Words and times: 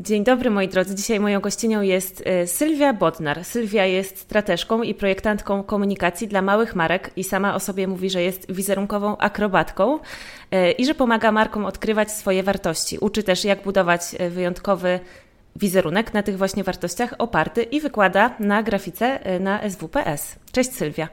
Dzień 0.00 0.24
dobry 0.24 0.50
moi 0.50 0.68
drodzy. 0.68 0.94
Dzisiaj 0.94 1.20
moją 1.20 1.40
gościnią 1.40 1.82
jest 1.82 2.22
e, 2.26 2.46
Sylwia 2.46 2.92
Bodnar. 2.92 3.44
Sylwia 3.44 3.86
jest 3.86 4.18
strateżką 4.18 4.82
i 4.82 4.94
projektantką 4.94 5.62
komunikacji 5.62 6.28
dla 6.28 6.42
małych 6.42 6.74
marek 6.76 7.10
i 7.16 7.24
sama 7.24 7.54
o 7.54 7.60
sobie 7.60 7.88
mówi, 7.88 8.10
że 8.10 8.22
jest 8.22 8.52
wizerunkową 8.52 9.16
akrobatką 9.16 9.98
e, 10.50 10.72
i 10.72 10.86
że 10.86 10.94
pomaga 10.94 11.32
markom 11.32 11.64
odkrywać 11.64 12.12
swoje 12.12 12.42
wartości. 12.42 12.98
Uczy 12.98 13.22
też 13.22 13.44
jak 13.44 13.62
budować 13.62 14.00
e, 14.18 14.30
wyjątkowy 14.30 15.00
wizerunek 15.56 16.14
na 16.14 16.22
tych 16.22 16.38
właśnie 16.38 16.64
wartościach 16.64 17.14
oparty 17.18 17.62
i 17.62 17.80
wykłada 17.80 18.36
na 18.38 18.62
grafice 18.62 19.20
na 19.40 19.70
SWPS. 19.70 20.36
Cześć 20.52 20.72
Sylwia. 20.72 21.08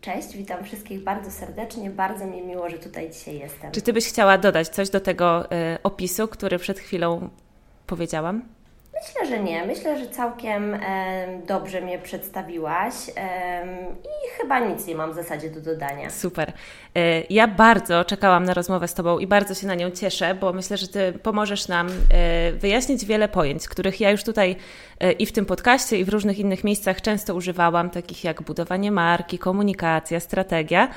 Cześć, 0.00 0.36
witam 0.36 0.64
wszystkich 0.64 1.04
bardzo 1.04 1.30
serdecznie. 1.30 1.90
Bardzo 1.90 2.26
mi 2.26 2.42
miło, 2.42 2.70
że 2.70 2.78
tutaj 2.78 3.10
dzisiaj 3.10 3.38
jestem. 3.38 3.72
Czy 3.72 3.82
Ty 3.82 3.92
byś 3.92 4.08
chciała 4.08 4.38
dodać 4.38 4.68
coś 4.68 4.90
do 4.90 5.00
tego 5.00 5.44
opisu, 5.82 6.28
który 6.28 6.58
przed 6.58 6.78
chwilą 6.78 7.30
powiedziałam? 7.88 8.42
Myślę, 8.94 9.36
że 9.36 9.42
nie. 9.42 9.64
Myślę, 9.64 9.98
że 9.98 10.06
całkiem 10.06 10.74
e, 10.74 10.80
dobrze 11.46 11.80
mnie 11.80 11.98
przedstawiłaś 11.98 12.94
e, 13.16 13.66
i 14.04 14.40
chyba 14.40 14.58
nic 14.58 14.86
nie 14.86 14.94
mam 14.94 15.12
w 15.12 15.14
zasadzie 15.14 15.50
do 15.50 15.60
dodania. 15.60 16.10
Super. 16.10 16.52
E, 16.94 17.22
ja 17.30 17.48
bardzo 17.48 18.04
czekałam 18.04 18.44
na 18.44 18.54
rozmowę 18.54 18.88
z 18.88 18.94
Tobą 18.94 19.18
i 19.18 19.26
bardzo 19.26 19.54
się 19.54 19.66
na 19.66 19.74
nią 19.74 19.90
cieszę, 19.90 20.34
bo 20.34 20.52
myślę, 20.52 20.76
że 20.76 20.88
Ty 20.88 21.12
pomożesz 21.22 21.68
nam 21.68 21.88
e, 21.88 22.52
wyjaśnić 22.52 23.04
wiele 23.04 23.28
pojęć, 23.28 23.68
których 23.68 24.00
ja 24.00 24.10
już 24.10 24.24
tutaj 24.24 24.56
e, 25.00 25.12
i 25.12 25.26
w 25.26 25.32
tym 25.32 25.46
podcaście, 25.46 25.98
i 25.98 26.04
w 26.04 26.08
różnych 26.08 26.38
innych 26.38 26.64
miejscach 26.64 27.02
często 27.02 27.34
używałam, 27.34 27.90
takich 27.90 28.24
jak 28.24 28.42
budowanie 28.42 28.90
marki, 28.90 29.38
komunikacja, 29.38 30.20
strategia, 30.20 30.88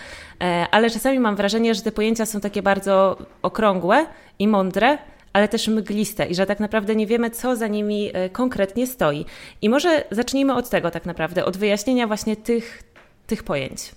e, 0.42 0.66
ale 0.72 0.90
czasami 0.90 1.20
mam 1.20 1.36
wrażenie, 1.36 1.76
że 1.76 1.82
te 1.82 1.92
pojęcia 1.92 2.26
są 2.26 2.40
takie 2.40 2.62
bardzo 2.62 3.18
okrągłe 3.42 4.06
i 4.40 4.48
mądre, 4.48 4.98
ale 5.34 5.48
też 5.48 5.68
mgliste 5.68 6.26
i 6.26 6.36
że 6.36 6.46
tak 6.46 6.60
naprawdę 6.60 6.96
nie 6.96 7.08
wiemy, 7.08 7.30
co 7.30 7.56
za 7.56 7.68
nimi 7.68 8.10
e, 8.14 8.30
konkretnie 8.30 8.88
stoi. 8.88 9.26
I 9.62 9.70
może 9.70 10.04
zacznijmy 10.12 10.54
od 10.54 10.70
tego 10.70 10.92
tak 10.92 11.06
naprawdę, 11.06 11.46
od 11.46 11.58
wyjaśnienia 11.58 12.08
właśnie 12.08 12.36
tych, 12.36 12.84
tych 13.28 13.44
pojęć. 13.44 13.92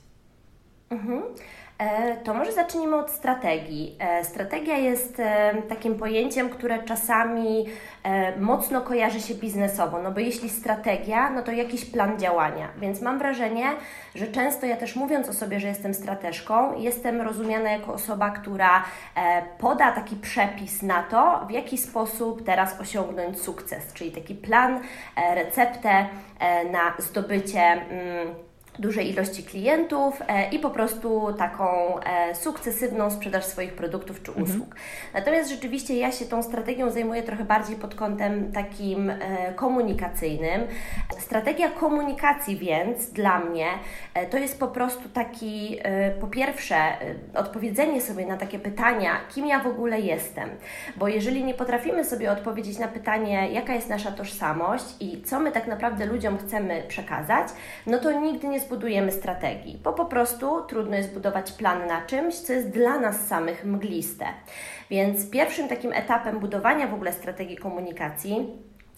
Mhm. 0.91 1.23
E, 1.85 2.17
to 2.17 2.35
może 2.35 2.53
zacznijmy 2.53 2.97
od 2.97 3.11
strategii. 3.11 3.97
E, 3.99 4.25
strategia 4.25 4.77
jest 4.77 5.21
e, 5.21 5.55
takim 5.69 5.95
pojęciem, 5.95 6.49
które 6.49 6.83
czasami 6.83 7.67
mocno 8.41 8.81
kojarzy 8.81 9.21
się 9.21 9.35
biznesowo, 9.35 10.03
no 10.03 10.11
bo 10.11 10.21
jeśli 10.21 10.51
strategia, 10.51 11.31
no 11.31 11.43
to 11.43 11.53
jakiś 11.53 11.85
plan 11.85 12.19
działania. 12.19 12.69
Więc 12.79 13.01
mam 13.01 13.19
wrażenie, 13.19 13.67
że 14.15 14.27
często 14.27 14.67
ja 14.67 14.77
też 14.77 14.97
mówiąc 14.97 15.29
o 15.29 15.33
sobie, 15.33 15.61
że 15.61 15.69
jestem 15.69 15.95
strateżką, 15.95 16.79
jestem 16.79 17.21
rozumiana 17.21 17.71
jako 17.71 17.95
osoba, 17.95 18.31
która 18.31 18.85
poda 19.59 19.93
taki 19.93 20.17
przepis 20.17 20.83
na 20.83 21.03
to, 21.03 21.47
w 21.49 21.51
jaki 21.51 21.79
sposób 21.79 22.45
teraz 22.47 22.81
osiągnąć 22.81 23.41
sukces, 23.41 23.93
czyli 23.93 24.11
taki 24.11 24.35
plan, 24.35 24.81
receptę 25.35 26.07
na 26.73 26.95
zdobycie 26.99 27.61
mm, 27.61 28.35
dużej 28.79 29.11
ilości 29.11 29.43
klientów 29.43 30.23
e, 30.29 30.49
i 30.51 30.59
po 30.59 30.71
prostu 30.71 31.35
taką 31.39 32.01
e, 32.01 32.35
sukcesywną 32.35 33.11
sprzedaż 33.11 33.45
swoich 33.45 33.73
produktów 33.73 34.23
czy 34.23 34.31
mhm. 34.31 34.47
usług. 34.47 34.69
Mhm. 34.69 34.85
Natomiast 35.15 35.51
rzeczywiście 35.51 35.97
ja 35.97 36.13
się 36.13 36.25
tą 36.25 36.43
strategią 36.43 36.91
zajmuję 36.91 37.23
trochę 37.23 37.45
bardziej 37.45 37.77
pod 37.77 37.95
kątem 37.95 38.53
takim 38.53 39.11
e, 39.11 39.17
komunikacyjnym. 39.57 40.61
Strategia 41.19 41.71
komunikacji 41.71 42.57
więc 42.57 43.11
dla 43.11 43.39
mnie 43.39 43.67
to 44.31 44.39
jest 44.39 44.61
po 44.61 44.69
prostu 44.69 45.09
taki, 45.09 45.79
po 46.21 46.27
pierwsze, 46.27 46.77
odpowiedzenie 47.35 48.01
sobie 48.01 48.27
na 48.27 48.37
takie 48.37 48.59
pytania, 48.59 49.11
kim 49.35 49.47
ja 49.47 49.61
w 49.61 49.67
ogóle 49.67 50.01
jestem. 50.01 50.51
Bo 50.97 51.09
jeżeli 51.09 51.45
nie 51.45 51.55
potrafimy 51.55 52.05
sobie 52.05 52.33
odpowiedzieć 52.33 52.79
na 52.79 52.89
pytanie, 52.89 53.49
jaka 53.53 53.75
jest 53.75 53.89
nasza 53.89 54.13
tożsamość 54.13 54.85
i 55.01 55.23
co 55.23 55.41
my 55.41 55.53
tak 55.53 55.67
naprawdę 55.67 56.07
ludziom 56.07 56.39
chcemy 56.39 56.83
przekazać, 56.89 57.49
no 57.87 57.99
to 57.99 58.13
nigdy 58.13 58.49
nie 58.49 58.61
zbudujemy 58.65 59.13
strategii, 59.13 59.81
bo 59.85 59.93
po 59.93 60.05
prostu 60.05 60.63
trudno 60.63 60.97
jest 60.97 61.15
budować 61.15 61.53
plan 61.53 61.87
na 61.87 62.03
czymś, 62.03 62.35
co 62.35 62.53
jest 62.53 62.71
dla 62.71 62.99
nas 62.99 63.27
samych 63.27 63.65
mgliste. 63.65 64.27
Więc 64.91 65.31
pierwszym 65.31 65.69
takim 65.69 65.93
etapem 65.93 66.41
budowania 66.41 66.87
w 66.87 66.95
ogóle 66.95 67.13
strategii 67.13 67.57
komunikacji 67.57 68.47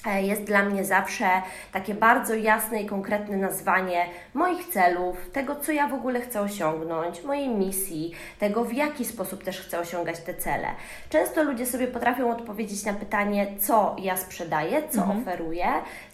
E, 0.06 0.22
jest 0.22 0.44
dla 0.44 0.62
mnie 0.62 0.84
zawsze 0.84 1.26
takie 1.72 1.94
bardzo 1.94 2.34
jasne 2.34 2.82
i 2.82 2.86
konkretne 2.86 3.36
nazwanie 3.36 4.06
moich 4.34 4.66
celów, 4.66 5.30
tego, 5.32 5.56
co 5.56 5.72
ja 5.72 5.88
w 5.88 5.94
ogóle 5.94 6.20
chcę 6.20 6.40
osiągnąć, 6.40 7.24
mojej 7.24 7.48
misji, 7.48 8.12
tego, 8.38 8.64
w 8.64 8.72
jaki 8.72 9.04
sposób 9.04 9.44
też 9.44 9.60
chcę 9.60 9.78
osiągać 9.78 10.20
te 10.20 10.34
cele. 10.34 10.68
Często 11.08 11.44
ludzie 11.44 11.66
sobie 11.66 11.86
potrafią 11.86 12.30
odpowiedzieć 12.30 12.84
na 12.84 12.92
pytanie, 12.92 13.46
co 13.60 13.96
ja 13.98 14.16
sprzedaję, 14.16 14.82
co 14.90 15.00
mhm. 15.00 15.20
oferuję, 15.20 15.66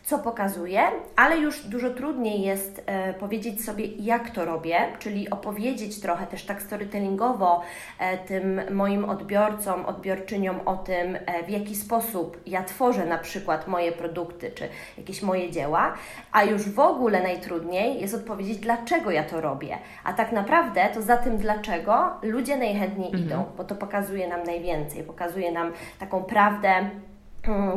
co 0.04 0.18
pokazuję, 0.18 0.80
ale 1.16 1.38
już 1.38 1.64
dużo 1.64 1.90
trudniej 1.90 2.42
jest 2.42 2.82
e, 2.86 3.14
powiedzieć 3.14 3.64
sobie, 3.64 3.86
jak 3.86 4.30
to 4.30 4.44
robię, 4.44 4.76
czyli 4.98 5.30
opowiedzieć 5.30 6.00
trochę 6.00 6.26
też 6.26 6.44
tak 6.44 6.62
storytellingowo 6.62 7.62
e, 7.98 8.18
tym 8.18 8.60
moim 8.70 9.04
odbiorcom, 9.04 9.86
odbiorczyniom 9.86 10.60
o 10.64 10.76
tym, 10.76 11.16
e, 11.16 11.42
w 11.46 11.50
jaki 11.50 11.76
sposób 11.76 12.40
ja 12.46 12.64
tworzę 12.64 13.06
na 13.06 13.18
przykład 13.18 13.68
moje 13.68 13.92
produkty 13.92 14.50
czy 14.50 14.68
jakieś 14.98 15.22
moje 15.22 15.50
dzieła, 15.50 15.94
a 16.32 16.44
już 16.44 16.68
w 16.68 16.80
ogóle 16.80 17.22
najtrudniej 17.22 18.00
jest 18.00 18.14
odpowiedzieć, 18.14 18.58
dlaczego 18.58 19.10
ja 19.10 19.24
to 19.24 19.40
robię. 19.40 19.78
A 20.04 20.12
tak 20.12 20.32
naprawdę 20.32 20.88
to 20.94 21.02
za 21.02 21.16
tym 21.16 21.36
dlaczego 21.36 22.10
ludzie 22.22 22.56
najchętniej 22.56 23.06
mhm. 23.06 23.24
idą, 23.24 23.44
bo 23.56 23.64
to 23.64 23.74
pokazuje 23.74 24.28
nam 24.28 24.42
najwięcej, 24.42 25.02
pokazuje 25.02 25.52
nam 25.52 25.72
taką 25.98 26.24
prawdę 26.24 26.90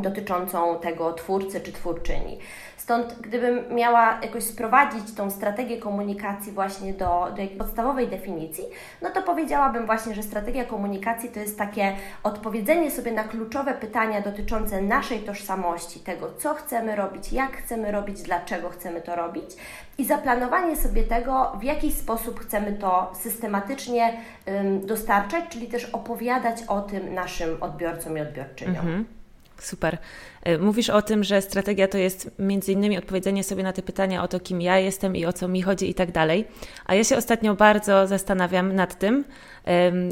dotyczącą 0.01 0.79
tego 0.79 1.13
twórcy 1.13 1.61
czy 1.61 1.71
twórczyni. 1.71 2.39
Stąd, 2.77 3.15
gdybym 3.21 3.75
miała 3.75 4.19
jakoś 4.21 4.43
sprowadzić 4.43 5.13
tą 5.15 5.31
strategię 5.31 5.77
komunikacji 5.77 6.51
właśnie 6.51 6.93
do, 6.93 7.27
do 7.35 7.57
podstawowej 7.57 8.07
definicji, 8.07 8.63
no 9.01 9.09
to 9.09 9.21
powiedziałabym 9.21 9.85
właśnie, 9.85 10.15
że 10.15 10.23
strategia 10.23 10.65
komunikacji 10.65 11.29
to 11.29 11.39
jest 11.39 11.57
takie 11.57 11.95
odpowiedzenie 12.23 12.91
sobie 12.91 13.11
na 13.11 13.23
kluczowe 13.23 13.73
pytania 13.73 14.21
dotyczące 14.21 14.81
naszej 14.81 15.19
tożsamości, 15.19 15.99
tego, 15.99 16.31
co 16.37 16.53
chcemy 16.53 16.95
robić, 16.95 17.33
jak 17.33 17.57
chcemy 17.57 17.91
robić, 17.91 18.21
dlaczego 18.21 18.69
chcemy 18.69 19.01
to 19.01 19.15
robić 19.15 19.49
i 19.97 20.05
zaplanowanie 20.05 20.75
sobie 20.75 21.03
tego, 21.03 21.57
w 21.59 21.63
jaki 21.63 21.91
sposób 21.91 22.39
chcemy 22.39 22.73
to 22.73 23.11
systematycznie 23.19 24.17
ym, 24.47 24.85
dostarczać, 24.85 25.43
czyli 25.49 25.67
też 25.67 25.85
opowiadać 25.85 26.63
o 26.67 26.81
tym 26.81 27.13
naszym 27.13 27.63
odbiorcom 27.63 28.17
i 28.17 28.21
odbiorczyniom. 28.21 28.75
Mhm. 28.75 29.14
Super. 29.59 29.97
E, 30.43 30.57
mówisz 30.57 30.89
o 30.89 31.01
tym, 31.01 31.23
że 31.23 31.41
strategia 31.41 31.87
to 31.87 31.97
jest 31.97 32.31
między 32.39 32.71
innymi 32.71 32.97
odpowiedzenie 32.97 33.43
sobie 33.43 33.63
na 33.63 33.73
te 33.73 33.81
pytania 33.81 34.23
o 34.23 34.27
to, 34.27 34.39
kim 34.39 34.61
ja 34.61 34.79
jestem 34.79 35.15
i 35.15 35.25
o 35.25 35.33
co 35.33 35.47
mi 35.47 35.61
chodzi 35.61 35.89
i 35.89 35.93
tak 35.93 36.11
dalej. 36.11 36.45
A 36.85 36.95
ja 36.95 37.03
się 37.03 37.17
ostatnio 37.17 37.55
bardzo 37.55 38.07
zastanawiam 38.07 38.75
nad 38.75 38.99
tym, 38.99 39.23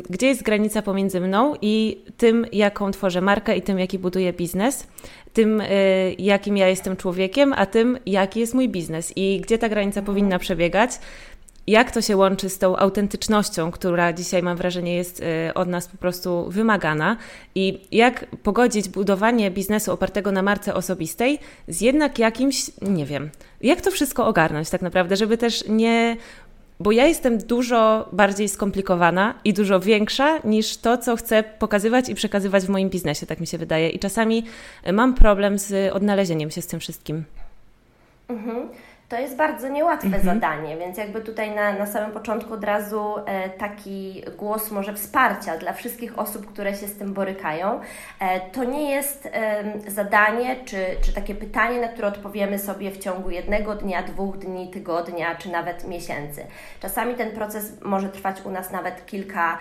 gdzie 0.09 0.27
jest 0.27 0.43
granica 0.43 0.81
pomiędzy 0.81 1.21
mną 1.21 1.53
i 1.61 2.03
tym, 2.17 2.45
jaką 2.51 2.91
tworzę 2.91 3.21
markę 3.21 3.57
i 3.57 3.61
tym, 3.61 3.79
jaki 3.79 3.99
buduję 3.99 4.33
biznes, 4.33 4.87
tym, 5.33 5.61
e, 5.61 5.67
jakim 6.13 6.57
ja 6.57 6.67
jestem 6.67 6.97
człowiekiem, 6.97 7.53
a 7.57 7.65
tym, 7.65 7.97
jaki 8.05 8.39
jest 8.39 8.53
mój 8.53 8.69
biznes 8.69 9.13
i 9.15 9.41
gdzie 9.41 9.57
ta 9.57 9.69
granica 9.69 10.01
powinna 10.01 10.39
przebiegać 10.39 10.91
jak 11.67 11.91
to 11.91 12.01
się 12.01 12.17
łączy 12.17 12.49
z 12.49 12.57
tą 12.57 12.77
autentycznością, 12.77 13.71
która 13.71 14.13
dzisiaj 14.13 14.43
mam 14.43 14.57
wrażenie 14.57 14.95
jest 14.95 15.19
y, 15.19 15.53
od 15.53 15.67
nas 15.67 15.87
po 15.87 15.97
prostu 15.97 16.45
wymagana 16.49 17.17
i 17.55 17.79
jak 17.91 18.25
pogodzić 18.43 18.89
budowanie 18.89 19.51
biznesu 19.51 19.91
opartego 19.91 20.31
na 20.31 20.41
marce 20.41 20.73
osobistej 20.73 21.39
z 21.67 21.81
jednak 21.81 22.19
jakimś, 22.19 22.71
nie 22.81 23.05
wiem, 23.05 23.29
jak 23.61 23.81
to 23.81 23.91
wszystko 23.91 24.27
ogarnąć 24.27 24.69
tak 24.69 24.81
naprawdę, 24.81 25.15
żeby 25.15 25.37
też 25.37 25.63
nie 25.69 26.17
bo 26.79 26.91
ja 26.91 27.05
jestem 27.05 27.37
dużo 27.37 28.09
bardziej 28.11 28.49
skomplikowana 28.49 29.33
i 29.45 29.53
dużo 29.53 29.79
większa 29.79 30.39
niż 30.43 30.77
to, 30.77 30.97
co 30.97 31.15
chcę 31.15 31.43
pokazywać 31.43 32.09
i 32.09 32.15
przekazywać 32.15 32.63
w 32.63 32.69
moim 32.69 32.89
biznesie, 32.89 33.25
tak 33.25 33.39
mi 33.39 33.47
się 33.47 33.57
wydaje. 33.57 33.89
I 33.89 33.99
czasami 33.99 34.43
mam 34.93 35.13
problem 35.13 35.59
z 35.59 35.93
odnalezieniem 35.93 36.51
się 36.51 36.61
z 36.61 36.67
tym 36.67 36.79
wszystkim. 36.79 37.23
Mhm 38.29 38.69
to 39.13 39.19
jest 39.19 39.35
bardzo 39.35 39.67
niełatwe 39.67 40.07
mhm. 40.07 40.23
zadanie, 40.23 40.77
więc 40.77 40.97
jakby 40.97 41.21
tutaj 41.21 41.55
na, 41.55 41.73
na 41.73 41.85
samym 41.85 42.11
początku 42.11 42.53
od 42.53 42.63
razu 42.63 43.15
e, 43.25 43.49
taki 43.49 44.23
głos 44.37 44.71
może 44.71 44.93
wsparcia 44.93 45.57
dla 45.57 45.73
wszystkich 45.73 46.19
osób, 46.19 46.53
które 46.53 46.75
się 46.75 46.87
z 46.87 46.97
tym 46.97 47.13
borykają. 47.13 47.79
E, 48.19 48.39
to 48.51 48.63
nie 48.63 48.91
jest 48.91 49.25
e, 49.25 49.63
zadanie 49.87 50.55
czy, 50.65 50.85
czy 51.01 51.13
takie 51.13 51.35
pytanie, 51.35 51.81
na 51.81 51.87
które 51.87 52.07
odpowiemy 52.07 52.59
sobie 52.59 52.91
w 52.91 52.97
ciągu 52.97 53.29
jednego 53.29 53.75
dnia, 53.75 54.03
dwóch 54.03 54.37
dni, 54.37 54.71
tygodnia 54.71 55.35
czy 55.35 55.49
nawet 55.49 55.87
miesięcy. 55.87 56.45
Czasami 56.79 57.15
ten 57.15 57.31
proces 57.31 57.81
może 57.81 58.09
trwać 58.09 58.41
u 58.45 58.51
nas 58.51 58.71
nawet 58.71 59.05
kilka 59.05 59.57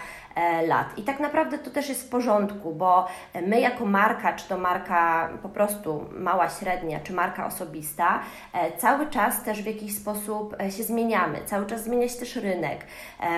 lat. 0.67 0.99
I 0.99 1.03
tak 1.03 1.21
naprawdę 1.21 1.59
to 1.59 1.71
też 1.71 1.89
jest 1.89 2.07
w 2.07 2.09
porządku, 2.09 2.75
bo 2.75 3.07
my 3.47 3.61
jako 3.61 3.87
marka, 3.87 4.33
czy 4.33 4.49
to 4.49 4.59
marka 4.59 5.29
po 5.43 5.49
prostu 5.49 6.05
mała, 6.13 6.49
średnia, 6.49 7.01
czy 7.01 7.13
marka 7.13 7.47
osobista, 7.47 8.21
e, 8.53 8.79
cały 8.79 9.07
czas 9.07 9.43
też 9.43 9.63
w 9.63 9.67
jakiś 9.67 9.97
sposób 9.97 10.57
się 10.77 10.83
zmieniamy. 10.83 11.39
Cały 11.47 11.67
czas 11.67 11.85
zmienia 11.85 12.09
się 12.09 12.19
też 12.19 12.37
rynek. 12.37 12.87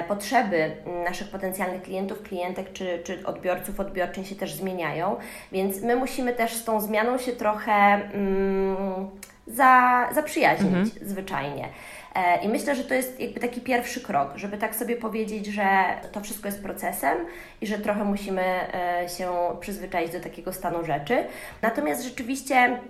Potrzeby 0.09 0.77
naszych 1.05 1.31
potencjalnych 1.31 1.83
klientów, 1.83 2.23
klientek, 2.23 2.73
czy, 2.73 3.03
czy 3.05 3.27
odbiorców, 3.27 3.81
odbiorczyń 3.81 4.25
się 4.25 4.35
też 4.35 4.55
zmieniają, 4.55 5.17
więc 5.53 5.83
my 5.83 5.97
musimy 5.97 6.33
też 6.33 6.55
z 6.55 6.65
tą 6.65 6.81
zmianą 6.81 7.19
się 7.19 7.33
trochę 7.33 7.73
mm, 7.73 9.11
za, 9.47 10.09
zaprzyjaźnić 10.15 10.69
mhm. 10.69 10.91
zwyczajnie. 11.03 11.69
E, 12.15 12.45
I 12.45 12.49
myślę, 12.49 12.77
że 12.77 12.85
to 12.85 12.95
jest 12.95 13.21
jakby 13.21 13.41
taki 13.41 13.61
pierwszy 13.61 14.01
krok, 14.01 14.33
żeby 14.37 14.59
tak 14.59 14.75
sobie 14.77 14.97
powiedzieć, 14.97 15.47
że 15.47 15.67
to 16.13 16.21
wszystko 16.21 16.49
jest 16.49 16.63
procesem 16.63 17.19
i 17.61 17.67
że 17.67 17.79
trochę 17.79 18.05
musimy 18.05 18.43
e, 18.43 19.09
się 19.19 19.31
przyzwyczaić 19.61 20.13
do 20.13 20.21
takiego 20.21 20.53
stanu 20.53 20.85
rzeczy. 20.85 21.25
Natomiast 21.63 22.05
rzeczywiście 22.05 22.81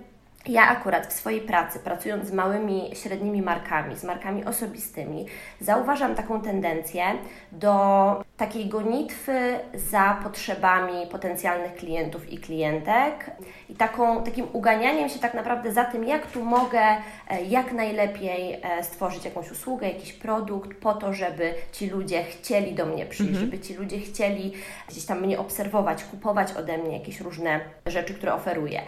ja 0.47 0.67
akurat 0.67 1.07
w 1.07 1.13
swojej 1.13 1.41
pracy, 1.41 1.79
pracując 1.79 2.27
z 2.27 2.31
małymi, 2.31 2.91
średnimi 2.93 3.41
markami, 3.41 3.95
z 3.95 4.03
markami 4.03 4.45
osobistymi, 4.45 5.25
zauważam 5.61 6.15
taką 6.15 6.41
tendencję 6.41 7.03
do 7.51 8.25
takiej 8.37 8.65
gonitwy 8.65 9.59
za 9.73 10.19
potrzebami 10.23 11.07
potencjalnych 11.11 11.75
klientów 11.75 12.31
i 12.31 12.37
klientek 12.37 13.31
i 13.69 13.75
taką, 13.75 14.23
takim 14.23 14.47
uganianiem 14.53 15.09
się 15.09 15.19
tak 15.19 15.33
naprawdę 15.33 15.73
za 15.73 15.85
tym, 15.85 16.03
jak 16.03 16.31
tu 16.31 16.43
mogę 16.43 16.81
e, 17.29 17.43
jak 17.43 17.73
najlepiej 17.73 18.53
e, 18.53 18.83
stworzyć 18.83 19.25
jakąś 19.25 19.51
usługę, 19.51 19.87
jakiś 19.87 20.13
produkt 20.13 20.77
po 20.77 20.93
to, 20.93 21.13
żeby 21.13 21.53
ci 21.71 21.89
ludzie 21.89 22.23
chcieli 22.23 22.75
do 22.75 22.85
mnie 22.85 23.05
przyjść, 23.05 23.31
mhm. 23.31 23.45
żeby 23.45 23.63
ci 23.63 23.73
ludzie 23.73 23.99
chcieli 23.99 24.53
gdzieś 24.89 25.05
tam 25.05 25.21
mnie 25.21 25.39
obserwować, 25.39 26.03
kupować 26.03 26.53
ode 26.53 26.77
mnie 26.77 26.97
jakieś 26.97 27.21
różne 27.21 27.59
rzeczy, 27.85 28.13
które 28.13 28.33
oferuję. 28.33 28.81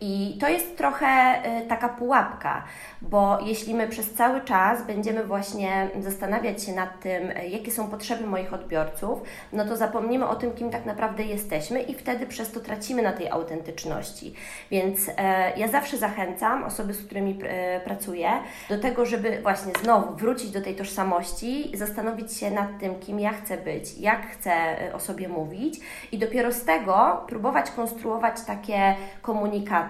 I 0.00 0.38
to 0.40 0.48
jest 0.48 0.76
trochę 0.76 1.42
y, 1.64 1.68
taka 1.68 1.88
pułapka, 1.88 2.64
bo 3.02 3.38
jeśli 3.46 3.74
my 3.74 3.88
przez 3.88 4.14
cały 4.14 4.40
czas 4.40 4.86
będziemy 4.86 5.24
właśnie 5.24 5.88
zastanawiać 6.00 6.62
się 6.62 6.72
nad 6.72 7.00
tym, 7.00 7.30
y, 7.30 7.48
jakie 7.48 7.70
są 7.70 7.90
potrzeby 7.90 8.26
moich 8.26 8.54
odbiorców, 8.54 9.22
no 9.52 9.64
to 9.64 9.76
zapomnimy 9.76 10.28
o 10.28 10.36
tym, 10.36 10.52
kim 10.52 10.70
tak 10.70 10.86
naprawdę 10.86 11.22
jesteśmy 11.22 11.82
i 11.82 11.94
wtedy 11.94 12.26
przez 12.26 12.52
to 12.52 12.60
tracimy 12.60 13.02
na 13.02 13.12
tej 13.12 13.30
autentyczności. 13.30 14.34
Więc 14.70 15.10
e, 15.16 15.52
ja 15.56 15.68
zawsze 15.68 15.98
zachęcam 15.98 16.64
osoby, 16.64 16.94
z 16.94 17.06
którymi 17.06 17.38
e, 17.42 17.80
pracuję, 17.80 18.30
do 18.68 18.78
tego, 18.78 19.06
żeby 19.06 19.38
właśnie 19.42 19.72
znowu 19.82 20.14
wrócić 20.14 20.50
do 20.50 20.60
tej 20.60 20.74
tożsamości, 20.74 21.72
zastanowić 21.74 22.36
się 22.36 22.50
nad 22.50 22.78
tym, 22.80 23.00
kim 23.00 23.20
ja 23.20 23.32
chcę 23.32 23.56
być, 23.56 23.98
jak 23.98 24.26
chcę 24.26 24.52
e, 24.52 24.94
o 24.94 25.00
sobie 25.00 25.28
mówić 25.28 25.80
i 26.12 26.18
dopiero 26.18 26.52
z 26.52 26.64
tego 26.64 27.24
próbować 27.28 27.70
konstruować 27.70 28.40
takie 28.46 28.94
komunikaty, 29.22 29.83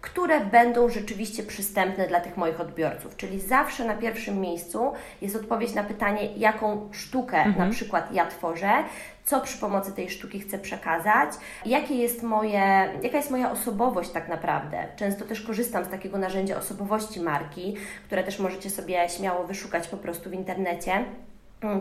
które 0.00 0.40
będą 0.40 0.88
rzeczywiście 0.88 1.42
przystępne 1.42 2.08
dla 2.08 2.20
tych 2.20 2.36
moich 2.36 2.60
odbiorców. 2.60 3.16
Czyli 3.16 3.40
zawsze 3.40 3.84
na 3.84 3.94
pierwszym 3.94 4.40
miejscu 4.40 4.92
jest 5.22 5.36
odpowiedź 5.36 5.74
na 5.74 5.84
pytanie, 5.84 6.36
jaką 6.36 6.88
sztukę 6.92 7.36
mhm. 7.36 7.68
na 7.68 7.74
przykład 7.74 8.14
ja 8.14 8.26
tworzę, 8.26 8.84
co 9.24 9.40
przy 9.40 9.58
pomocy 9.58 9.92
tej 9.92 10.10
sztuki 10.10 10.40
chcę 10.40 10.58
przekazać, 10.58 11.30
jakie 11.66 11.94
jest 11.94 12.22
moje, 12.22 12.88
jaka 13.02 13.16
jest 13.16 13.30
moja 13.30 13.50
osobowość 13.50 14.10
tak 14.10 14.28
naprawdę. 14.28 14.86
Często 14.96 15.24
też 15.24 15.40
korzystam 15.40 15.84
z 15.84 15.88
takiego 15.88 16.18
narzędzia 16.18 16.56
osobowości 16.56 17.20
marki, 17.20 17.76
które 18.06 18.24
też 18.24 18.38
możecie 18.38 18.70
sobie 18.70 19.08
śmiało 19.08 19.46
wyszukać 19.46 19.88
po 19.88 19.96
prostu 19.96 20.30
w 20.30 20.34
internecie. 20.34 21.04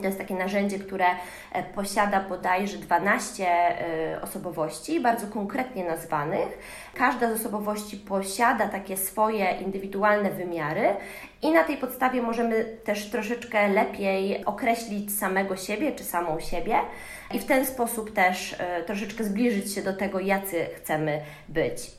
To 0.01 0.05
jest 0.05 0.17
takie 0.17 0.35
narzędzie, 0.35 0.79
które 0.79 1.05
e, 1.51 1.63
posiada 1.63 2.19
bodajże 2.29 2.77
12 2.77 3.47
e, 3.47 4.21
osobowości, 4.21 4.99
bardzo 4.99 5.27
konkretnie 5.27 5.83
nazwanych. 5.83 6.57
Każda 6.95 7.35
z 7.35 7.39
osobowości 7.39 7.97
posiada 7.97 8.67
takie 8.67 8.97
swoje 8.97 9.45
indywidualne 9.65 10.31
wymiary 10.31 10.95
i 11.41 11.51
na 11.51 11.63
tej 11.63 11.77
podstawie 11.77 12.21
możemy 12.21 12.65
też 12.65 13.09
troszeczkę 13.09 13.67
lepiej 13.67 14.45
określić 14.45 15.17
samego 15.17 15.55
siebie 15.55 15.91
czy 15.91 16.03
samą 16.03 16.39
siebie 16.39 16.75
i 17.33 17.39
w 17.39 17.45
ten 17.45 17.65
sposób 17.65 18.13
też 18.13 18.55
e, 18.59 18.83
troszeczkę 18.83 19.23
zbliżyć 19.23 19.73
się 19.73 19.81
do 19.81 19.93
tego, 19.93 20.19
jacy 20.19 20.65
chcemy 20.77 21.21
być. 21.49 21.91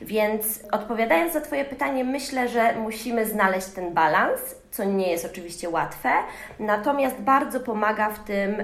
Więc 0.00 0.60
odpowiadając 0.72 1.34
na 1.34 1.40
Twoje 1.40 1.64
pytanie, 1.64 2.04
myślę, 2.04 2.48
że 2.48 2.74
musimy 2.74 3.26
znaleźć 3.26 3.66
ten 3.66 3.94
balans, 3.94 4.40
co 4.70 4.84
nie 4.84 5.10
jest 5.10 5.24
oczywiście 5.24 5.68
łatwe, 5.68 6.10
natomiast 6.58 7.20
bardzo 7.20 7.60
pomaga 7.60 8.10
w 8.10 8.24
tym 8.24 8.56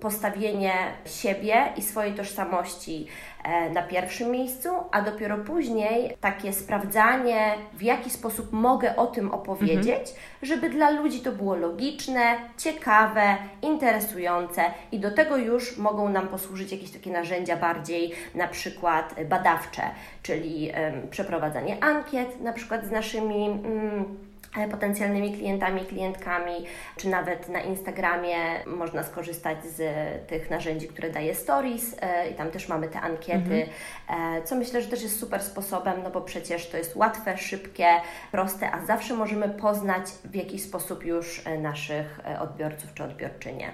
postawienie 0.00 0.72
siebie 1.06 1.72
i 1.76 1.82
swojej 1.82 2.14
tożsamości 2.14 3.06
E, 3.48 3.70
na 3.70 3.82
pierwszym 3.82 4.30
miejscu, 4.30 4.68
a 4.90 5.02
dopiero 5.02 5.38
później 5.38 6.16
takie 6.20 6.52
sprawdzanie, 6.52 7.54
w 7.74 7.82
jaki 7.82 8.10
sposób 8.10 8.52
mogę 8.52 8.96
o 8.96 9.06
tym 9.06 9.30
opowiedzieć, 9.30 10.10
mhm. 10.10 10.16
żeby 10.42 10.70
dla 10.70 10.90
ludzi 10.90 11.20
to 11.20 11.32
było 11.32 11.56
logiczne, 11.56 12.36
ciekawe, 12.56 13.36
interesujące 13.62 14.64
i 14.92 14.98
do 14.98 15.10
tego 15.10 15.36
już 15.36 15.76
mogą 15.76 16.08
nam 16.08 16.28
posłużyć 16.28 16.72
jakieś 16.72 16.90
takie 16.90 17.10
narzędzia 17.10 17.56
bardziej 17.56 18.12
na 18.34 18.48
przykład 18.48 19.14
badawcze, 19.28 19.82
czyli 20.22 20.70
um, 20.70 21.08
przeprowadzanie 21.10 21.84
ankiet 21.84 22.40
na 22.40 22.52
przykład 22.52 22.84
z 22.84 22.90
naszymi. 22.90 23.48
Um, 23.48 24.27
potencjalnymi 24.70 25.32
klientami, 25.32 25.80
klientkami, 25.80 26.66
czy 26.96 27.08
nawet 27.08 27.48
na 27.48 27.60
Instagramie 27.60 28.36
można 28.66 29.02
skorzystać 29.02 29.64
z 29.64 29.80
tych 30.26 30.50
narzędzi, 30.50 30.88
które 30.88 31.10
daje 31.10 31.34
Stories 31.34 31.96
e, 32.00 32.30
i 32.30 32.34
tam 32.34 32.50
też 32.50 32.68
mamy 32.68 32.88
te 32.88 33.00
ankiety, 33.00 33.38
mhm. 33.38 33.68
E, 34.08 34.42
co 34.42 34.56
myślę, 34.56 34.82
że 34.82 34.88
też 34.88 35.02
jest 35.02 35.20
super 35.20 35.42
sposobem, 35.42 36.02
no 36.02 36.10
bo 36.10 36.20
przecież 36.20 36.68
to 36.68 36.76
jest 36.76 36.96
łatwe, 36.96 37.38
szybkie, 37.38 37.86
proste, 38.32 38.70
a 38.70 38.86
zawsze 38.86 39.14
możemy 39.14 39.48
poznać 39.48 40.06
w 40.24 40.34
jakiś 40.34 40.62
sposób 40.62 41.04
już 41.04 41.42
naszych 41.58 42.20
odbiorców 42.40 42.94
czy 42.94 43.04
odbiorczynie. 43.04 43.72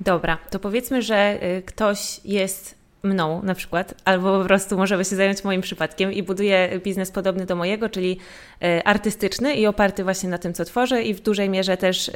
Dobra, 0.00 0.38
to 0.50 0.58
powiedzmy, 0.58 1.02
że 1.02 1.38
ktoś 1.66 2.20
jest 2.24 2.78
mną 3.02 3.42
na 3.42 3.54
przykład, 3.54 3.94
albo 4.04 4.38
po 4.38 4.44
prostu 4.44 4.76
może 4.76 4.96
by 4.96 5.04
się 5.04 5.16
zająć 5.16 5.44
moim 5.44 5.60
przypadkiem 5.60 6.12
i 6.12 6.22
buduję 6.22 6.80
biznes 6.84 7.10
podobny 7.10 7.46
do 7.46 7.56
mojego, 7.56 7.88
czyli 7.88 8.18
e, 8.62 8.86
artystyczny 8.86 9.54
i 9.54 9.66
oparty 9.66 10.04
właśnie 10.04 10.28
na 10.28 10.38
tym, 10.38 10.54
co 10.54 10.64
tworzę 10.64 11.02
i 11.02 11.14
w 11.14 11.20
dużej 11.20 11.50
mierze 11.50 11.76
też 11.76 12.10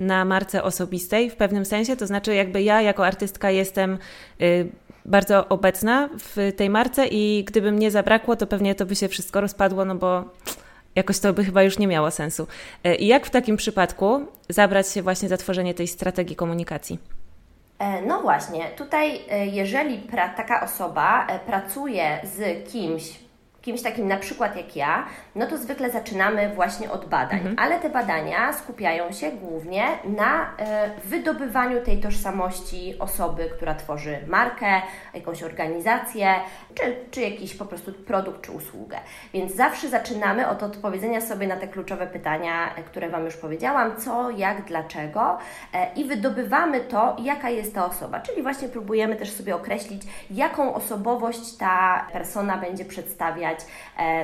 na 0.00 0.24
marce 0.24 0.62
osobistej 0.62 1.30
w 1.30 1.36
pewnym 1.36 1.64
sensie, 1.64 1.96
to 1.96 2.06
znaczy 2.06 2.34
jakby 2.34 2.62
ja 2.62 2.82
jako 2.82 3.06
artystka 3.06 3.50
jestem 3.50 3.98
e, 4.40 4.46
bardzo 5.04 5.48
obecna 5.48 6.08
w 6.18 6.52
tej 6.56 6.70
marce 6.70 7.06
i 7.06 7.44
gdyby 7.44 7.72
mnie 7.72 7.90
zabrakło, 7.90 8.36
to 8.36 8.46
pewnie 8.46 8.74
to 8.74 8.86
by 8.86 8.96
się 8.96 9.08
wszystko 9.08 9.40
rozpadło, 9.40 9.84
no 9.84 9.94
bo 9.94 10.24
jakoś 10.94 11.18
to 11.18 11.32
by 11.32 11.44
chyba 11.44 11.62
już 11.62 11.78
nie 11.78 11.86
miało 11.86 12.10
sensu. 12.10 12.46
E, 12.84 12.94
I 12.94 13.06
jak 13.06 13.26
w 13.26 13.30
takim 13.30 13.56
przypadku 13.56 14.26
zabrać 14.48 14.88
się 14.88 15.02
właśnie 15.02 15.28
za 15.28 15.36
tworzenie 15.36 15.74
tej 15.74 15.88
strategii 15.88 16.36
komunikacji? 16.36 17.19
E, 17.80 18.02
no 18.02 18.20
właśnie, 18.20 18.70
tutaj 18.76 19.20
e, 19.30 19.46
jeżeli 19.46 19.98
pra, 19.98 20.28
taka 20.28 20.64
osoba 20.64 21.26
e, 21.26 21.38
pracuje 21.38 22.20
z 22.24 22.68
kimś, 22.68 23.20
kimś 23.62 23.82
takim 23.82 24.08
na 24.08 24.16
przykład 24.16 24.56
jak 24.56 24.76
ja, 24.76 25.06
no 25.34 25.46
to 25.46 25.58
zwykle 25.58 25.90
zaczynamy 25.90 26.54
właśnie 26.54 26.90
od 26.90 27.08
badań, 27.08 27.38
mhm. 27.38 27.56
ale 27.58 27.80
te 27.80 27.90
badania 27.90 28.52
skupiają 28.52 29.12
się 29.12 29.30
głównie 29.30 29.84
na 30.04 30.56
e, 30.58 30.90
wydobywaniu 31.04 31.84
tej 31.84 32.00
tożsamości 32.00 32.94
osoby, 32.98 33.50
która 33.56 33.74
tworzy 33.74 34.18
markę, 34.26 34.66
jakąś 35.14 35.42
organizację, 35.42 36.34
czy, 36.74 36.96
czy 37.10 37.20
jakiś 37.20 37.54
po 37.54 37.64
prostu 37.64 37.92
produkt 37.92 38.40
czy 38.40 38.52
usługę. 38.52 38.98
Więc 39.34 39.54
zawsze 39.54 39.88
zaczynamy 39.88 40.48
od 40.48 40.62
odpowiedzenia 40.62 41.20
sobie 41.20 41.46
na 41.46 41.56
te 41.56 41.68
kluczowe 41.68 42.06
pytania, 42.06 42.74
e, 42.76 42.82
które 42.82 43.08
Wam 43.08 43.24
już 43.24 43.36
powiedziałam, 43.36 43.96
co, 43.96 44.30
jak, 44.30 44.64
dlaczego 44.64 45.38
e, 45.74 45.94
i 45.94 46.04
wydobywamy 46.04 46.80
to, 46.80 47.16
jaka 47.22 47.50
jest 47.50 47.74
ta 47.74 47.86
osoba, 47.86 48.20
czyli 48.20 48.42
właśnie 48.42 48.68
próbujemy 48.68 49.16
też 49.16 49.32
sobie 49.32 49.56
określić, 49.56 50.02
jaką 50.30 50.74
osobowość 50.74 51.56
ta 51.56 52.06
persona 52.12 52.56
będzie 52.58 52.84
przedstawiać 52.84 53.60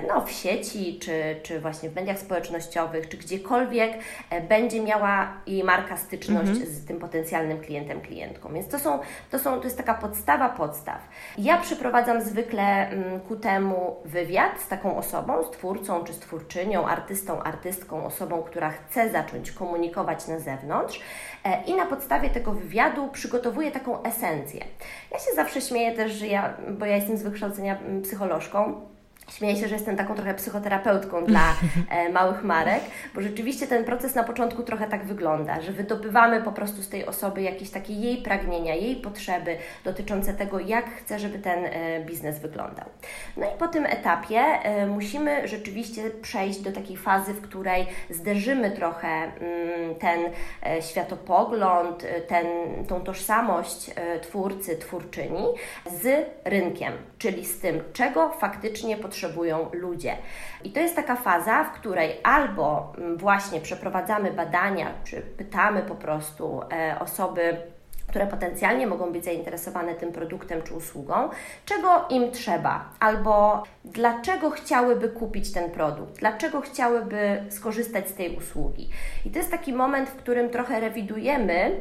no, 0.08 0.20
w 0.20 0.30
sieci, 0.30 0.95
czy, 0.98 1.36
czy 1.42 1.60
właśnie 1.60 1.90
w 1.90 1.94
mediach 1.94 2.18
społecznościowych, 2.18 3.08
czy 3.08 3.16
gdziekolwiek 3.16 3.92
e, 4.30 4.40
będzie 4.40 4.80
miała 4.82 5.32
jej 5.46 5.64
marka 5.64 5.96
styczność 5.96 6.48
mhm. 6.48 6.66
z 6.66 6.84
tym 6.84 6.98
potencjalnym 6.98 7.60
klientem, 7.60 8.00
klientką. 8.00 8.52
Więc 8.52 8.68
to, 8.68 8.78
są, 8.78 8.98
to, 9.30 9.38
są, 9.38 9.58
to 9.58 9.64
jest 9.64 9.76
taka 9.76 9.94
podstawa 9.94 10.48
podstaw. 10.48 11.08
Ja 11.38 11.58
przeprowadzam 11.58 12.22
zwykle 12.22 12.88
mm, 12.88 13.20
ku 13.20 13.36
temu 13.36 13.96
wywiad 14.04 14.60
z 14.60 14.68
taką 14.68 14.96
osobą, 14.96 15.42
z 15.44 15.50
twórcą 15.50 16.04
czy 16.04 16.12
stwórczynią, 16.12 16.86
artystą, 16.86 17.42
artystką, 17.42 18.04
osobą, 18.04 18.42
która 18.42 18.70
chce 18.70 19.10
zacząć 19.10 19.52
komunikować 19.52 20.28
na 20.28 20.38
zewnątrz 20.38 21.00
e, 21.44 21.64
i 21.66 21.74
na 21.74 21.86
podstawie 21.86 22.30
tego 22.30 22.52
wywiadu 22.52 23.08
przygotowuję 23.08 23.72
taką 23.72 24.02
esencję. 24.02 24.64
Ja 25.12 25.18
się 25.18 25.34
zawsze 25.34 25.60
śmieję 25.60 25.92
też, 25.92 26.12
że 26.12 26.26
ja, 26.26 26.54
bo 26.78 26.86
ja 26.86 26.96
jestem 26.96 27.16
z 27.16 27.22
wykształcenia 27.22 27.78
mm, 27.78 28.02
psycholożką, 28.02 28.80
Śmieję 29.30 29.56
się, 29.56 29.68
że 29.68 29.74
jestem 29.74 29.96
taką 29.96 30.14
trochę 30.14 30.34
psychoterapeutką 30.34 31.24
dla 31.24 31.40
e, 31.90 32.08
małych 32.08 32.44
marek, 32.44 32.80
bo 33.14 33.20
rzeczywiście 33.20 33.66
ten 33.66 33.84
proces 33.84 34.14
na 34.14 34.24
początku 34.24 34.62
trochę 34.62 34.86
tak 34.88 35.04
wygląda, 35.04 35.60
że 35.60 35.72
wydobywamy 35.72 36.42
po 36.42 36.52
prostu 36.52 36.82
z 36.82 36.88
tej 36.88 37.06
osoby 37.06 37.42
jakieś 37.42 37.70
takie 37.70 37.92
jej 37.92 38.16
pragnienia, 38.16 38.74
jej 38.74 38.96
potrzeby 38.96 39.56
dotyczące 39.84 40.34
tego, 40.34 40.60
jak 40.60 40.90
chce, 40.90 41.18
żeby 41.18 41.38
ten 41.38 41.64
e, 41.64 42.00
biznes 42.00 42.38
wyglądał. 42.38 42.86
No 43.36 43.46
i 43.46 43.58
po 43.58 43.68
tym 43.68 43.86
etapie 43.86 44.38
e, 44.38 44.86
musimy 44.86 45.48
rzeczywiście 45.48 46.10
przejść 46.10 46.60
do 46.60 46.72
takiej 46.72 46.96
fazy, 46.96 47.34
w 47.34 47.40
której 47.40 47.86
zderzymy 48.10 48.70
trochę 48.70 49.08
mm, 49.08 49.94
ten 50.00 50.20
światopogląd, 50.80 52.06
ten, 52.28 52.46
tą 52.88 53.00
tożsamość 53.00 53.90
twórcy, 54.22 54.76
twórczyni 54.76 55.44
z 55.86 56.26
rynkiem, 56.44 56.92
czyli 57.18 57.44
z 57.44 57.60
tym, 57.60 57.80
czego 57.92 58.30
faktycznie 58.30 58.96
potrzebujemy 58.96 59.15
potrzebują 59.16 59.68
ludzie. 59.72 60.16
I 60.64 60.70
to 60.70 60.80
jest 60.80 60.96
taka 60.96 61.16
faza, 61.16 61.64
w 61.64 61.72
której 61.72 62.20
albo 62.22 62.92
mm, 62.98 63.16
właśnie 63.16 63.60
przeprowadzamy 63.60 64.32
badania, 64.32 64.92
czy 65.04 65.20
pytamy 65.20 65.82
po 65.82 65.94
prostu 65.94 66.60
e, 66.72 66.96
osoby, 67.00 67.56
które 68.08 68.26
potencjalnie 68.26 68.86
mogą 68.86 69.12
być 69.12 69.24
zainteresowane 69.24 69.94
tym 69.94 70.12
produktem 70.12 70.62
czy 70.62 70.74
usługą, 70.74 71.28
czego 71.64 72.04
im 72.10 72.30
trzeba, 72.30 72.88
albo 73.00 73.62
dlaczego 73.84 74.50
chciałyby 74.50 75.08
kupić 75.08 75.52
ten 75.52 75.70
produkt, 75.70 76.18
dlaczego 76.18 76.60
chciałyby 76.60 77.42
skorzystać 77.50 78.08
z 78.08 78.14
tej 78.14 78.36
usługi. 78.36 78.88
I 79.24 79.30
to 79.30 79.38
jest 79.38 79.50
taki 79.50 79.72
moment, 79.72 80.08
w 80.08 80.16
którym 80.16 80.50
trochę 80.50 80.80
rewidujemy 80.80 81.80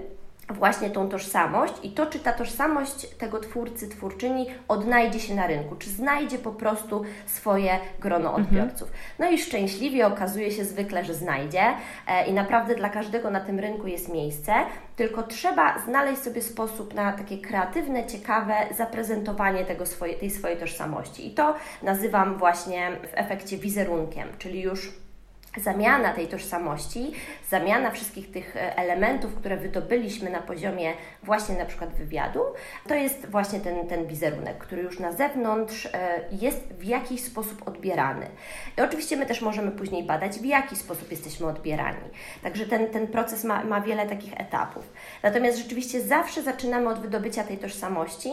właśnie 0.50 0.90
tą 0.90 1.10
tożsamość 1.10 1.74
i 1.84 1.92
to, 1.92 2.06
czy 2.06 2.20
ta 2.20 2.34
tożsamość 2.34 3.08
tego 3.08 3.40
twórcy, 3.40 3.90
twórczyni 3.90 4.48
odnajdzie 4.68 5.20
się 5.20 5.36
na 5.36 5.48
rynku, 5.48 5.76
czy 5.76 5.90
znajdzie 5.90 6.38
po 6.38 6.52
prostu 6.52 7.04
swoje 7.26 7.80
grono 8.00 8.30
mhm. 8.30 8.46
odbiorców. 8.46 8.92
No 9.20 9.30
i 9.30 9.38
szczęśliwie 9.38 10.08
okazuje 10.08 10.52
się 10.52 10.66
zwykle, 10.66 11.06
że 11.06 11.14
znajdzie 11.14 11.64
e, 12.08 12.28
i 12.28 12.34
naprawdę 12.34 12.76
dla 12.76 12.90
każdego 12.90 13.32
na 13.32 13.40
tym 13.40 13.60
rynku 13.60 13.88
jest 13.88 14.14
miejsce, 14.14 14.54
tylko 14.96 15.24
trzeba 15.24 15.80
znaleźć 15.80 16.22
sobie 16.22 16.42
sposób 16.42 16.94
na 16.94 17.14
takie 17.14 17.38
kreatywne, 17.38 18.06
ciekawe 18.06 18.54
zaprezentowanie 18.78 19.66
tego 19.66 19.86
swoje, 19.86 20.14
tej 20.14 20.32
swojej 20.32 20.58
tożsamości. 20.58 21.28
I 21.28 21.32
to 21.32 21.56
nazywam 21.84 22.38
właśnie 22.38 22.92
w 22.92 23.12
efekcie 23.14 23.58
wizerunkiem, 23.58 24.28
czyli 24.38 24.62
już 24.62 24.92
zamiana 25.62 26.14
tej 26.14 26.28
tożsamości, 26.28 27.12
zamiana 27.60 27.92
wszystkich 27.92 28.32
tych 28.32 28.56
e, 28.56 28.78
elementów, 28.78 29.36
które 29.36 29.58
wydobyliśmy 29.58 30.30
na 30.30 30.40
poziomie 30.40 30.94
właśnie 31.24 31.56
na 31.56 31.66
przykład 31.66 31.90
wywiadu, 31.94 32.40
to 32.88 32.96
jest 32.96 33.26
właśnie 33.26 33.60
ten, 33.60 33.88
ten 33.88 34.08
wizerunek, 34.08 34.58
który 34.58 34.82
już 34.82 35.00
na 35.00 35.12
zewnątrz 35.12 35.86
e, 35.86 35.90
jest 36.32 36.74
w 36.74 36.84
jakiś 36.84 37.24
sposób 37.24 37.68
odbierany. 37.68 38.26
I 38.78 38.82
oczywiście 38.82 39.18
my 39.18 39.26
też 39.26 39.42
możemy 39.42 39.72
później 39.72 40.04
badać, 40.04 40.40
w 40.40 40.46
jaki 40.46 40.76
sposób 40.76 41.12
jesteśmy 41.12 41.48
odbierani. 41.48 42.10
Także 42.44 42.66
ten, 42.66 42.88
ten 42.88 43.08
proces 43.08 43.44
ma, 43.44 43.64
ma 43.64 43.82
wiele 43.82 44.06
takich 44.06 44.34
etapów. 44.42 44.94
Natomiast 45.24 45.58
rzeczywiście 45.58 46.02
zawsze 46.02 46.42
zaczynamy 46.42 46.90
od 46.90 47.00
wydobycia 47.00 47.44
tej 47.44 47.58
tożsamości 47.58 48.30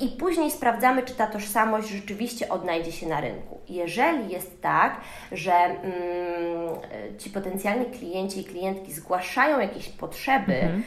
i 0.00 0.08
później 0.08 0.50
sprawdzamy, 0.50 1.02
czy 1.02 1.14
ta 1.14 1.26
tożsamość 1.26 1.88
rzeczywiście 1.88 2.48
odnajdzie 2.48 2.92
się 2.92 3.08
na 3.08 3.20
rynku. 3.20 3.60
Jeżeli 3.68 4.28
jest 4.28 4.62
tak, 4.62 5.00
że 5.32 5.52
mm, 5.52 6.62
E, 6.92 7.18
ci 7.18 7.30
potencjalni 7.30 7.86
klienci 7.86 8.40
i 8.40 8.44
klientki 8.62 8.92
zgłaszają 8.92 9.60
jakieś 9.60 9.88
potrzeby 9.88 10.54
mhm. 10.54 10.82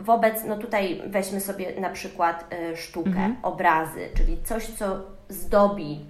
wobec, 0.00 0.44
no 0.44 0.56
tutaj 0.56 1.02
weźmy 1.06 1.40
sobie 1.40 1.80
na 1.80 1.90
przykład 1.90 2.44
e, 2.52 2.76
sztukę, 2.76 3.10
mhm. 3.10 3.36
obrazy, 3.42 4.08
czyli 4.16 4.42
coś, 4.44 4.66
co 4.66 5.00
zdobi 5.28 6.06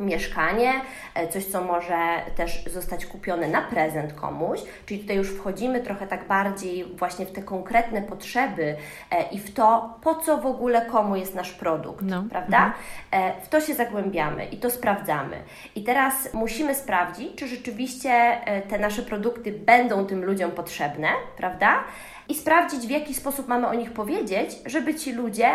mieszkanie, 0.00 0.72
e, 1.14 1.28
coś, 1.28 1.44
co 1.44 1.64
może 1.64 1.96
też 2.36 2.64
zostać 2.64 3.06
kupione 3.06 3.48
na 3.48 3.62
prezent 3.62 4.12
komuś, 4.12 4.60
czyli 4.86 5.00
tutaj 5.00 5.16
już 5.16 5.30
wchodzimy 5.30 5.80
trochę 5.80 6.06
tak 6.06 6.26
bardziej 6.26 6.84
właśnie 6.84 7.26
w 7.26 7.32
te 7.32 7.42
konkretne 7.42 8.02
potrzeby 8.02 8.76
e, 9.10 9.28
i 9.30 9.38
w 9.38 9.54
to, 9.54 9.98
po 10.02 10.14
co 10.14 10.38
w 10.38 10.46
ogóle 10.46 10.86
komu 10.86 11.16
jest 11.16 11.34
nasz 11.34 11.52
produkt, 11.52 12.02
no. 12.02 12.24
prawda? 12.30 12.56
Mhm. 12.56 12.74
E, 13.10 13.40
w 13.40 13.48
to 13.48 13.60
się 13.60 13.74
zagłębiamy 13.74 14.44
i 14.44 14.56
to 14.56 14.70
sprawdzamy. 14.70 15.36
I 15.74 15.82
teraz 15.82 16.34
musimy 16.34 16.74
sprawdzić, 16.74 17.34
czy 17.36 17.48
rzeczywiście 17.48 18.40
te 18.68 18.78
nasze 18.78 19.02
produkty 19.02 19.52
będą 19.52 20.06
tym 20.06 20.24
ludziom 20.24 20.50
potrzebne, 20.50 21.08
prawda? 21.36 21.84
I 22.28 22.34
sprawdzić, 22.34 22.86
w 22.86 22.90
jaki 22.90 23.14
sposób 23.14 23.48
mamy 23.48 23.66
o 23.66 23.74
nich 23.74 23.92
powiedzieć, 23.92 24.50
żeby 24.66 24.94
ci 24.94 25.12
ludzie 25.12 25.50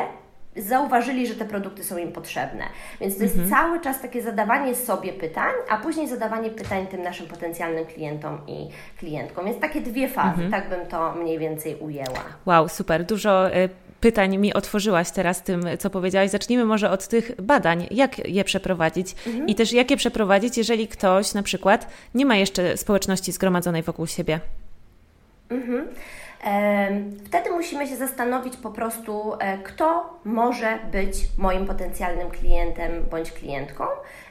zauważyli, 0.60 1.28
że 1.28 1.36
te 1.36 1.46
produkty 1.46 1.84
są 1.84 1.98
im 1.98 2.12
potrzebne. 2.12 2.64
Więc 3.02 3.18
to 3.18 3.24
mhm. 3.24 3.40
jest 3.40 3.54
cały 3.54 3.82
czas 3.82 4.02
takie 4.02 4.22
zadawanie 4.22 4.76
sobie 4.76 5.14
pytań, 5.14 5.52
a 5.70 5.78
później 5.78 6.08
zadawanie 6.08 6.50
pytań 6.50 6.88
tym 6.88 7.02
naszym 7.04 7.28
potencjalnym 7.28 7.86
klientom 7.86 8.38
i 8.48 8.70
klientkom. 8.98 9.46
Więc 9.46 9.60
takie 9.60 9.82
dwie 9.82 10.10
fazy, 10.10 10.44
mhm. 10.44 10.52
tak 10.52 10.70
bym 10.70 10.88
to 10.88 11.16
mniej 11.16 11.40
więcej 11.40 11.76
ujęła. 11.76 12.24
Wow, 12.46 12.70
super. 12.70 13.06
Dużo 13.06 13.56
y, 13.56 13.70
pytań 14.02 14.38
mi 14.38 14.54
otworzyłaś 14.54 15.12
teraz 15.12 15.44
tym, 15.44 15.62
co 15.80 15.90
powiedziałaś. 15.90 16.30
Zacznijmy 16.30 16.66
może 16.66 16.92
od 16.92 17.08
tych 17.08 17.42
badań. 17.42 17.88
Jak 17.92 18.28
je 18.28 18.44
przeprowadzić 18.44 19.16
mhm. 19.28 19.48
i 19.48 19.56
też 19.56 19.74
jak 19.74 19.92
je 19.92 19.98
przeprowadzić, 19.98 20.58
jeżeli 20.58 20.88
ktoś 20.88 21.34
na 21.34 21.44
przykład 21.44 21.88
nie 22.16 22.26
ma 22.26 22.36
jeszcze 22.36 22.78
społeczności 22.78 23.32
zgromadzonej 23.32 23.84
wokół 23.84 24.08
siebie. 24.08 24.40
Mhm. 25.50 25.88
Wtedy 27.26 27.50
musimy 27.50 27.88
się 27.88 27.96
zastanowić 27.96 28.58
po 28.58 28.72
prostu, 28.72 29.34
e, 29.40 29.58
kto 29.58 30.20
może 30.26 30.80
być 30.92 31.14
moim 31.38 31.66
potencjalnym 31.66 32.30
klientem 32.30 33.06
bądź 33.12 33.32
klientką 33.32 33.86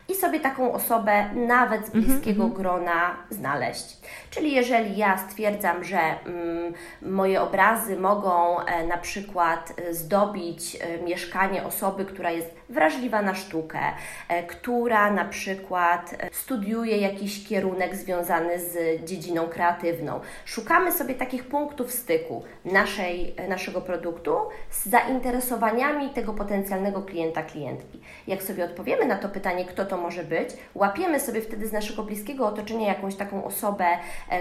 i 0.08 0.14
sobie 0.14 0.40
taką 0.40 0.72
osobę 0.72 1.24
nawet 1.34 1.86
z 1.86 1.94
mhm, 1.94 2.04
bliskiego 2.04 2.42
mm 2.42 2.54
-hmm. 2.54 2.56
grona 2.56 3.16
znaleźć. 3.30 3.96
Czyli 4.30 4.54
jeżeli 4.54 4.96
ja 4.96 5.18
stwierdzam, 5.18 5.84
że 5.84 5.98
mm, 5.98 6.74
moje 7.02 7.42
obrazy 7.42 7.96
mogą 7.96 8.60
e, 8.60 8.86
na 8.86 8.98
przykład 8.98 9.72
e, 9.76 9.94
zdobić 9.94 10.76
e, 10.80 11.02
mieszkanie 11.02 11.64
osoby, 11.64 12.04
która 12.04 12.30
jest 12.30 12.57
wrażliwa 12.68 13.22
na 13.22 13.34
sztukę, 13.34 13.80
e, 14.28 14.42
która 14.42 15.10
na 15.10 15.25
przykład 15.25 16.14
e, 16.18 16.28
studiuje 16.32 16.98
jakiś 16.98 17.48
kierunek 17.48 17.96
związany 17.96 18.58
z 18.58 19.04
dziedziną 19.04 19.48
kreatywną, 19.48 20.20
szukamy 20.44 20.92
sobie 20.92 21.14
takich 21.14 21.44
punktów 21.44 21.92
styku 21.92 22.44
naszej, 22.64 23.34
e, 23.37 23.48
naszego 23.48 23.80
produktu 23.80 24.37
z 24.70 24.87
zainteresowaniami 24.87 26.10
tego 26.10 26.34
potencjalnego 26.34 27.02
klienta, 27.02 27.42
klientki. 27.42 28.00
Jak 28.26 28.42
sobie 28.42 28.64
odpowiemy 28.64 29.06
na 29.06 29.16
to 29.16 29.28
pytanie, 29.28 29.64
kto 29.64 29.84
to 29.84 29.96
może 29.96 30.25
być, 30.25 30.48
łapiemy 30.75 31.20
sobie 31.20 31.40
wtedy 31.40 31.68
z 31.68 31.72
naszego 31.72 32.02
bliskiego 32.02 32.46
otoczenia 32.46 32.88
jakąś 32.88 33.14
taką 33.14 33.44
osobę, 33.44 33.87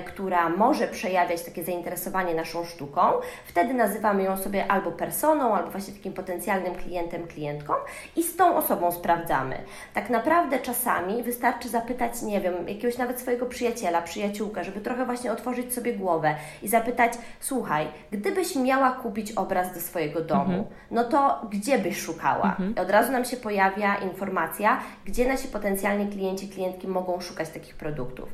która 0.05 0.49
może 0.49 0.87
przejawiać 0.87 1.43
takie 1.43 1.63
zainteresowanie 1.63 2.33
naszą 2.33 2.65
sztuką. 2.65 3.01
Wtedy 3.45 3.73
nazywamy 3.73 4.23
ją 4.23 4.37
sobie 4.37 4.71
albo 4.71 4.91
personą, 4.91 5.55
albo 5.55 5.71
właśnie 5.71 5.93
takim 5.93 6.13
potencjalnym 6.13 6.75
klientem, 6.75 7.27
klientką 7.27 7.73
i 8.17 8.23
z 8.23 8.35
tą 8.35 8.55
osobą 8.55 8.91
sprawdzamy. 8.91 9.55
Tak 9.93 10.09
naprawdę 10.09 10.59
czasami 10.59 11.23
wystarczy 11.23 11.69
zapytać, 11.69 12.21
nie 12.21 12.41
wiem, 12.41 12.53
jakiegoś 12.67 12.97
nawet 12.97 13.19
swojego 13.19 13.45
przyjaciela, 13.45 14.01
przyjaciółkę, 14.01 14.63
żeby 14.63 14.81
trochę 14.81 15.05
właśnie 15.05 15.31
otworzyć 15.31 15.73
sobie 15.73 15.93
głowę 15.93 16.35
i 16.61 16.67
zapytać, 16.67 17.13
słuchaj, 17.39 17.87
gdybyś 18.11 18.55
miała 18.55 18.91
kupić 18.91 19.31
obraz 19.31 19.73
do 19.73 19.79
swojego 19.79 20.21
domu, 20.21 20.41
mhm. 20.43 20.65
no 20.91 21.03
to 21.03 21.41
gdzie 21.49 21.79
byś 21.79 21.99
szukała? 21.99 22.49
Mhm. 22.49 22.75
I 22.75 22.79
od 22.79 22.89
razu 22.89 23.11
nam 23.11 23.25
się 23.25 23.37
pojawia 23.37 23.95
informacja, 23.95 24.79
gdzie 25.05 25.27
nasi 25.27 25.47
potencjalni 25.47 26.07
klienci, 26.07 26.49
klientki 26.49 26.87
mogą 26.87 27.19
szukać 27.19 27.49
takich 27.49 27.75
produktów. 27.75 28.29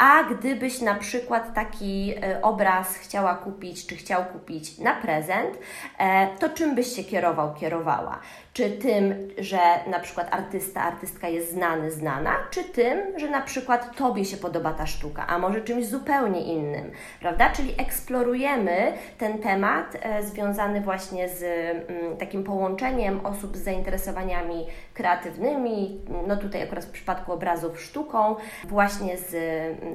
A 0.00 0.24
gdybyś 0.24 0.80
na 0.80 0.94
przykład 0.94 1.54
taki 1.54 2.14
e, 2.22 2.42
obraz 2.42 2.96
chciała 2.96 3.34
kupić, 3.34 3.86
czy 3.86 3.96
chciał 3.96 4.24
kupić 4.24 4.78
na 4.78 4.94
prezent, 4.94 5.58
e, 5.98 6.28
to 6.38 6.48
czym 6.48 6.74
byś 6.74 6.96
się 6.96 7.04
kierował, 7.04 7.54
kierowała? 7.54 8.18
Czy 8.52 8.70
tym, 8.70 9.14
że 9.38 9.58
na 9.86 9.98
przykład 10.00 10.34
artysta, 10.34 10.82
artystka 10.82 11.28
jest 11.28 11.52
znany, 11.52 11.90
znana, 11.90 12.30
czy 12.50 12.64
tym, 12.64 13.18
że 13.18 13.30
na 13.30 13.40
przykład 13.40 13.96
Tobie 13.96 14.24
się 14.24 14.36
podoba 14.36 14.72
ta 14.72 14.86
sztuka, 14.86 15.26
a 15.26 15.38
może 15.38 15.60
czymś 15.60 15.86
zupełnie 15.86 16.40
innym, 16.40 16.90
prawda? 17.20 17.50
Czyli 17.50 17.74
eksplorujemy 17.78 18.92
ten 19.18 19.38
temat 19.38 19.96
e, 20.00 20.22
związany 20.22 20.80
właśnie 20.80 21.28
z 21.28 21.42
mm, 21.42 22.16
takim 22.16 22.44
połączeniem 22.44 23.26
osób 23.26 23.56
z 23.56 23.62
zainteresowaniami 23.62 24.66
kreatywnymi, 24.94 26.00
no 26.26 26.36
tutaj 26.36 26.62
akurat 26.62 26.84
w 26.84 26.90
przypadku 26.90 27.32
obrazów 27.32 27.80
sztuką, 27.80 28.36
właśnie 28.64 29.18
z, 29.18 29.30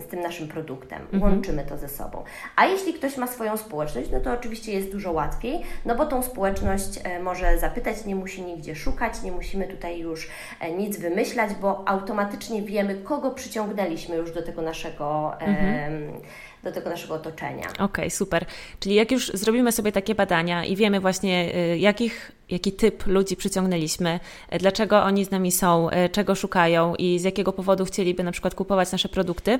z 0.03 0.07
tym 0.07 0.19
naszym 0.19 0.47
produktem. 0.47 1.01
Mhm. 1.01 1.23
Łączymy 1.23 1.65
to 1.65 1.77
ze 1.77 1.89
sobą. 1.89 2.23
A 2.55 2.65
jeśli 2.65 2.93
ktoś 2.93 3.17
ma 3.17 3.27
swoją 3.27 3.57
społeczność, 3.57 4.09
no 4.11 4.19
to 4.19 4.33
oczywiście 4.33 4.73
jest 4.73 4.91
dużo 4.91 5.11
łatwiej, 5.11 5.61
no 5.85 5.95
bo 5.95 6.05
tą 6.05 6.21
społeczność 6.21 6.99
e, 7.03 7.19
może 7.19 7.57
zapytać, 7.57 8.05
nie 8.05 8.15
musi 8.15 8.44
nigdzie 8.45 8.75
szukać, 8.75 9.21
nie 9.23 9.31
musimy 9.31 9.67
tutaj 9.67 9.99
już 9.99 10.29
e, 10.59 10.71
nic 10.71 10.97
wymyślać, 10.97 11.53
bo 11.61 11.87
automatycznie 11.87 12.61
wiemy, 12.61 12.95
kogo 12.95 13.31
przyciągnęliśmy 13.31 14.15
już 14.15 14.31
do 14.31 14.41
tego 14.41 14.61
naszego. 14.61 15.33
Mhm 15.39 16.21
do 16.65 16.71
tego 16.71 16.89
naszego 16.89 17.13
otoczenia. 17.13 17.69
Okej, 17.69 17.85
okay, 17.85 18.09
super. 18.09 18.45
Czyli 18.79 18.95
jak 18.95 19.11
już 19.11 19.31
zrobimy 19.33 19.71
sobie 19.71 19.91
takie 19.91 20.15
badania 20.15 20.65
i 20.65 20.75
wiemy 20.75 20.99
właśnie, 20.99 21.55
y, 21.55 21.77
jakich, 21.77 22.31
jaki 22.49 22.71
typ 22.71 23.07
ludzi 23.07 23.35
przyciągnęliśmy, 23.35 24.19
y, 24.53 24.57
dlaczego 24.57 25.03
oni 25.03 25.25
z 25.25 25.31
nami 25.31 25.51
są, 25.51 25.89
y, 25.89 26.09
czego 26.09 26.35
szukają 26.35 26.95
i 26.95 27.19
z 27.19 27.23
jakiego 27.23 27.53
powodu 27.53 27.85
chcieliby 27.85 28.23
na 28.23 28.31
przykład 28.31 28.55
kupować 28.55 28.91
nasze 28.91 29.09
produkty 29.09 29.59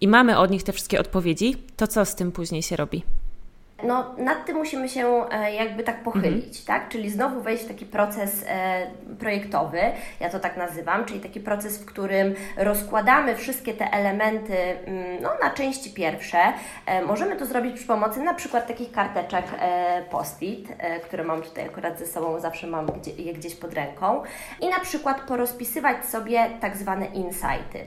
i 0.00 0.08
mamy 0.08 0.38
od 0.38 0.50
nich 0.50 0.62
te 0.62 0.72
wszystkie 0.72 1.00
odpowiedzi, 1.00 1.56
to 1.76 1.86
co 1.86 2.04
z 2.04 2.14
tym 2.14 2.32
później 2.32 2.62
się 2.62 2.76
robi? 2.76 3.02
No, 3.86 4.14
nad 4.18 4.46
tym 4.46 4.56
musimy 4.56 4.88
się 4.88 5.24
e, 5.30 5.54
jakby 5.54 5.82
tak 5.82 6.02
pochylić, 6.02 6.60
mhm. 6.60 6.64
tak? 6.66 6.88
Czyli 6.88 7.10
znowu 7.10 7.40
wejść 7.40 7.64
w 7.64 7.68
taki 7.68 7.86
proces 7.86 8.44
e, 8.48 8.86
projektowy, 9.18 9.80
ja 10.20 10.30
to 10.30 10.40
tak 10.40 10.56
nazywam, 10.56 11.04
czyli 11.04 11.20
taki 11.20 11.40
proces, 11.40 11.78
w 11.78 11.84
którym 11.84 12.34
rozkładamy 12.56 13.36
wszystkie 13.36 13.74
te 13.74 13.90
elementy 13.92 14.56
mm, 14.58 15.22
no, 15.22 15.30
na 15.42 15.50
części 15.50 15.90
pierwsze. 15.90 16.38
E, 16.86 17.02
możemy 17.02 17.36
to 17.36 17.46
zrobić 17.46 17.76
przy 17.76 17.86
pomocy 17.86 18.20
na 18.20 18.34
przykład 18.34 18.66
takich 18.66 18.92
karteczek 18.92 19.44
post-it, 20.10 20.68
które 21.04 21.24
mam 21.24 21.42
tutaj 21.42 21.64
akurat 21.64 21.98
ze 21.98 22.06
sobą, 22.06 22.40
zawsze 22.40 22.66
mam 22.66 22.86
je 23.18 23.32
gdzieś 23.32 23.54
pod 23.54 23.74
ręką 23.74 24.22
i 24.60 24.68
na 24.68 24.80
przykład 24.80 25.20
porozpisywać 25.20 26.06
sobie 26.06 26.50
tak 26.60 26.76
zwane 26.76 27.06
insighty. 27.06 27.86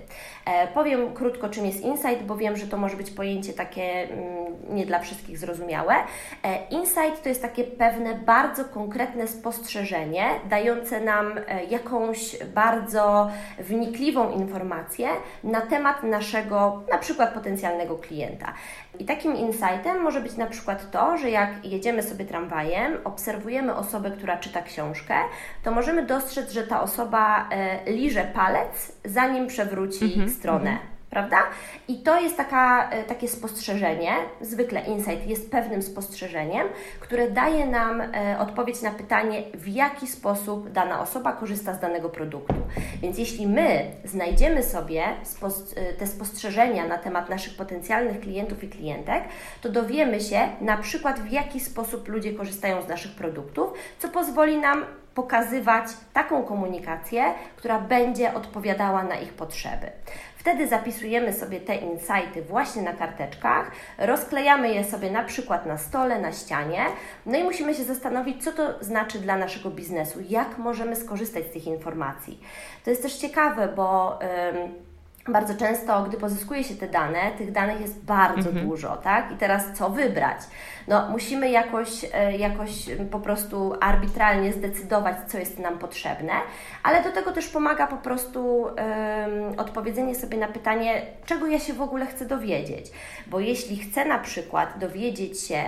Powiem 0.74 1.14
krótko, 1.14 1.50
czym 1.50 1.66
jest 1.66 1.82
insight, 1.82 2.24
bo 2.24 2.38
wiem, 2.38 2.58
że 2.58 2.68
to 2.68 2.78
może 2.78 2.98
być 2.98 3.12
pojęcie 3.12 3.54
takie 3.54 3.84
mm, 3.84 4.48
nie 4.70 4.86
dla 4.86 5.00
wszystkich 5.00 5.38
zrozumiałe, 5.38 5.87
E, 5.96 6.68
insight 6.70 7.24
to 7.24 7.30
jest 7.30 7.42
takie 7.42 7.64
pewne 7.64 8.16
bardzo 8.16 8.66
konkretne 8.66 9.28
spostrzeżenie, 9.28 10.26
dające 10.50 11.02
nam 11.02 11.38
e, 11.48 11.64
jakąś 11.64 12.44
bardzo 12.44 13.32
wnikliwą 13.60 14.32
informację 14.32 15.10
na 15.44 15.62
temat 15.62 16.04
naszego 16.04 16.84
na 16.92 16.98
przykład 16.98 17.34
potencjalnego 17.34 17.96
klienta. 17.96 18.54
I 19.00 19.06
takim 19.06 19.36
insightem 19.36 20.02
może 20.02 20.22
być 20.22 20.38
na 20.38 20.46
przykład 20.46 20.92
to, 20.92 21.18
że 21.18 21.30
jak 21.30 21.66
jedziemy 21.66 22.04
sobie 22.04 22.26
tramwajem, 22.26 22.98
obserwujemy 23.04 23.76
osobę, 23.76 24.12
która 24.12 24.38
czyta 24.38 24.62
książkę, 24.62 25.16
to 25.64 25.72
możemy 25.72 26.06
dostrzec, 26.06 26.52
że 26.52 26.64
ta 26.64 26.82
osoba 26.82 27.50
e, 27.50 27.92
liże 27.92 28.24
palec, 28.34 28.92
zanim 29.06 29.48
przewróci 29.48 30.06
mhm, 30.06 30.30
stronę. 30.30 30.70
mhm 30.70 30.97
prawda? 31.10 31.38
I 31.88 31.98
to 31.98 32.20
jest 32.20 32.38
taka, 32.38 32.90
e, 32.90 33.04
takie 33.04 33.28
spostrzeżenie, 33.28 34.12
zwykle 34.42 34.82
insight 34.82 35.28
jest 35.28 35.52
pewnym 35.52 35.82
spostrzeżeniem, 35.82 36.68
które 37.00 37.32
daje 37.32 37.66
nam 37.66 38.02
e, 38.02 38.40
odpowiedź 38.40 38.82
na 38.82 38.92
pytanie, 38.92 39.44
w 39.54 39.68
jaki 39.68 40.08
sposób 40.08 40.70
dana 40.70 41.02
osoba 41.02 41.34
korzysta 41.34 41.74
z 41.74 41.80
danego 41.80 42.10
produktu. 42.10 42.56
Więc 43.02 43.18
jeśli 43.18 43.48
my 43.48 43.92
znajdziemy 44.06 44.64
sobie 44.64 45.04
e, 45.76 45.94
te 45.94 46.08
spostrzeżenia 46.08 46.88
na 46.88 46.98
temat 46.98 47.30
naszych 47.30 47.58
potencjalnych 47.58 48.20
klientów 48.20 48.64
i 48.64 48.70
klientek, 48.70 49.24
to 49.62 49.70
dowiemy 49.70 50.22
się 50.22 50.40
na 50.62 50.78
przykład, 50.78 51.20
w 51.20 51.32
jaki 51.32 51.60
sposób 51.60 52.08
ludzie 52.08 52.34
korzystają 52.34 52.82
z 52.82 52.88
naszych 52.88 53.12
produktów, 53.12 53.74
co 54.00 54.10
pozwoli 54.10 54.58
nam 54.58 54.86
pokazywać 55.18 55.86
taką 56.14 56.44
komunikację, 56.44 57.34
która 57.56 57.80
będzie 57.80 58.34
odpowiadała 58.34 59.04
na 59.04 59.16
ich 59.16 59.34
potrzeby. 59.34 59.92
Wtedy 60.48 60.68
zapisujemy 60.68 61.34
sobie 61.34 61.60
te 61.60 61.76
insighty 61.76 62.42
właśnie 62.42 62.82
na 62.82 62.94
karteczkach, 62.94 63.72
rozklejamy 63.98 64.74
je 64.74 64.84
sobie 64.84 65.12
na 65.12 65.24
przykład 65.24 65.66
na 65.66 65.78
stole, 65.78 66.22
na 66.22 66.32
ścianie, 66.32 66.86
no 67.26 67.38
i 67.38 67.44
musimy 67.44 67.74
się 67.74 67.84
zastanowić, 67.84 68.44
co 68.44 68.52
to 68.52 68.84
znaczy 68.84 69.20
dla 69.20 69.38
naszego 69.38 69.70
biznesu, 69.70 70.20
jak 70.30 70.58
możemy 70.58 70.96
skorzystać 70.96 71.46
z 71.46 71.50
tych 71.50 71.68
informacji. 71.68 72.40
To 72.84 72.90
jest 72.90 73.02
też 73.02 73.16
ciekawe, 73.16 73.68
bo. 73.76 74.20
Yy, 74.54 74.87
bardzo 75.28 75.56
często, 75.56 76.04
gdy 76.04 76.18
pozyskuje 76.18 76.64
się 76.64 76.76
te 76.76 76.88
dane, 76.88 77.32
tych 77.38 77.52
danych 77.52 77.82
jest 77.82 78.06
bardzo 78.06 78.50
mhm. 78.50 78.68
dużo, 78.68 78.98
tak? 78.98 79.32
I 79.32 79.36
teraz 79.36 79.64
co 79.74 79.90
wybrać? 79.90 80.38
No, 80.88 81.10
musimy 81.10 81.50
jakoś, 81.50 82.06
e, 82.14 82.38
jakoś 82.38 82.70
po 83.12 83.20
prostu 83.20 83.76
arbitralnie 83.82 84.54
zdecydować, 84.54 85.16
co 85.28 85.38
jest 85.38 85.60
nam 85.60 85.80
potrzebne, 85.80 86.34
ale 86.84 87.04
do 87.04 87.12
tego 87.12 87.32
też 87.32 87.48
pomaga 87.48 87.88
po 87.88 87.98
prostu 87.98 88.62
um, 88.62 88.74
odpowiedzenie 89.58 90.16
sobie 90.16 90.38
na 90.38 90.48
pytanie, 90.48 91.02
czego 91.26 91.48
ja 91.48 91.60
się 91.60 91.74
w 91.74 91.82
ogóle 91.82 92.06
chcę 92.06 92.26
dowiedzieć. 92.26 92.92
Bo 93.28 93.40
jeśli 93.40 93.78
chcę 93.78 94.06
na 94.06 94.20
przykład 94.20 94.80
dowiedzieć 94.80 95.42
się, 95.42 95.64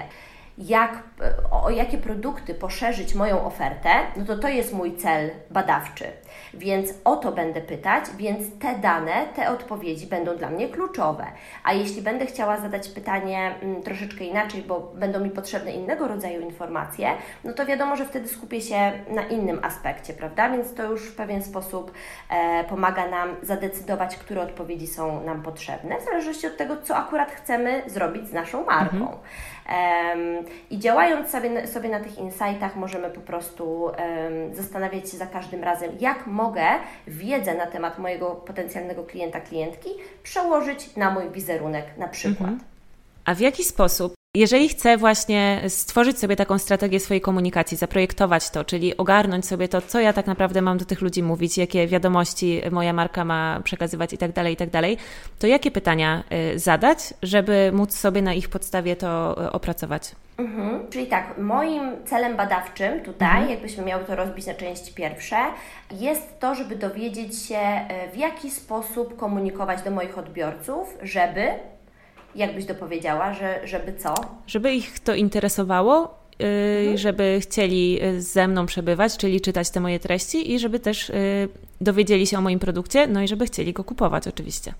jak, 0.60 1.04
o 1.51 1.70
jakie 1.70 1.98
produkty 1.98 2.54
poszerzyć 2.54 3.16
moją 3.16 3.46
ofertę, 3.46 3.89
no 4.18 4.25
to 4.25 4.38
to 4.38 4.48
jest 4.48 4.74
mój 4.74 4.98
cel 4.98 5.30
badawczy. 5.51 6.06
Więc 6.54 6.94
o 7.06 7.16
to 7.16 7.32
będę 7.32 7.62
pytać, 7.62 8.06
więc 8.18 8.60
te 8.60 8.75
dane, 8.75 9.25
te 9.36 9.50
odpowiedzi 9.50 10.08
będą 10.08 10.38
dla 10.38 10.50
mnie 10.50 10.70
kluczowe. 10.70 11.25
A 11.63 11.74
jeśli 11.74 12.01
będę 12.01 12.25
chciała 12.25 12.58
zadać 12.58 12.89
pytanie 12.89 13.56
mm, 13.62 13.84
troszeczkę 13.84 14.24
inaczej, 14.24 14.62
bo 14.62 14.80
będą 14.80 15.20
mi 15.20 15.30
potrzebne 15.30 15.72
innego 15.72 16.08
rodzaju 16.08 16.42
informacje, 16.42 17.10
no 17.44 17.54
to 17.54 17.66
wiadomo, 17.66 17.96
że 17.96 18.06
wtedy 18.06 18.28
skupię 18.28 18.62
się 18.62 18.92
na 19.10 19.24
innym 19.24 19.60
aspekcie, 19.63 20.13
prawda? 20.13 20.50
Więc 20.50 20.74
to 20.74 20.84
już 20.84 21.01
w 21.01 21.16
pewien 21.16 21.44
sposób 21.44 21.92
e, 22.30 22.63
pomaga 22.63 23.08
nam 23.08 23.36
zadecydować, 23.42 24.16
które 24.16 24.42
odpowiedzi 24.42 24.88
są 24.88 25.24
nam 25.24 25.44
potrzebne, 25.44 26.00
w 26.00 26.04
zależności 26.04 26.48
od 26.48 26.58
tego, 26.58 26.82
co 26.82 26.96
akurat 26.96 27.32
chcemy 27.32 27.82
zrobić 27.88 28.28
z 28.28 28.34
naszą 28.34 28.65
marką. 28.65 28.98
Mhm. 28.98 29.17
I 30.69 30.79
działając 30.79 31.29
sobie, 31.29 31.67
sobie 31.67 31.89
na 31.89 31.99
tych 31.99 32.17
insightach, 32.17 32.75
możemy 32.75 33.10
po 33.10 33.21
prostu 33.21 33.91
zastanawiać 34.53 35.12
się 35.12 35.17
za 35.17 35.27
każdym 35.27 35.63
razem, 35.63 35.91
jak 35.99 36.27
mogę 36.27 36.65
wiedzę 37.08 37.55
na 37.55 37.65
temat 37.65 37.99
mojego 37.99 38.32
potencjalnego 38.32 39.03
klienta, 39.03 39.39
klientki 39.39 39.89
przełożyć 40.23 40.95
na 40.95 41.12
mój 41.12 41.29
wizerunek 41.29 41.86
na 41.97 42.08
przykład. 42.08 42.49
Mhm. 42.49 42.60
A 43.25 43.36
w 43.36 43.39
jaki 43.39 43.63
sposób 43.63 44.13
jeżeli 44.39 44.69
chcę 44.69 44.97
właśnie 44.97 45.62
stworzyć 45.67 46.19
sobie 46.19 46.36
taką 46.36 46.58
strategię 46.58 46.99
swojej 46.99 47.21
komunikacji, 47.21 47.78
zaprojektować 47.78 48.49
to, 48.49 48.63
czyli 48.63 48.97
ogarnąć 48.97 49.45
sobie 49.45 49.67
to, 49.67 49.82
co 49.82 49.99
ja 49.99 50.13
tak 50.13 50.28
naprawdę 50.28 50.62
mam 50.62 50.78
do 50.78 50.86
tych 50.86 51.02
ludzi 51.02 51.23
mówić, 51.23 51.58
jakie 51.58 51.88
wiadomości 51.88 52.62
moja 52.71 52.93
marka 52.93 53.25
ma 53.25 53.62
przekazywać 53.63 54.12
itd., 54.12 54.34
tak 54.34 54.49
itd., 54.49 54.82
tak 54.82 54.91
to 55.39 55.47
jakie 55.47 55.71
pytania 55.71 56.23
y, 56.56 56.60
zadać, 56.60 57.13
żeby 57.23 57.71
móc 57.73 57.95
sobie 57.95 58.21
na 58.21 58.34
ich 58.34 58.49
podstawie 58.49 58.95
to 58.95 59.43
y, 59.45 59.52
opracować? 59.52 60.15
Mhm. 60.38 60.89
Czyli 60.89 61.08
tak, 61.08 61.38
moim 61.38 62.06
celem 62.06 62.38
badawczym 62.38 62.99
tutaj, 62.99 63.30
mhm. 63.30 63.49
jakbyśmy 63.49 63.86
miały 63.86 64.04
to 64.04 64.15
rozbić 64.15 64.45
na 64.45 64.54
części 64.54 64.93
pierwsze, 64.93 65.38
jest 65.91 66.39
to, 66.39 66.56
żeby 66.56 66.75
dowiedzieć 66.75 67.41
się, 67.41 67.60
y, 68.08 68.12
w 68.12 68.17
jaki 68.17 68.52
sposób 68.52 69.17
komunikować 69.17 69.82
do 69.82 69.91
moich 69.91 70.17
odbiorców, 70.17 70.97
żeby 71.02 71.41
jak 72.39 72.56
byś 72.56 72.65
dopowiedziała, 72.65 73.34
że, 73.34 73.60
żeby 73.67 73.93
co? 73.93 74.13
Żeby 74.47 74.73
ich 74.73 74.99
to 74.99 75.15
interesowało, 75.15 76.19
yy, 76.39 76.47
mhm. 76.80 76.97
żeby 76.97 77.39
chcieli 77.41 78.04
y, 78.04 78.21
ze 78.21 78.47
mną 78.47 78.65
przebywać, 78.65 79.17
czyli 79.17 79.41
czytać 79.41 79.69
te 79.69 79.80
moje 79.80 79.99
treści 79.99 80.54
i 80.54 80.60
żeby 80.60 80.80
też 80.80 81.10
yy, 81.10 81.15
dowiedzieli 81.82 82.28
się 82.28 82.38
o 82.38 82.41
moim 82.41 82.60
produkcie, 82.60 83.08
no 83.08 83.21
i 83.21 83.28
żeby 83.28 83.45
chcieli 83.45 83.73
go 83.73 83.84
kupować 83.84 84.28
oczywiście. 84.28 84.73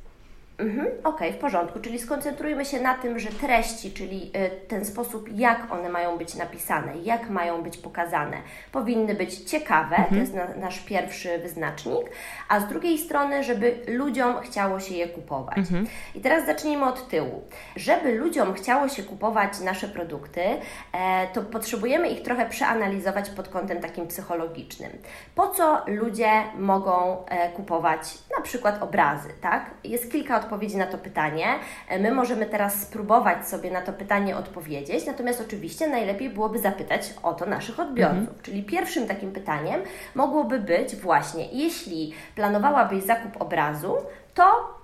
Mhm, 0.60 0.88
Okej, 0.88 1.04
okay, 1.04 1.34
w 1.34 1.38
porządku. 1.38 1.80
Czyli 1.80 2.00
skoncentrujmy 2.00 2.66
się 2.66 2.80
na 2.82 2.96
tym, 2.96 3.20
że 3.20 3.30
treści, 3.30 3.92
czyli 3.92 4.32
y, 4.36 4.68
ten 4.68 4.86
sposób, 4.86 5.30
jak 5.36 5.72
one 5.74 5.90
mają 5.90 6.18
być 6.18 6.36
napisane, 6.36 6.98
jak 7.04 7.30
mają 7.30 7.62
być 7.62 7.78
pokazane, 7.78 8.38
powinny 8.72 9.16
być 9.16 9.36
ciekawe. 9.36 9.96
Mhm. 9.96 10.10
To 10.10 10.16
jest 10.16 10.34
na, 10.34 10.48
nasz 10.48 10.80
pierwszy 10.80 11.38
wyznacznik. 11.38 12.06
A 12.50 12.60
z 12.60 12.68
drugiej 12.68 12.98
strony, 12.98 13.44
żeby 13.44 13.76
ludziom 13.88 14.42
chciało 14.42 14.80
się 14.80 14.96
je 14.96 15.08
kupować. 15.08 15.58
Mhm. 15.58 15.88
I 16.16 16.22
teraz 16.22 16.46
zacznijmy 16.46 16.86
od 16.86 17.08
tyłu. 17.08 17.44
Żeby 17.76 18.16
ludziom 18.16 18.54
chciało 18.54 18.90
się 18.90 19.04
kupować 19.04 19.60
nasze 19.60 19.88
produkty, 19.88 20.42
e, 20.42 21.28
to 21.34 21.42
potrzebujemy 21.42 22.10
ich 22.10 22.24
trochę 22.24 22.50
przeanalizować 22.50 23.30
pod 23.30 23.50
kątem 23.50 23.82
takim 23.82 24.08
psychologicznym. 24.08 24.92
Po 25.36 25.48
co 25.48 25.82
ludzie 25.88 26.30
mogą 26.58 27.26
e, 27.26 27.50
kupować 27.50 28.02
na 28.38 28.44
przykład 28.44 28.84
obrazy, 28.84 29.30
tak? 29.42 29.72
Jest 29.84 30.12
kilka 30.12 30.36
odpowiedzi 30.36 30.49
odpowiedzi 30.50 30.78
na 30.78 30.88
to 30.88 30.98
pytanie. 30.98 31.46
E, 31.90 32.00
my 32.00 32.12
możemy 32.12 32.46
teraz 32.46 32.82
spróbować 32.82 33.48
sobie 33.48 33.72
na 33.72 33.82
to 33.82 33.94
pytanie 33.94 34.38
odpowiedzieć, 34.38 35.06
natomiast 35.06 35.42
oczywiście 35.42 35.90
najlepiej 35.90 36.30
byłoby 36.30 36.60
zapytać 36.60 37.14
o 37.24 37.34
to 37.34 37.46
naszych 37.46 37.80
odbiorców. 37.80 38.20
Mhm. 38.20 38.38
Czyli 38.44 38.64
pierwszym 38.64 39.08
takim 39.08 39.32
pytaniem 39.32 39.82
mogłoby 40.16 40.60
być 40.60 40.96
właśnie, 40.96 41.48
jeśli 41.52 42.14
planowałabyś 42.36 43.04
zakup 43.04 43.42
obrazu, 43.42 43.96
to 44.34 44.80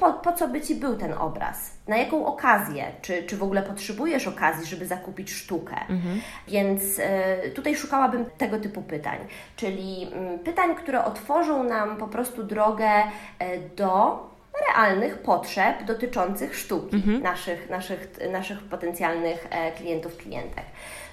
po, 0.00 0.12
po, 0.12 0.32
co 0.32 0.48
by 0.48 0.60
Ci 0.60 0.74
był 0.74 0.96
ten 0.96 1.12
obraz? 1.12 1.70
Na 1.88 1.96
jaką 1.96 2.26
okazję? 2.26 2.84
Czy, 3.02 3.22
czy 3.22 3.36
w 3.36 3.42
ogóle 3.42 3.62
potrzebujesz 3.62 4.26
okazji, 4.26 4.66
żeby 4.66 4.86
zakupić 4.86 5.32
sztukę? 5.32 5.76
Mhm. 5.88 6.20
Więc 6.48 6.82
y, 6.98 7.50
tutaj 7.54 7.76
szukałabym 7.76 8.24
tego 8.38 8.58
typu 8.58 8.82
pytań, 8.82 9.18
czyli 9.56 10.08
y, 10.34 10.38
pytań, 10.38 10.74
które 10.74 11.04
otworzą 11.04 11.64
nam 11.64 11.96
po 11.96 12.08
prostu 12.08 12.42
drogę 12.42 13.02
y, 13.02 13.06
do 13.76 14.29
realnych 14.68 15.18
potrzeb 15.18 15.84
dotyczących 15.84 16.56
sztuki 16.56 16.96
mhm. 16.96 17.22
naszych, 17.22 17.70
naszych, 17.70 18.08
naszych 18.32 18.58
potencjalnych 18.58 19.48
klientów, 19.76 20.16
klientek. 20.16 20.64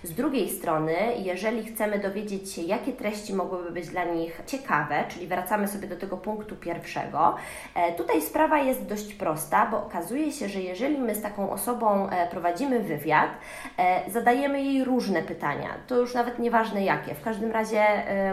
Z 0.04 0.14
drugiej 0.14 0.50
strony, 0.50 0.96
jeżeli 1.24 1.66
chcemy 1.66 2.00
dowiedzieć 2.00 2.54
się, 2.54 2.62
jakie 2.62 2.94
treści 2.94 3.34
mogłyby 3.34 3.72
być 3.72 3.88
dla 3.88 4.04
nich 4.04 4.42
ciekawe, 4.46 5.04
czyli 5.08 5.28
wracamy 5.28 5.68
sobie 5.68 5.88
do 5.88 5.96
tego 5.96 6.18
punktu 6.18 6.56
pierwszego, 6.56 7.36
e, 7.76 7.94
tutaj 7.94 8.22
sprawa 8.22 8.58
jest 8.58 8.86
dość 8.86 9.14
prosta, 9.14 9.66
bo 9.66 9.86
okazuje 9.86 10.32
się, 10.32 10.50
że 10.50 10.62
jeżeli 10.62 10.98
my 10.98 11.16
z 11.16 11.22
taką 11.22 11.52
osobą 11.52 12.10
e, 12.10 12.28
prowadzimy 12.28 12.80
wywiad, 12.80 13.30
e, 13.78 14.12
zadajemy 14.12 14.62
jej 14.62 14.84
różne 14.84 15.22
pytania, 15.22 15.70
to 15.88 15.96
już 15.96 16.14
nawet 16.14 16.40
nieważne 16.40 16.84
jakie, 16.84 17.16
w 17.16 17.24
każdym 17.24 17.52
razie 17.52 17.86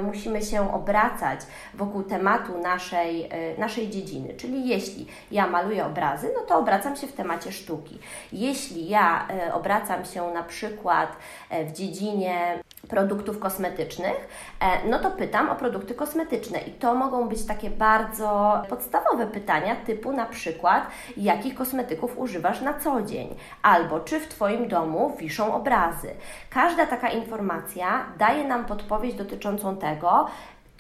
musimy 0.02 0.42
się 0.42 0.74
obracać 0.74 1.40
wokół 1.74 2.02
tematu 2.02 2.58
naszej, 2.58 3.28
naszej 3.58 3.90
dziedziny, 3.90 4.34
czyli 4.34 4.68
jeśli 4.68 5.06
ja 5.30 5.46
maluję 5.46 5.86
obrazy, 5.86 6.30
no 6.34 6.40
to 6.40 6.58
obracam 6.58 6.96
się 6.96 7.06
w 7.06 7.12
temacie 7.12 7.52
sztuki. 7.52 7.98
Jeśli 8.32 8.88
ja 8.88 9.28
obracam 9.52 10.04
się 10.04 10.30
na 10.30 10.42
przykład 10.42 11.16
w 11.64 11.72
dziedzinie 11.72 12.58
produktów 12.88 13.38
kosmetycznych, 13.38 14.28
e, 14.60 14.88
no 14.88 14.98
to 14.98 15.10
pytam 15.10 15.50
o 15.50 15.54
produkty 15.54 15.94
kosmetyczne 15.94 16.58
i 16.58 16.70
to 16.70 16.94
mogą 16.94 17.28
być 17.28 17.46
takie 17.46 17.70
bardzo 17.70 18.62
podstawowe 18.68 19.26
pytania 19.26 19.76
typu 19.76 20.12
na 20.12 20.26
przykład 20.26 20.86
jakich 21.16 21.54
kosmetyków 21.54 22.18
używasz 22.18 22.60
na 22.60 22.74
co 22.74 23.02
dzień 23.02 23.34
albo 23.62 24.00
czy 24.00 24.20
w 24.20 24.28
Twoim 24.28 24.68
domu 24.68 25.16
wiszą 25.18 25.54
obrazy. 25.54 26.08
Każda 26.50 26.86
taka 26.86 27.08
informacja 27.08 28.06
daje 28.18 28.48
nam 28.48 28.64
podpowiedź 28.64 29.14
dotyczącą 29.14 29.76
tego, 29.76 30.26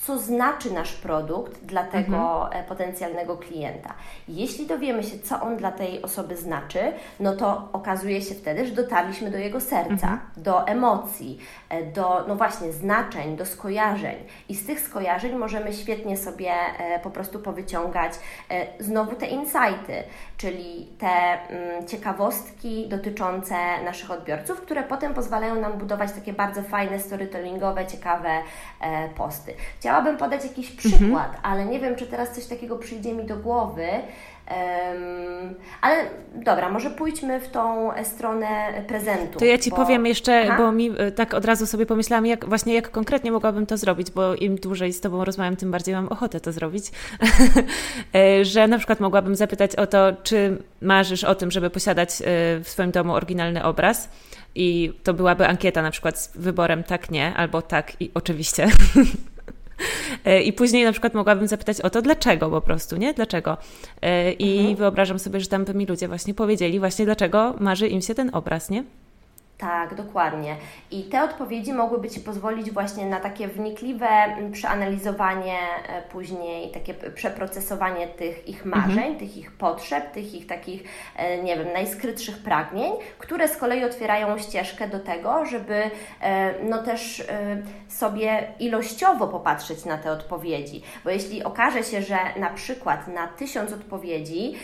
co 0.06 0.18
znaczy 0.18 0.72
nasz 0.72 0.92
produkt 0.92 1.64
dla 1.64 1.84
tego 1.84 2.44
mhm. 2.44 2.64
E, 2.64 2.68
potencjalnego 2.68 3.36
klienta. 3.36 3.94
Jeśli 4.28 4.66
dowiemy 4.66 5.02
się, 5.02 5.18
co 5.18 5.40
on 5.40 5.56
dla 5.56 5.72
tej 5.72 6.02
osoby 6.02 6.36
znaczy, 6.36 6.92
no 7.20 7.36
to 7.36 7.68
okazuje 7.72 8.22
się 8.22 8.34
wtedy, 8.34 8.66
że 8.66 8.72
dotarliśmy 8.74 9.30
do 9.30 9.38
jego 9.38 9.60
serca, 9.60 9.92
mhm. 9.92 10.20
do 10.36 10.66
emocji, 10.66 11.38
do, 11.82 12.24
no 12.28 12.36
właśnie, 12.36 12.72
znaczeń, 12.72 13.36
do 13.36 13.46
skojarzeń. 13.46 14.16
I 14.48 14.54
z 14.54 14.66
tych 14.66 14.80
skojarzeń 14.80 15.36
możemy 15.36 15.72
świetnie 15.72 16.16
sobie 16.16 16.52
e, 16.78 17.00
po 17.00 17.10
prostu 17.10 17.38
powyciągać 17.38 18.12
znowu 18.80 19.16
te 19.16 19.26
insighty, 19.26 20.02
czyli 20.36 20.88
te 20.98 21.06
mm, 21.06 21.86
ciekawostki 21.86 22.88
dotyczące 22.88 23.54
naszych 23.84 24.10
odbiorców, 24.10 24.60
które 24.60 24.82
potem 24.82 25.14
pozwalają 25.14 25.60
nam 25.60 25.72
budować 25.72 26.12
takie 26.12 26.32
bardzo 26.32 26.62
fajne, 26.62 27.00
storytellingowe, 27.00 27.86
ciekawe 27.86 28.30
posty. 29.16 29.54
Chciałabym 29.78 30.16
podać 30.16 30.44
jakiś 30.44 30.70
przykład, 30.70 31.26
mhm. 31.26 31.40
ale 31.42 31.66
nie 31.66 31.80
wiem, 31.80 31.96
czy 31.96 32.06
teraz 32.06 32.30
coś 32.30 32.46
takiego 32.46 32.76
przyjdzie 32.76 33.12
mi 33.12 33.24
do 33.24 33.36
głowy. 33.36 33.88
Um, 34.50 35.54
ale 35.80 36.04
dobra, 36.34 36.70
może 36.70 36.90
pójdźmy 36.90 37.40
w 37.40 37.48
tą 37.48 37.90
stronę 38.02 38.72
prezentu. 38.88 39.38
To 39.38 39.44
ja 39.44 39.58
Ci 39.58 39.70
bo... 39.70 39.76
powiem 39.76 40.06
jeszcze, 40.06 40.46
Aha. 40.48 40.58
bo 40.58 40.72
mi 40.72 40.90
e, 40.98 41.12
tak 41.12 41.34
od 41.34 41.44
razu 41.44 41.66
sobie 41.66 41.86
pomyślałam, 41.86 42.26
jak 42.26 42.48
właśnie 42.48 42.74
jak 42.74 42.90
konkretnie 42.90 43.32
mogłabym 43.32 43.66
to 43.66 43.76
zrobić, 43.76 44.10
bo 44.10 44.34
im 44.34 44.56
dłużej 44.56 44.92
z 44.92 45.00
Tobą 45.00 45.24
rozmawiam, 45.24 45.56
tym 45.56 45.70
bardziej 45.70 45.94
mam 45.94 46.08
ochotę 46.08 46.40
to 46.40 46.52
zrobić. 46.52 46.84
E, 48.14 48.44
że 48.44 48.68
na 48.68 48.78
przykład 48.78 49.00
mogłabym 49.00 49.36
zapytać 49.36 49.76
o 49.76 49.86
to, 49.86 50.12
czy 50.22 50.58
marzysz 50.82 51.24
o 51.24 51.34
tym, 51.34 51.50
żeby 51.50 51.70
posiadać 51.70 52.10
e, 52.10 52.24
w 52.60 52.64
swoim 52.64 52.90
domu 52.90 53.12
oryginalny 53.12 53.64
obraz. 53.64 54.08
I 54.54 54.92
to 55.02 55.14
byłaby 55.14 55.46
ankieta 55.46 55.82
na 55.82 55.90
przykład 55.90 56.18
z 56.18 56.36
wyborem 56.36 56.84
tak, 56.84 57.10
nie, 57.10 57.34
albo 57.34 57.62
tak 57.62 57.92
i 58.00 58.10
oczywiście. 58.14 58.68
E, 60.24 60.42
I 60.42 60.52
później 60.52 60.84
na 60.84 60.92
przykład 60.92 61.14
mogłabym 61.14 61.48
zapytać 61.48 61.80
o 61.80 61.90
to, 61.90 62.02
dlaczego 62.02 62.50
po 62.50 62.60
prostu, 62.60 62.96
nie? 62.96 63.14
Dlaczego? 63.14 63.56
E, 64.02 64.32
I 64.32 64.58
mhm. 64.58 64.76
wyobrażam 64.76 65.18
sobie, 65.18 65.40
że 65.40 65.46
tam 65.46 65.64
by 65.64 65.74
mi 65.74 65.86
ludzie 65.86 66.08
właśnie 66.08 66.34
powiedzieli 66.34 66.78
właśnie, 66.78 67.04
dlaczego 67.04 67.54
marzy 67.60 67.88
im 67.88 68.02
się 68.02 68.14
ten 68.14 68.30
obraz, 68.32 68.70
nie? 68.70 68.84
Tak, 69.58 69.94
dokładnie. 69.94 70.56
I 70.90 71.04
te 71.04 71.22
odpowiedzi 71.22 71.72
mogłyby 71.72 72.10
Ci 72.10 72.20
pozwolić 72.20 72.70
właśnie 72.70 73.06
na 73.06 73.20
takie 73.20 73.48
wnikliwe 73.48 74.06
mm, 74.06 74.52
przeanalizowanie 74.52 75.58
e, 75.88 76.02
później, 76.02 76.70
takie 76.70 76.94
przeprocesowanie 76.94 78.06
tych 78.06 78.48
ich 78.48 78.66
mhm. 78.66 78.82
marzeń, 78.82 79.04
mhm. 79.04 79.18
tych 79.18 79.36
ich 79.36 79.52
potrzeb, 79.52 80.10
tych 80.10 80.34
ich 80.34 80.46
takich, 80.46 80.82
e, 81.16 81.42
nie 81.42 81.56
wiem, 81.56 81.72
najskrytszych 81.72 82.38
pragnień, 82.38 82.92
które 83.18 83.48
z 83.48 83.56
kolei 83.56 83.84
otwierają 83.84 84.38
ścieżkę 84.38 84.88
do 84.88 85.00
tego, 85.00 85.46
żeby 85.46 85.82
e, 86.20 86.54
no 86.64 86.82
też 86.82 87.22
sobie 87.88 88.52
ilościowo 88.58 89.28
popatrzeć 89.28 89.84
na 89.84 89.98
te 89.98 90.12
odpowiedzi. 90.12 90.82
Bo 91.04 91.10
jeśli 91.10 91.44
okaże 91.44 91.82
się, 91.82 92.02
że 92.02 92.18
na 92.36 92.50
przykład 92.50 93.08
na 93.08 93.26
tysiąc 93.28 93.72
odpowiedzi 93.72 94.54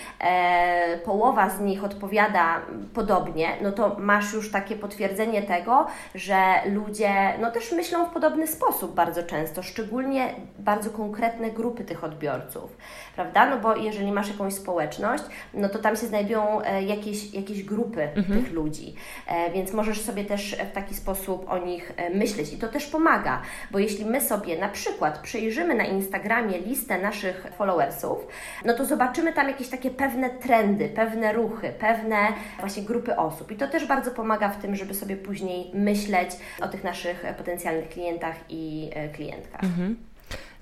połowa 1.05 1.51
z 1.51 1.61
nich 1.61 1.85
odpowiada 1.85 2.61
podobnie, 2.95 3.49
no 3.63 3.73
to 3.73 3.97
masz 3.99 4.33
już 4.33 4.51
takie 4.51 4.77
potwierdzenie 4.91 5.43
tego, 5.43 5.87
że 6.15 6.37
ludzie 6.67 7.11
no 7.41 7.51
też 7.51 7.73
myślą 7.73 8.07
w 8.07 8.13
podobny 8.13 8.47
sposób 8.47 8.95
bardzo 8.95 9.23
często, 9.23 9.63
szczególnie 9.63 10.35
bardzo 10.59 10.91
konkretne 10.91 11.51
grupy 11.51 11.85
tych 11.85 12.05
odbiorców, 12.05 12.77
prawda? 13.21 13.51
No 13.51 13.59
bo 13.59 13.77
jeżeli 13.77 14.13
masz 14.13 14.29
jakąś 14.29 14.55
społeczność, 14.55 15.25
no 15.55 15.69
to 15.69 15.79
tam 15.79 15.97
się 15.97 16.07
znajdują 16.07 16.63
e, 16.63 16.83
jakieś, 16.83 17.35
jakieś 17.35 17.63
grupy 17.63 18.03
mhm. 18.03 18.43
tych 18.43 18.53
ludzi, 18.53 18.95
e, 19.27 19.51
więc 19.51 19.73
możesz 19.73 20.01
sobie 20.01 20.25
też 20.25 20.57
w 20.71 20.73
taki 20.73 20.95
sposób 20.95 21.51
o 21.51 21.59
nich 21.59 21.93
e, 21.97 22.11
myśleć 22.11 22.53
i 22.53 22.59
to 22.59 22.69
też 22.69 22.87
pomaga, 22.87 23.43
bo 23.71 23.79
jeśli 23.79 24.05
my 24.05 24.21
sobie 24.21 24.59
na 24.59 24.69
przykład 24.69 25.19
przejrzymy 25.19 25.75
na 25.75 25.85
Instagramie 25.85 26.59
listę 26.59 26.99
naszych 26.99 27.47
followersów, 27.57 28.27
no 28.65 28.75
to 28.75 28.85
zobaczymy 28.85 29.33
tam 29.33 29.49
jakieś 29.49 29.69
takie 29.69 29.91
pewne 29.91 30.31
trendy, 30.31 30.89
pewne 30.89 31.33
ruchy, 31.33 31.73
pewne 31.79 32.17
właśnie 32.61 32.83
grupy 32.83 33.17
osób 33.17 33.53
i 33.53 33.57
to 33.57 33.69
też 33.69 33.87
bardzo 33.87 34.11
pomaga 34.11 34.49
w 34.49 34.63
tym, 34.63 34.77
żeby 34.77 34.95
sobie 34.95 35.17
później 35.17 35.71
myśleć 35.75 36.31
o 36.61 36.69
tych 36.69 36.85
naszych 36.85 37.25
potencjalnych 37.39 37.89
klientach 37.89 38.35
i 38.49 38.91
klientkach. 39.13 39.65
Mhm. 39.65 40.10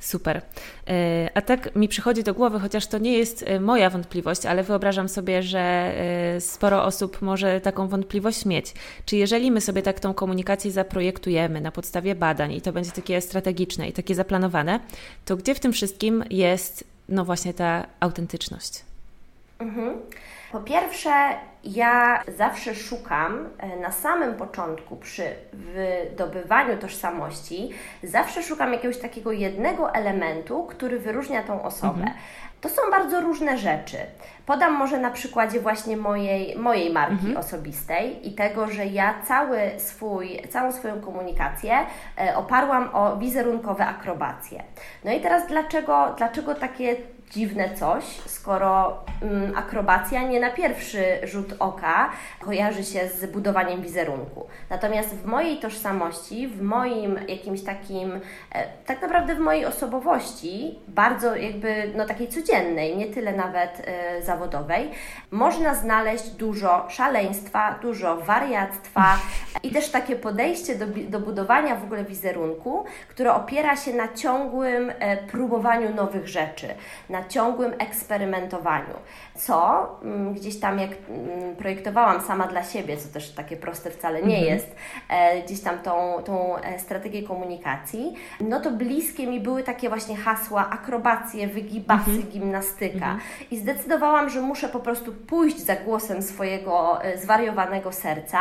Super. 0.00 0.42
E, 0.88 1.30
a 1.34 1.40
tak 1.40 1.76
mi 1.76 1.88
przychodzi 1.88 2.22
do 2.22 2.34
głowy, 2.34 2.60
chociaż 2.60 2.86
to 2.86 2.98
nie 2.98 3.18
jest 3.18 3.44
e, 3.46 3.60
moja 3.60 3.90
wątpliwość, 3.90 4.46
ale 4.46 4.62
wyobrażam 4.62 5.08
sobie, 5.08 5.42
że 5.42 5.92
sporo 6.40 6.84
osób 6.84 7.22
może 7.22 7.60
taką 7.60 7.88
wątpliwość 7.88 8.44
mieć. 8.46 8.74
Czy 9.04 9.16
jeżeli 9.16 9.50
my 9.50 9.60
sobie 9.60 9.82
tak 9.82 10.00
tą 10.00 10.14
komunikację 10.14 10.70
zaprojektujemy 10.70 11.60
na 11.60 11.72
podstawie 11.72 12.14
badań 12.14 12.52
i 12.52 12.60
to 12.60 12.72
będzie 12.72 12.90
takie 12.90 13.20
strategiczne 13.20 13.88
i 13.88 13.92
takie 13.92 14.14
zaplanowane, 14.14 14.80
to 15.24 15.36
gdzie 15.36 15.54
w 15.54 15.60
tym 15.60 15.72
wszystkim 15.72 16.24
jest, 16.30 16.84
no 17.08 17.24
właśnie, 17.24 17.54
ta 17.54 17.86
autentyczność? 18.00 18.84
Mhm. 19.58 19.98
Po 20.52 20.60
pierwsze, 20.60 21.10
ja 21.64 22.22
zawsze 22.36 22.74
szukam 22.74 23.48
e, 23.58 23.76
na 23.76 23.92
samym 23.92 24.34
początku 24.34 24.96
przy 24.96 25.34
wydobywaniu 25.52 26.78
tożsamości, 26.78 27.70
zawsze 28.02 28.42
szukam 28.42 28.72
jakiegoś 28.72 28.98
takiego 28.98 29.32
jednego 29.32 29.94
elementu, 29.94 30.64
który 30.64 30.98
wyróżnia 30.98 31.42
tą 31.42 31.62
osobę. 31.62 32.00
Mhm. 32.00 32.12
To 32.60 32.68
są 32.68 32.82
bardzo 32.90 33.20
różne 33.20 33.58
rzeczy. 33.58 33.96
Podam 34.46 34.72
może 34.72 34.98
na 34.98 35.10
przykładzie 35.10 35.60
właśnie 35.60 35.96
mojej, 35.96 36.58
mojej 36.58 36.92
marki 36.92 37.12
mhm. 37.12 37.36
osobistej 37.36 38.28
i 38.28 38.32
tego, 38.32 38.68
że 38.68 38.86
ja 38.86 39.14
cały 39.28 39.58
swój, 39.78 40.42
całą 40.50 40.72
swoją 40.72 41.00
komunikację 41.00 41.78
e, 42.18 42.36
oparłam 42.36 42.90
o 42.92 43.16
wizerunkowe 43.16 43.86
akrobacje. 43.86 44.62
No 45.04 45.12
i 45.12 45.20
teraz 45.20 45.46
dlaczego, 45.46 46.14
dlaczego 46.16 46.54
takie 46.54 46.96
dziwne 47.30 47.74
coś, 47.74 48.04
skoro 48.26 49.04
mm, 49.22 49.56
akrobacja 49.56 50.22
nie 50.22 50.40
na 50.40 50.50
pierwszy 50.50 51.04
rzut 51.24 51.54
oka 51.58 52.10
kojarzy 52.40 52.84
się 52.84 53.08
z 53.08 53.26
budowaniem 53.26 53.82
wizerunku. 53.82 54.46
Natomiast 54.70 55.08
w 55.08 55.26
mojej 55.26 55.58
tożsamości, 55.58 56.48
w 56.48 56.62
moim 56.62 57.18
jakimś 57.28 57.62
takim, 57.62 58.20
e, 58.52 58.64
tak 58.86 59.02
naprawdę 59.02 59.34
w 59.34 59.38
mojej 59.38 59.66
osobowości, 59.66 60.78
bardzo 60.88 61.36
jakby 61.36 61.92
no 61.96 62.06
takiej 62.06 62.28
codziennej, 62.28 62.96
nie 62.96 63.06
tyle 63.06 63.32
nawet 63.32 63.82
e, 63.84 64.22
zawodowej, 64.22 64.90
można 65.30 65.74
znaleźć 65.74 66.30
dużo 66.30 66.86
szaleństwa, 66.88 67.78
dużo 67.82 68.16
wariactwa 68.16 69.18
i 69.62 69.70
też 69.70 69.90
takie 69.90 70.16
podejście 70.16 70.74
do, 70.74 70.86
do 70.86 71.20
budowania 71.20 71.76
w 71.76 71.84
ogóle 71.84 72.04
wizerunku, 72.04 72.84
które 73.08 73.34
opiera 73.34 73.76
się 73.76 73.92
na 73.94 74.08
ciągłym 74.08 74.92
e, 74.98 75.16
próbowaniu 75.16 75.94
nowych 75.94 76.28
rzeczy, 76.28 76.68
na 77.08 77.17
na 77.18 77.28
ciągłym 77.28 77.72
eksperymentowaniu, 77.78 78.94
co 79.34 79.88
mm, 80.02 80.34
gdzieś 80.34 80.60
tam 80.60 80.78
jak 80.78 80.90
mm, 81.08 81.56
projektowałam 81.56 82.20
sama 82.20 82.46
dla 82.46 82.64
siebie, 82.64 82.96
co 82.96 83.08
też 83.08 83.30
takie 83.30 83.56
proste 83.56 83.90
wcale 83.90 84.22
nie 84.22 84.38
mhm. 84.38 84.54
jest, 84.54 84.76
e, 85.08 85.42
gdzieś 85.42 85.60
tam 85.60 85.78
tą, 85.78 86.22
tą 86.24 86.56
e, 86.56 86.78
strategię 86.78 87.22
komunikacji, 87.22 88.14
no 88.40 88.60
to 88.60 88.70
bliskie 88.70 89.26
mi 89.26 89.40
były 89.40 89.62
takie 89.62 89.88
właśnie 89.88 90.16
hasła 90.16 90.70
akrobacje, 90.70 91.48
wygibasy, 91.48 92.10
mhm. 92.10 92.28
gimnastyka 92.28 92.94
mhm. 92.94 93.20
i 93.50 93.58
zdecydowałam, 93.58 94.30
że 94.30 94.40
muszę 94.40 94.68
po 94.68 94.80
prostu 94.80 95.12
pójść 95.12 95.58
za 95.58 95.76
głosem 95.76 96.22
swojego 96.22 97.04
e, 97.04 97.18
zwariowanego 97.18 97.92
serca 97.92 98.38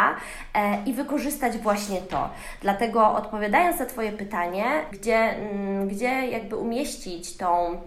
i 0.86 0.94
wykorzystać 0.94 1.58
właśnie 1.58 2.02
to. 2.02 2.30
Dlatego 2.62 3.13
odpowiadając 3.13 3.80
na 3.80 3.86
Twoje 3.86 4.12
pytanie, 4.12 4.66
gdzie, 4.92 5.16
mm, 5.16 5.88
gdzie 5.88 6.28
jakby 6.28 6.56
umieścić 6.56 7.38
tą 7.38 7.78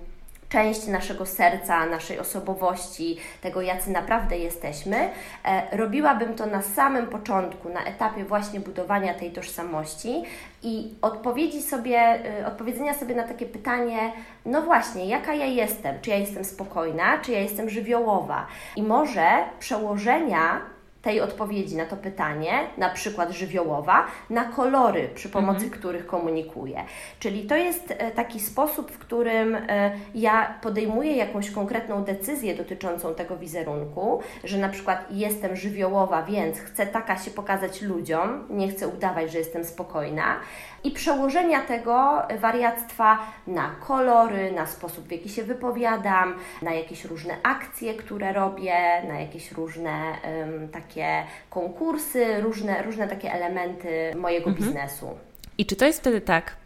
część 0.51 0.87
naszego 0.87 1.27
serca, 1.27 1.87
naszej 1.87 2.19
osobowości, 2.19 3.17
tego 3.41 3.63
jacy 3.63 3.91
naprawdę 3.91 4.39
jesteśmy, 4.39 5.11
e, 5.45 5.77
robiłabym 5.77 6.35
to 6.35 6.47
na 6.47 6.63
samym 6.63 7.07
początku, 7.07 7.69
na 7.69 7.85
etapie 7.85 8.25
właśnie 8.25 8.61
budowania 8.61 9.15
tej 9.15 9.31
tożsamości 9.31 10.23
i 10.63 10.95
odpowiedzi 11.03 11.63
sobie, 11.63 11.99
e, 12.41 12.47
odpowiedzenia 12.47 12.95
sobie 12.95 13.15
na 13.15 13.23
takie 13.23 13.47
pytanie, 13.47 14.13
no 14.47 14.63
właśnie, 14.63 15.07
jaka 15.07 15.35
ja 15.35 15.47
jestem? 15.47 16.01
Czy 16.03 16.11
ja 16.11 16.17
jestem 16.17 16.45
spokojna, 16.45 17.19
czy 17.19 17.33
ja 17.33 17.41
jestem 17.41 17.71
żywiołowa? 17.71 18.47
I 18.77 18.83
może 18.83 19.29
przełożenia 19.59 20.61
tej 21.03 21.21
odpowiedzi 21.21 21.77
na 21.77 21.87
to 21.87 21.97
pytanie, 21.97 22.53
na 22.79 22.89
przykład 22.89 23.31
żywiołowa, 23.31 24.07
na 24.31 24.45
kolory, 24.45 25.11
przy 25.15 25.29
pomocy 25.29 25.65
mhm. 25.65 25.71
których 25.71 26.07
komunikuję. 26.07 26.85
Czyli 27.19 27.47
to 27.47 27.57
jest 27.57 27.91
e, 27.91 28.11
taki 28.11 28.41
sposób, 28.41 28.91
w 28.91 28.99
którym 28.99 29.55
e, 29.55 29.93
ja 30.15 30.55
podejmuję 30.63 31.17
jakąś 31.17 31.51
konkretną 31.51 32.05
decyzję 32.05 32.55
dotyczącą 32.55 33.15
tego 33.15 33.37
wizerunku, 33.37 34.23
że 34.45 34.59
na 34.59 34.69
przykład 34.69 35.05
jestem 35.11 35.57
żywiołowa, 35.57 36.23
więc 36.23 36.59
chcę 36.59 36.87
taka 36.87 37.19
się 37.19 37.31
pokazać 37.31 37.83
ludziom, 37.83 38.47
nie 38.51 38.69
chcę 38.69 38.89
udawać, 38.89 39.33
że 39.33 39.39
jestem 39.39 39.65
spokojna, 39.65 40.41
i 40.85 40.91
przełożenia 40.91 41.61
tego 41.61 42.23
wariactwa 42.41 43.19
na 43.47 43.71
kolory, 43.71 44.53
na 44.53 44.67
sposób, 44.67 45.09
w 45.09 45.13
jaki 45.13 45.29
się 45.29 45.43
wypowiadam, 45.43 46.35
na 46.63 46.73
jakieś 46.73 47.05
różne 47.05 47.37
akcje, 47.43 47.95
które 47.95 48.33
robię, 48.33 49.03
na 49.09 49.21
jakieś 49.21 49.53
różne 49.53 49.93
um, 50.41 50.69
takie 50.69 51.25
konkursy, 51.51 52.41
różne, 52.41 52.83
różne 52.83 53.09
takie 53.09 53.33
elementy 53.33 54.15
mojego 54.17 54.51
mhm. 54.51 54.67
biznesu. 54.67 55.19
I 55.59 55.67
czy 55.67 55.77
to 55.77 55.87
jest 55.87 56.01
wtedy 56.01 56.21
tak, 56.21 56.57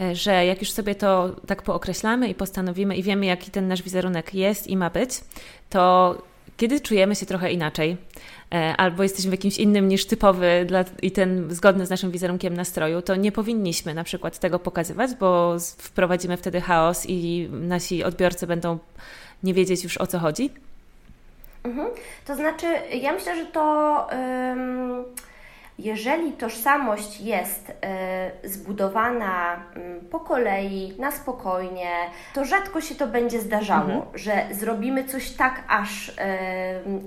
e, 0.00 0.14
że 0.14 0.46
jak 0.46 0.60
już 0.60 0.72
sobie 0.72 0.94
to 0.94 1.30
tak 1.46 1.62
pookreślamy 1.62 2.28
i 2.28 2.34
postanowimy 2.34 2.96
i 2.96 3.02
wiemy, 3.02 3.26
jaki 3.26 3.50
ten 3.50 3.68
nasz 3.68 3.82
wizerunek 3.82 4.34
jest 4.34 4.66
i 4.66 4.76
ma 4.76 4.90
być, 4.90 5.20
to 5.70 6.14
kiedy 6.56 6.80
czujemy 6.80 7.14
się 7.14 7.26
trochę 7.26 7.52
inaczej, 7.52 7.96
albo 8.76 9.02
jesteśmy 9.02 9.30
w 9.30 9.32
jakimś 9.32 9.58
innym 9.58 9.88
niż 9.88 10.06
typowy 10.06 10.64
dla, 10.66 10.84
i 11.02 11.10
ten 11.10 11.54
zgodny 11.54 11.86
z 11.86 11.90
naszym 11.90 12.10
wizerunkiem 12.10 12.54
nastroju, 12.54 13.02
to 13.02 13.16
nie 13.16 13.32
powinniśmy 13.32 13.94
na 13.94 14.04
przykład 14.04 14.38
tego 14.38 14.58
pokazywać, 14.58 15.14
bo 15.14 15.56
wprowadzimy 15.78 16.36
wtedy 16.36 16.60
chaos 16.60 17.04
i 17.08 17.48
nasi 17.52 18.04
odbiorcy 18.04 18.46
będą 18.46 18.78
nie 19.42 19.54
wiedzieć 19.54 19.84
już 19.84 19.98
o 19.98 20.06
co 20.06 20.18
chodzi. 20.18 20.50
Mhm. 21.64 21.88
To 22.26 22.34
znaczy, 22.34 22.66
ja 22.92 23.12
myślę, 23.12 23.36
że 23.36 23.46
to. 23.46 24.06
Jeżeli 25.78 26.32
tożsamość 26.32 27.20
jest 27.20 27.70
y, 28.44 28.48
zbudowana 28.48 29.56
y, 29.56 30.04
po 30.10 30.20
kolei, 30.20 30.94
na 30.98 31.10
spokojnie, 31.10 31.90
to 32.34 32.44
rzadko 32.44 32.80
się 32.80 32.94
to 32.94 33.06
będzie 33.06 33.40
zdarzało, 33.40 33.92
mhm. 33.92 34.02
że 34.14 34.46
zrobimy 34.50 35.04
coś 35.04 35.30
tak 35.30 35.64
aż 35.68 36.08
y, 36.08 36.12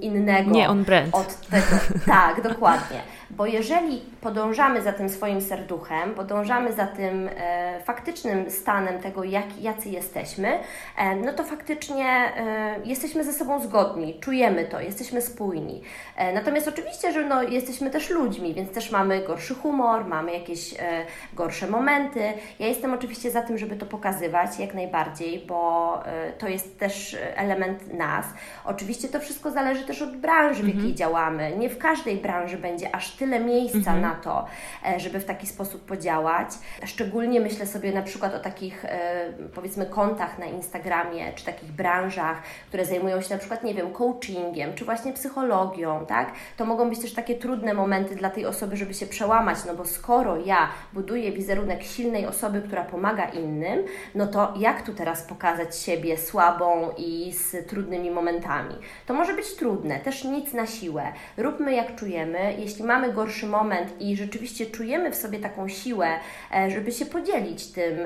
innego 0.02 0.52
Nie 0.52 0.70
on 0.70 0.84
brand. 0.84 1.16
od 1.16 1.48
tego. 1.48 1.78
Tak, 2.06 2.42
dokładnie. 2.42 3.02
Bo 3.30 3.46
jeżeli 3.46 4.02
podążamy 4.22 4.82
za 4.82 4.94
tym 4.94 5.10
swoim 5.10 5.42
serduchem, 5.42 6.14
podążamy 6.16 6.74
za 6.74 6.88
tym 6.88 7.30
e, 7.38 7.82
faktycznym 7.86 8.52
stanem 8.52 9.00
tego, 9.00 9.24
jak, 9.24 9.62
jacy 9.62 9.90
jesteśmy, 9.90 10.60
e, 10.98 11.16
no 11.16 11.34
to 11.34 11.44
faktycznie 11.44 12.06
e, 12.06 12.76
jesteśmy 12.86 13.24
ze 13.24 13.34
sobą 13.34 13.60
zgodni, 13.60 14.20
czujemy 14.20 14.66
to, 14.66 14.82
jesteśmy 14.82 15.22
spójni. 15.22 15.82
E, 16.16 16.34
natomiast 16.34 16.68
oczywiście, 16.68 17.12
że 17.12 17.26
no, 17.26 17.44
jesteśmy 17.44 17.90
też 17.90 18.10
ludźmi, 18.10 18.54
więc 18.54 18.72
też 18.72 18.92
mamy 18.92 19.22
gorszy 19.22 19.56
humor, 19.56 20.06
mamy 20.06 20.34
jakieś 20.34 20.74
e, 20.74 21.06
gorsze 21.34 21.68
momenty. 21.68 22.22
Ja 22.60 22.68
jestem 22.68 22.94
oczywiście 22.94 23.32
za 23.32 23.42
tym, 23.42 23.58
żeby 23.58 23.76
to 23.76 23.86
pokazywać 23.86 24.60
jak 24.60 24.74
najbardziej, 24.74 25.40
bo 25.48 26.02
e, 26.06 26.32
to 26.32 26.48
jest 26.48 26.80
też 26.80 27.18
element 27.36 27.94
nas. 27.94 28.26
Oczywiście 28.66 29.08
to 29.08 29.20
wszystko 29.20 29.52
zależy 29.52 29.86
też 29.86 30.02
od 30.02 30.18
branży, 30.18 30.64
w 30.64 30.68
jakiej 30.68 30.80
mhm. 30.80 30.96
działamy. 30.96 31.52
Nie 31.58 31.70
w 31.70 31.78
każdej 31.78 32.18
branży 32.18 32.58
będzie 32.58 32.96
aż 32.96 33.17
tyle 33.20 33.40
miejsca 33.40 33.78
mhm. 33.78 34.02
na 34.02 34.16
to, 34.16 34.46
e, 34.86 35.00
żeby 35.00 35.20
w 35.20 35.26
taki 35.26 35.48
sposób 35.48 35.86
podziałać. 35.86 36.50
Szczególnie 36.86 37.40
myślę 37.40 37.68
sobie 37.68 37.92
na 37.92 38.02
przykład 38.02 38.36
o 38.36 38.40
takich 38.40 38.86
e, 38.86 39.34
powiedzmy 39.56 39.86
kontach 39.86 40.40
na 40.40 40.46
Instagramie, 40.46 41.34
czy 41.34 41.46
takich 41.46 41.72
branżach, 41.72 42.42
które 42.68 42.86
zajmują 42.86 43.22
się 43.22 43.34
na 43.34 43.40
przykład, 43.40 43.64
nie 43.64 43.74
wiem, 43.74 43.94
coachingiem, 43.94 44.74
czy 44.74 44.86
właśnie 44.86 45.14
psychologią, 45.14 46.06
tak? 46.06 46.32
To 46.58 46.66
mogą 46.66 46.90
być 46.90 47.00
też 47.00 47.14
takie 47.14 47.36
trudne 47.36 47.74
momenty 47.74 48.16
dla 48.16 48.30
tej 48.30 48.46
osoby, 48.46 48.78
żeby 48.78 48.94
się 48.94 49.06
przełamać, 49.06 49.58
no 49.68 49.76
bo 49.76 49.86
skoro 49.86 50.38
ja 50.38 50.70
buduję 50.94 51.32
wizerunek 51.32 51.84
silnej 51.84 52.26
osoby, 52.26 52.62
która 52.62 52.84
pomaga 52.84 53.26
innym, 53.26 53.84
no 54.16 54.28
to 54.28 54.54
jak 54.58 54.82
tu 54.82 54.94
teraz 54.94 55.22
pokazać 55.22 55.78
siebie 55.78 56.18
słabą 56.18 56.90
i 56.98 57.34
z 57.34 57.68
trudnymi 57.68 58.12
momentami? 58.12 58.76
To 59.06 59.14
może 59.14 59.34
być 59.34 59.56
trudne, 59.56 60.00
też 60.00 60.24
nic 60.24 60.54
na 60.54 60.68
siłę. 60.68 61.04
Róbmy 61.38 61.76
jak 61.76 61.96
czujemy. 61.96 62.54
Jeśli 62.58 62.84
mamy 62.84 63.07
gorszy 63.14 63.48
moment 63.48 64.02
i 64.02 64.16
rzeczywiście 64.16 64.66
czujemy 64.66 65.12
w 65.12 65.16
sobie 65.16 65.40
taką 65.40 65.68
siłę, 65.68 66.08
e, 66.56 66.72
żeby 66.72 66.92
się 66.92 67.06
podzielić 67.06 67.68
tym 67.68 67.98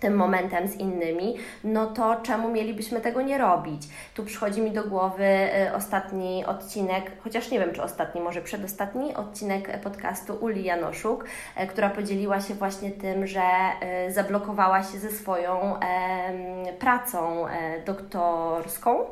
tym 0.00 0.16
momentem 0.16 0.68
z 0.68 0.74
innymi, 0.74 1.36
no 1.64 1.86
to 1.86 2.16
czemu 2.22 2.50
mielibyśmy 2.50 3.00
tego 3.00 3.22
nie 3.22 3.38
robić? 3.38 3.82
Tu 4.14 4.24
przychodzi 4.24 4.60
mi 4.60 4.70
do 4.70 4.84
głowy 4.84 5.24
y, 5.68 5.74
ostatni 5.74 6.44
odcinek, 6.46 7.12
chociaż 7.24 7.50
nie 7.50 7.58
wiem, 7.60 7.72
czy 7.72 7.82
ostatni, 7.82 8.20
może 8.20 8.40
przedostatni 8.40 9.14
odcinek 9.14 9.80
podcastu 9.80 10.34
Uli 10.40 10.64
Janoszuk, 10.64 11.24
y, 11.24 11.66
która 11.66 11.90
podzieliła 11.90 12.40
się 12.40 12.54
właśnie 12.54 12.90
tym, 12.90 13.26
że 13.26 13.42
zablokowała 14.08 14.82
się 14.82 14.98
ze 14.98 15.10
swoją 15.10 15.74
pracą 16.78 17.48
e, 17.48 17.80
doktorską 17.84 19.04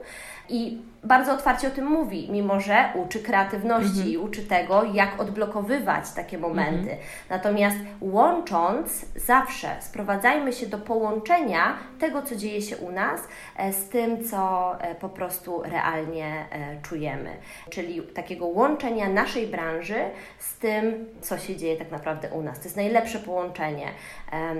i 0.48 0.78
bardzo 1.04 1.32
otwarcie 1.32 1.68
o 1.68 1.70
tym 1.70 1.86
mówi, 1.86 2.28
mimo 2.30 2.60
że 2.60 2.88
uczy 2.94 3.22
kreatywności 3.22 3.88
mhm. 3.88 4.08
i 4.08 4.18
uczy 4.18 4.42
tego, 4.42 4.84
jak 4.84 5.20
odblokowywać 5.20 6.10
takie 6.10 6.38
momenty. 6.38 6.90
Mhm. 6.90 6.98
Natomiast 7.30 7.76
łącząc, 8.00 9.06
zawsze 9.16 9.68
sprowadzajmy 9.80 10.52
się 10.52 10.66
do 10.66 10.78
połączenia 10.78 11.76
tego, 11.98 12.22
co 12.22 12.36
dzieje 12.36 12.62
się 12.62 12.76
u 12.76 12.92
nas, 12.92 13.20
e, 13.56 13.72
z 13.72 13.88
tym, 13.88 14.24
co 14.24 14.72
e, 14.80 14.94
po 14.94 15.08
prostu 15.08 15.62
realnie 15.62 16.46
e, 16.50 16.82
czujemy. 16.82 17.30
Czyli 17.70 18.02
takiego 18.02 18.46
łączenia 18.46 19.08
naszej 19.08 19.46
branży 19.46 20.04
z 20.38 20.58
tym, 20.58 21.06
co 21.20 21.38
się 21.38 21.56
dzieje 21.56 21.76
tak 21.76 21.90
naprawdę 21.90 22.28
u 22.28 22.42
nas. 22.42 22.58
To 22.58 22.64
jest 22.64 22.76
najlepsze 22.76 23.18
połączenie, 23.18 23.86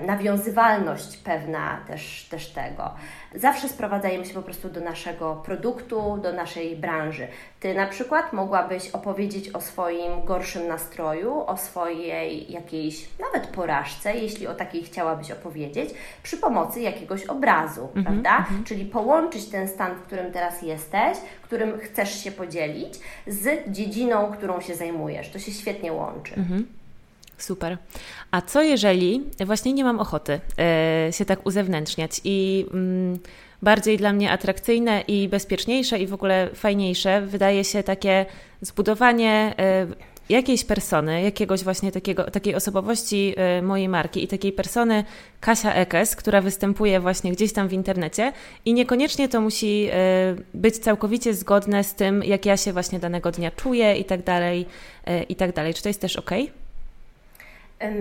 nawiązywalność 0.05 1.17
pewna 1.17 1.81
też, 1.87 2.27
też 2.29 2.47
tego. 2.47 2.91
Zawsze 3.35 3.69
sprowadzajmy 3.69 4.25
się 4.25 4.33
po 4.33 4.41
prostu 4.41 4.69
do 4.69 4.81
naszego 4.81 5.35
produktu, 5.35 6.17
do 6.17 6.33
naszej 6.33 6.75
branży. 6.75 7.27
Ty 7.59 7.73
na 7.73 7.87
przykład 7.87 8.33
mogłabyś 8.33 8.89
opowiedzieć 8.89 9.49
o 9.49 9.61
swoim 9.61 10.25
gorszym 10.25 10.67
nastroju, 10.67 11.39
o 11.47 11.57
swojej 11.57 12.51
jakiejś 12.51 13.07
nawet 13.19 13.47
porażce, 13.47 14.15
jeśli 14.15 14.47
o 14.47 14.55
takiej 14.55 14.83
chciałabyś 14.83 15.31
opowiedzieć, 15.31 15.89
przy 16.23 16.37
pomocy 16.37 16.81
jakiegoś 16.81 17.25
obrazu, 17.25 17.81
mm 17.81 17.93
-hmm, 17.93 18.03
prawda? 18.03 18.37
Mm 18.37 18.63
-hmm. 18.63 18.67
Czyli 18.67 18.85
połączyć 18.85 19.45
ten 19.45 19.67
stan, 19.67 19.95
w 19.95 20.01
którym 20.01 20.31
teraz 20.31 20.61
jesteś, 20.61 21.17
którym 21.41 21.79
chcesz 21.79 22.23
się 22.23 22.31
podzielić, 22.31 22.99
z 23.27 23.71
dziedziną, 23.71 24.31
którą 24.31 24.61
się 24.61 24.75
zajmujesz. 24.75 25.29
To 25.29 25.39
się 25.39 25.51
świetnie 25.51 25.93
łączy. 25.93 26.33
Mm 26.33 26.47
-hmm. 26.47 26.84
Super. 27.37 27.77
A 28.31 28.41
co 28.41 28.63
jeżeli 28.63 29.23
właśnie 29.45 29.73
nie 29.73 29.83
mam 29.83 29.99
ochoty 29.99 30.39
e, 30.59 31.09
się 31.13 31.25
tak 31.25 31.45
uzewnętrzniać 31.45 32.21
i 32.23 32.65
mm, 32.73 33.19
bardziej 33.61 33.97
dla 33.97 34.13
mnie 34.13 34.31
atrakcyjne 34.31 35.01
i 35.01 35.29
bezpieczniejsze 35.29 35.99
i 35.99 36.07
w 36.07 36.13
ogóle 36.13 36.49
fajniejsze 36.53 37.21
wydaje 37.21 37.63
się 37.63 37.83
takie 37.83 38.25
zbudowanie 38.61 39.53
e, 39.59 39.87
jakiejś 40.29 40.63
persony, 40.65 41.21
jakiegoś 41.21 41.63
właśnie 41.63 41.91
takiego, 41.91 42.31
takiej 42.31 42.55
osobowości 42.55 43.33
e, 43.37 43.61
mojej 43.61 43.89
marki 43.89 44.23
i 44.23 44.27
takiej 44.27 44.51
persony 44.51 45.03
Kasia 45.39 45.73
Ekes, 45.73 46.15
która 46.15 46.41
występuje 46.41 46.99
właśnie 46.99 47.31
gdzieś 47.31 47.53
tam 47.53 47.67
w 47.67 47.73
internecie 47.73 48.33
i 48.65 48.73
niekoniecznie 48.73 49.29
to 49.29 49.41
musi 49.41 49.89
być 50.53 50.77
całkowicie 50.77 51.33
zgodne 51.33 51.83
z 51.83 51.95
tym, 51.95 52.23
jak 52.23 52.45
ja 52.45 52.57
się 52.57 52.73
właśnie 52.73 52.99
danego 52.99 53.31
dnia 53.31 53.51
czuję 53.51 53.95
i 53.95 54.05
tak 54.05 54.23
dalej, 54.23 54.65
i 55.29 55.35
tak 55.35 55.53
dalej. 55.53 55.73
Czy 55.73 55.83
to 55.83 55.89
jest 55.89 56.01
też 56.01 56.15
ok? 56.15 56.31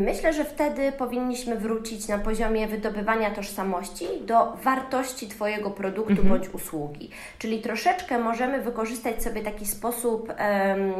Myślę, 0.00 0.32
że 0.32 0.44
wtedy 0.44 0.92
powinniśmy 0.92 1.56
wrócić 1.56 2.08
na 2.08 2.18
poziomie 2.18 2.66
wydobywania 2.66 3.30
tożsamości 3.30 4.06
do 4.20 4.52
wartości 4.52 5.28
Twojego 5.28 5.70
produktu 5.70 6.12
mhm. 6.12 6.28
bądź 6.28 6.48
usługi. 6.48 7.10
Czyli 7.38 7.60
troszeczkę 7.60 8.18
możemy 8.18 8.62
wykorzystać 8.62 9.22
sobie 9.22 9.42
taki 9.42 9.66
sposób 9.66 10.28
um, 10.28 10.36
um, 10.80 10.94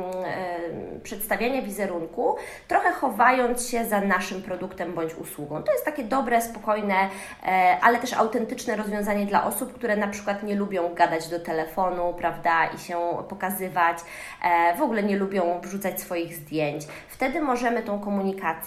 przedstawiania 1.03 1.63
wizerunku, 1.63 2.37
trochę 2.69 2.93
chowając 2.93 3.69
się 3.69 3.85
za 3.85 4.01
naszym 4.01 4.43
produktem 4.43 4.95
bądź 4.95 5.15
usługą. 5.15 5.63
To 5.63 5.73
jest 5.73 5.85
takie 5.85 6.05
dobre, 6.05 6.43
spokojne, 6.43 6.95
e, 7.47 7.77
ale 7.83 7.99
też 7.99 8.13
autentyczne 8.13 8.77
rozwiązanie 8.77 9.27
dla 9.27 9.47
osób, 9.47 9.75
które 9.75 9.97
na 9.97 10.09
przykład 10.09 10.43
nie 10.43 10.55
lubią 10.57 10.95
gadać 10.95 11.29
do 11.29 11.41
telefonu, 11.41 12.15
prawda, 12.19 12.67
i 12.67 12.79
się 12.79 12.97
pokazywać, 13.29 13.99
e, 14.45 14.77
w 14.77 14.83
ogóle 14.83 15.03
nie 15.03 15.17
lubią 15.17 15.61
wrzucać 15.63 16.01
swoich 16.01 16.35
zdjęć. 16.35 16.85
Wtedy 17.09 17.41
możemy 17.41 17.83
tą 17.83 18.01
komunikację 18.01 18.64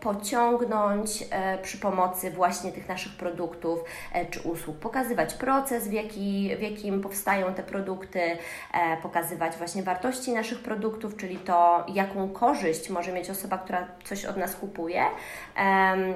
pociągnąć 0.00 1.24
e, 1.30 1.58
przy 1.58 1.78
pomocy 1.78 2.30
właśnie 2.30 2.72
tych 2.72 2.88
naszych 2.88 3.12
produktów 3.12 3.80
e, 4.12 4.26
czy 4.26 4.40
usług, 4.40 4.76
pokazywać 4.76 5.34
proces, 5.34 5.88
w, 5.88 5.92
jaki, 5.92 6.56
w 6.58 6.62
jakim 6.62 7.00
powstają 7.00 7.54
te 7.54 7.62
produkty, 7.62 8.20
e, 8.20 8.38
pokazywać 9.02 9.56
właśnie 9.56 9.82
wartości 9.82 10.32
naszych 10.32 10.62
produktów, 10.62 11.16
czyli 11.16 11.36
to, 11.36 11.86
jaką 11.94 12.28
korzyść 12.28 12.90
może 12.90 13.12
mieć 13.12 13.30
osoba, 13.30 13.58
która 13.58 13.88
coś 14.04 14.24
od 14.24 14.36
nas 14.36 14.56
kupuje, 14.56 15.04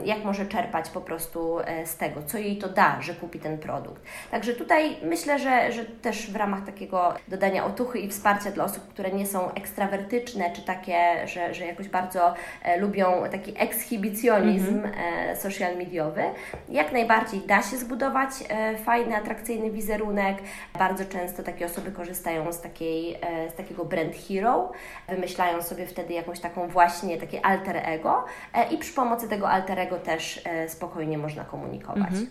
jak 0.05 0.25
może 0.25 0.47
czerpać 0.47 0.91
po 0.91 1.01
prostu 1.01 1.59
z 1.85 1.97
tego, 1.97 2.23
co 2.23 2.39
jej 2.39 2.59
to 2.59 2.69
da, 2.69 3.03
że 3.03 3.15
kupi 3.15 3.39
ten 3.39 3.59
produkt. 3.59 4.03
Także 4.31 4.55
tutaj 4.55 4.97
myślę, 5.03 5.39
że, 5.39 5.73
że 5.73 5.85
też 5.85 6.31
w 6.31 6.37
ramach 6.37 6.65
takiego 6.67 7.15
dodania 7.29 7.65
otuchy 7.65 7.99
i 7.99 8.09
wsparcia 8.09 8.51
dla 8.51 8.65
osób, 8.65 8.89
które 8.89 9.11
nie 9.11 9.27
są 9.27 9.53
ekstrawertyczne, 9.55 10.51
czy 10.53 10.63
takie, 10.63 11.27
że, 11.27 11.55
że 11.55 11.67
jakoś 11.67 11.89
bardzo 11.89 12.35
lubią 12.79 13.23
taki 13.33 13.55
ekshibicjonizm 13.59 14.79
mm 14.79 14.93
-hmm. 14.93 15.37
social 15.37 15.77
mediowy, 15.77 16.23
jak 16.69 16.93
najbardziej 16.93 17.41
da 17.41 17.63
się 17.63 17.77
zbudować 17.77 18.31
e, 18.49 18.79
fajny, 18.79 19.17
atrakcyjny 19.17 19.71
wizerunek. 19.71 20.39
Bardzo 20.79 21.05
często 21.05 21.43
takie 21.43 21.67
osoby 21.67 21.93
korzystają 21.93 22.53
z, 22.53 22.61
takiej, 22.61 23.15
e, 23.15 23.51
z 23.51 23.55
takiego 23.55 23.85
brand 23.85 24.13
hero, 24.29 24.73
wymyślają 25.09 25.63
sobie 25.63 25.87
wtedy 25.87 26.15
jakąś 26.15 26.41
taką 26.41 26.69
właśnie 26.69 27.19
takie 27.19 27.47
alter 27.47 27.77
ego 27.77 28.25
i 28.71 28.79
przy 28.79 28.93
pomocy 28.93 29.29
tego 29.31 29.49
alter 29.49 29.79
ego 29.79 29.97
też 29.97 30.41
spokojnie 30.69 31.19
można 31.19 31.45
komunikować. 31.45 32.09
Mhm. 32.09 32.27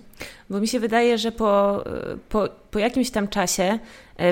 Bo 0.49 0.59
mi 0.59 0.67
się 0.67 0.79
wydaje, 0.79 1.17
że 1.17 1.31
po, 1.31 1.83
po, 2.29 2.49
po 2.71 2.79
jakimś 2.79 3.11
tam 3.11 3.27
czasie, 3.27 3.79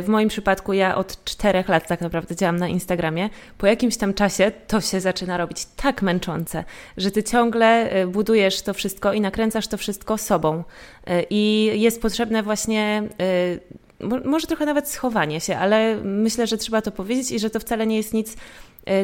w 0.01 0.07
moim 0.07 0.29
przypadku 0.29 0.73
ja 0.73 0.95
od 0.95 1.23
czterech 1.23 1.69
lat 1.69 1.87
tak 1.87 2.01
naprawdę 2.01 2.35
działam 2.35 2.57
na 2.57 2.67
Instagramie, 2.67 3.29
po 3.57 3.67
jakimś 3.67 3.97
tam 3.97 4.13
czasie 4.13 4.51
to 4.67 4.81
się 4.81 4.99
zaczyna 4.99 5.37
robić 5.37 5.65
tak 5.65 6.01
męczące, 6.01 6.63
że 6.97 7.11
ty 7.11 7.23
ciągle 7.23 7.89
budujesz 8.07 8.61
to 8.61 8.73
wszystko 8.73 9.13
i 9.13 9.21
nakręcasz 9.21 9.67
to 9.67 9.77
wszystko 9.77 10.17
sobą. 10.17 10.63
I 11.29 11.71
jest 11.75 12.01
potrzebne 12.01 12.43
właśnie 12.43 13.03
może 14.25 14.47
trochę 14.47 14.65
nawet 14.65 14.89
schowanie 14.89 15.41
się, 15.41 15.57
ale 15.57 15.97
myślę, 16.03 16.47
że 16.47 16.57
trzeba 16.57 16.81
to 16.81 16.91
powiedzieć 16.91 17.31
i 17.31 17.39
że 17.39 17.49
to 17.49 17.59
wcale 17.59 17.87
nie 17.87 17.97
jest 17.97 18.13
nic 18.13 18.33
e, 18.33 18.37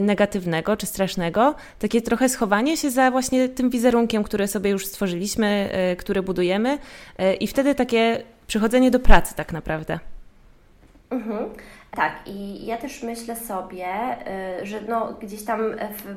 negatywnego 0.02 0.78
czy 0.78 0.86
strasznego. 0.86 1.56
Takie 1.80 2.02
trochę 2.02 2.30
schowanie 2.30 2.78
się 2.78 2.92
za 2.92 3.12
właśnie 3.12 3.50
tym 3.50 3.70
wizerunkiem, 3.70 4.24
który 4.24 4.48
sobie 4.48 4.70
już 4.70 4.86
stworzyliśmy, 4.86 5.70
e, 5.72 5.96
który 5.96 6.22
budujemy 6.22 6.78
e, 7.18 7.34
i 7.34 7.48
wtedy 7.48 7.76
takie 7.76 8.24
przychodzenie 8.48 8.92
do 8.92 9.00
pracy 9.00 9.36
tak 9.36 9.54
naprawdę. 9.54 10.00
Mhm. 11.10 11.50
Tak, 11.92 12.14
i 12.26 12.66
ja 12.66 12.78
też 12.78 13.04
myślę 13.04 13.36
sobie, 13.36 13.88
że 14.64 14.82
no, 14.82 15.14
gdzieś 15.22 15.44
tam 15.44 15.62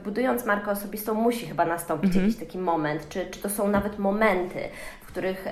budując 0.05 0.45
markę 0.45 0.71
osobistą 0.71 1.15
musi 1.15 1.47
chyba 1.47 1.65
nastąpić 1.65 2.07
mhm. 2.07 2.27
jakiś 2.27 2.41
taki 2.41 2.59
moment, 2.59 3.09
czy, 3.09 3.27
czy 3.31 3.41
to 3.41 3.49
są 3.49 3.69
nawet 3.69 3.99
momenty, 3.99 4.61
których 5.17 5.47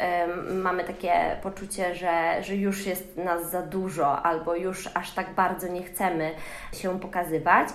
mamy 0.63 0.85
takie 0.85 1.37
poczucie, 1.43 1.95
że, 1.95 2.43
że 2.43 2.57
już 2.57 2.87
jest 2.87 3.17
nas 3.17 3.51
za 3.51 3.63
dużo 3.63 4.23
albo 4.23 4.55
już 4.55 4.89
aż 4.95 5.11
tak 5.11 5.35
bardzo 5.35 5.69
nie 5.69 5.83
chcemy 5.83 6.31
się 6.73 7.01
pokazywać. 7.01 7.69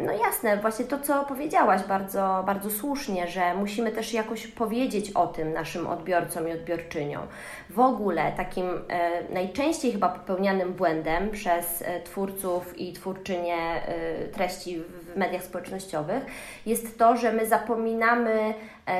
No 0.00 0.12
jasne, 0.12 0.56
właśnie 0.56 0.84
to, 0.84 0.98
co 0.98 1.24
powiedziałaś 1.24 1.82
bardzo, 1.88 2.42
bardzo 2.46 2.70
słusznie, 2.70 3.26
że 3.28 3.54
musimy 3.54 3.92
też 3.92 4.12
jakoś 4.12 4.46
powiedzieć 4.46 5.10
o 5.10 5.26
tym 5.26 5.52
naszym 5.52 5.86
odbiorcom 5.86 6.48
i 6.48 6.52
odbiorczyniom. 6.52 7.26
W 7.70 7.80
ogóle 7.80 8.32
takim 8.36 8.66
e, 8.88 9.32
najczęściej 9.34 9.92
chyba 9.92 10.08
popełnianym 10.08 10.72
błędem 10.72 11.30
przez 11.30 11.82
e, 11.82 12.00
twórców 12.00 12.78
i 12.78 12.92
twórczynie 12.92 13.56
e, 13.56 14.28
treści 14.28 14.78
w 14.80 15.05
mediach 15.16 15.42
społecznościowych 15.42 16.26
jest 16.66 16.98
to, 16.98 17.16
że 17.16 17.32
my 17.32 17.46
zapominamy 17.46 18.54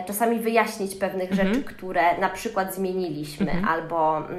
czasami 0.06 0.38
wyjaśnić 0.38 0.94
pewnych 0.94 1.30
mhm. 1.30 1.48
rzeczy, 1.48 1.64
które 1.64 2.18
na 2.18 2.28
przykład 2.28 2.74
zmieniliśmy, 2.74 3.50
mhm. 3.50 3.68
albo 3.68 4.16
mm, 4.16 4.30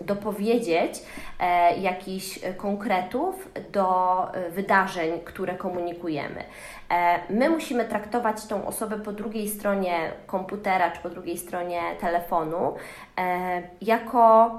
dopowiedzieć 0.00 1.02
e, 1.40 1.76
jakichś 1.76 2.38
konkretów 2.56 3.48
do 3.72 4.16
wydarzeń, 4.50 5.20
które 5.24 5.54
komunikujemy. 5.54 6.44
E, 6.90 7.20
my 7.32 7.50
musimy 7.50 7.84
traktować 7.84 8.46
tą 8.46 8.66
osobę 8.66 8.98
po 8.98 9.12
drugiej 9.12 9.48
stronie 9.48 10.12
komputera 10.26 10.90
czy 10.90 11.00
po 11.00 11.10
drugiej 11.10 11.38
stronie 11.38 11.80
telefonu 12.00 12.74
e, 13.18 13.62
jako 13.80 14.50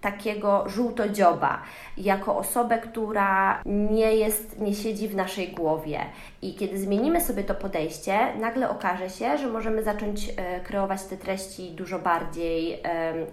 takiego 0.00 0.68
żółtodzioba, 0.68 1.62
jako 1.96 2.36
osobę, 2.36 2.78
która 2.78 3.62
nie 3.64 4.16
jest, 4.16 4.60
nie 4.60 4.74
siedzi 4.74 5.08
w 5.08 5.16
naszej 5.16 5.48
głowie. 5.48 6.00
I 6.42 6.54
kiedy 6.54 6.78
zmienimy 6.78 7.20
sobie 7.20 7.44
to 7.44 7.54
podejście, 7.54 8.18
nagle 8.40 8.70
okaże 8.70 9.10
się, 9.10 9.38
że 9.38 9.46
możemy 9.46 9.82
zacząć 9.82 10.28
e, 10.36 10.60
kreować 10.60 11.02
te 11.02 11.16
treści 11.16 11.70
dużo 11.70 11.98
bardziej 11.98 12.82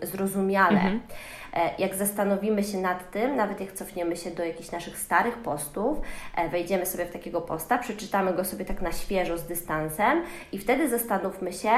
zrozumiale. 0.01 0.79
Mhm. 0.79 0.99
E, 1.53 1.71
jak 1.77 1.95
zastanowimy 1.95 2.63
się 2.63 2.77
nad 2.77 3.11
tym, 3.11 3.35
nawet 3.35 3.61
jak 3.61 3.71
cofniemy 3.71 4.17
się 4.17 4.31
do 4.31 4.43
jakichś 4.43 4.71
naszych 4.71 4.97
starych 4.99 5.37
postów, 5.37 5.97
e, 6.35 6.49
wejdziemy 6.49 6.85
sobie 6.85 7.05
w 7.05 7.11
takiego 7.11 7.41
posta, 7.41 7.77
przeczytamy 7.77 8.33
go 8.33 8.45
sobie 8.45 8.65
tak 8.65 8.81
na 8.81 8.91
świeżo 8.91 9.37
z 9.37 9.43
dystansem 9.43 10.23
i 10.51 10.59
wtedy 10.59 10.89
zastanówmy 10.89 11.53
się, 11.53 11.71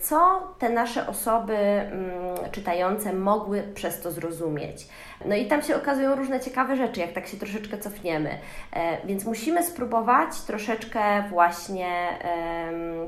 co 0.00 0.48
te 0.58 0.68
nasze 0.68 1.06
osoby 1.06 1.56
mm, 1.56 2.12
czytające 2.52 3.12
mogły 3.12 3.62
przez 3.74 4.00
to 4.00 4.10
zrozumieć. 4.10 4.86
No 5.24 5.36
i 5.36 5.46
tam 5.46 5.62
się 5.62 5.76
okazują 5.76 6.14
różne 6.14 6.40
ciekawe 6.40 6.76
rzeczy, 6.76 7.00
jak 7.00 7.12
tak 7.12 7.26
się 7.26 7.36
troszeczkę 7.36 7.78
cofniemy. 7.78 8.38
E, 8.72 9.06
więc 9.06 9.24
musimy 9.24 9.62
spróbować 9.62 10.40
troszeczkę 10.40 11.22
właśnie 11.30 12.08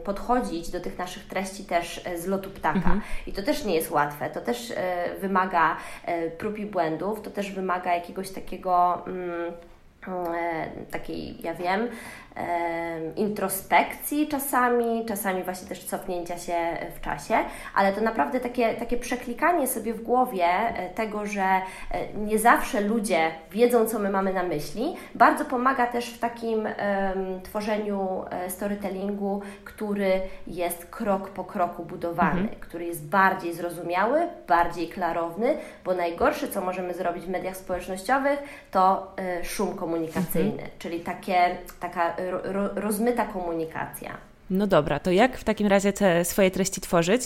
podchodzić 0.05 0.71
do 0.71 0.81
tych 0.81 0.99
naszych 0.99 1.27
treści 1.27 1.65
też 1.65 2.05
z 2.17 2.27
lotu 2.27 2.51
ptaka. 2.51 2.77
Mhm. 2.77 3.01
I 3.27 3.33
to 3.33 3.43
też 3.43 3.65
nie 3.65 3.75
jest 3.75 3.91
łatwe, 3.91 4.31
to 4.31 4.41
też 4.41 4.73
wymaga 5.21 5.77
prób 6.39 6.59
i 6.59 6.67
błędów, 6.67 7.21
to 7.21 7.31
też 7.31 7.53
wymaga 7.53 7.95
jakiegoś 7.95 8.31
takiego 8.31 9.03
mm, 9.07 9.53
e, 10.09 10.67
takiej, 10.91 11.43
ja 11.43 11.55
wiem, 11.55 11.89
introspekcji 13.17 14.29
czasami, 14.29 15.05
czasami 15.07 15.43
właśnie 15.43 15.69
też 15.69 15.85
cofnięcia 15.85 16.39
się 16.39 16.57
w 16.97 17.01
czasie, 17.01 17.35
ale 17.75 17.93
to 17.93 18.01
naprawdę 18.01 18.41
takie, 18.41 18.75
takie 18.75 18.97
przeklikanie 18.97 19.67
sobie 19.67 19.95
w 19.95 20.03
głowie 20.03 20.45
e, 20.45 20.91
tego, 20.91 21.27
że 21.27 21.43
e, 21.43 21.63
nie 22.17 22.39
zawsze 22.39 22.81
ludzie 22.81 23.31
wiedzą, 23.51 23.87
co 23.87 23.99
my 23.99 24.11
mamy 24.11 24.33
na 24.33 24.43
myśli, 24.43 24.97
bardzo 25.15 25.45
pomaga 25.45 25.87
też 25.87 26.11
w 26.11 26.19
takim 26.19 26.59
um, 26.59 26.75
tworzeniu 27.43 28.25
e, 28.31 28.51
storytellingu, 28.51 29.43
który 29.65 30.21
jest 30.47 30.87
krok 30.87 31.29
po 31.29 31.45
kroku 31.45 31.85
budowany, 31.85 32.41
mhm. 32.41 32.61
który 32.61 32.85
jest 32.85 33.07
bardziej 33.07 33.55
zrozumiały, 33.55 34.21
bardziej 34.49 34.89
klarowny, 34.89 35.57
bo 35.85 35.95
najgorsze, 35.95 36.49
co 36.49 36.61
możemy 36.61 36.95
zrobić 36.95 37.25
w 37.25 37.29
mediach 37.29 37.57
społecznościowych, 37.57 38.39
to 38.71 39.13
y, 39.41 39.45
szum 39.45 39.77
komunikacyjny, 39.77 40.53
mhm. 40.53 40.71
czyli 40.79 41.01
takie, 41.01 41.57
taka 41.81 42.17
ro, 42.31 42.69
rozmyta 42.75 43.25
komunikacja. 43.25 44.17
No 44.51 44.67
dobra, 44.67 44.99
to 44.99 45.11
jak 45.11 45.39
w 45.39 45.45
takim 45.45 45.67
razie 45.67 45.93
te 45.93 46.25
swoje 46.25 46.51
treści 46.51 46.81
tworzyć, 46.81 47.23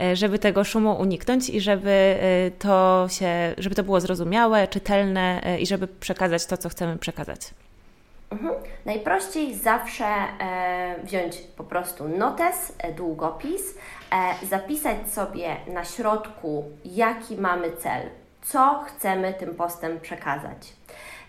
e, 0.00 0.16
żeby 0.16 0.38
tego 0.38 0.64
szumu 0.64 1.00
uniknąć 1.00 1.50
i 1.50 1.60
żeby 1.60 1.90
e, 1.90 2.50
to 2.50 3.06
się, 3.10 3.54
żeby 3.58 3.74
to 3.74 3.82
było 3.82 4.00
zrozumiałe, 4.00 4.68
czytelne 4.68 5.40
e, 5.42 5.60
i 5.60 5.66
żeby 5.66 5.88
przekazać 5.88 6.46
to, 6.46 6.56
co 6.56 6.68
chcemy 6.68 6.98
przekazać? 6.98 7.40
Mhm. 8.30 8.54
Najprościej 8.84 9.54
zawsze 9.54 10.04
wziąć 11.04 11.36
po 11.36 11.64
prostu 11.64 12.08
notes, 12.08 12.72
długopis, 12.96 13.74
zapisać 14.50 15.12
sobie 15.12 15.56
na 15.66 15.84
środku, 15.84 16.64
jaki 16.84 17.36
mamy 17.36 17.72
cel, 17.72 18.02
co 18.42 18.84
chcemy 18.86 19.34
tym 19.34 19.54
postem 19.54 20.00
przekazać. 20.00 20.72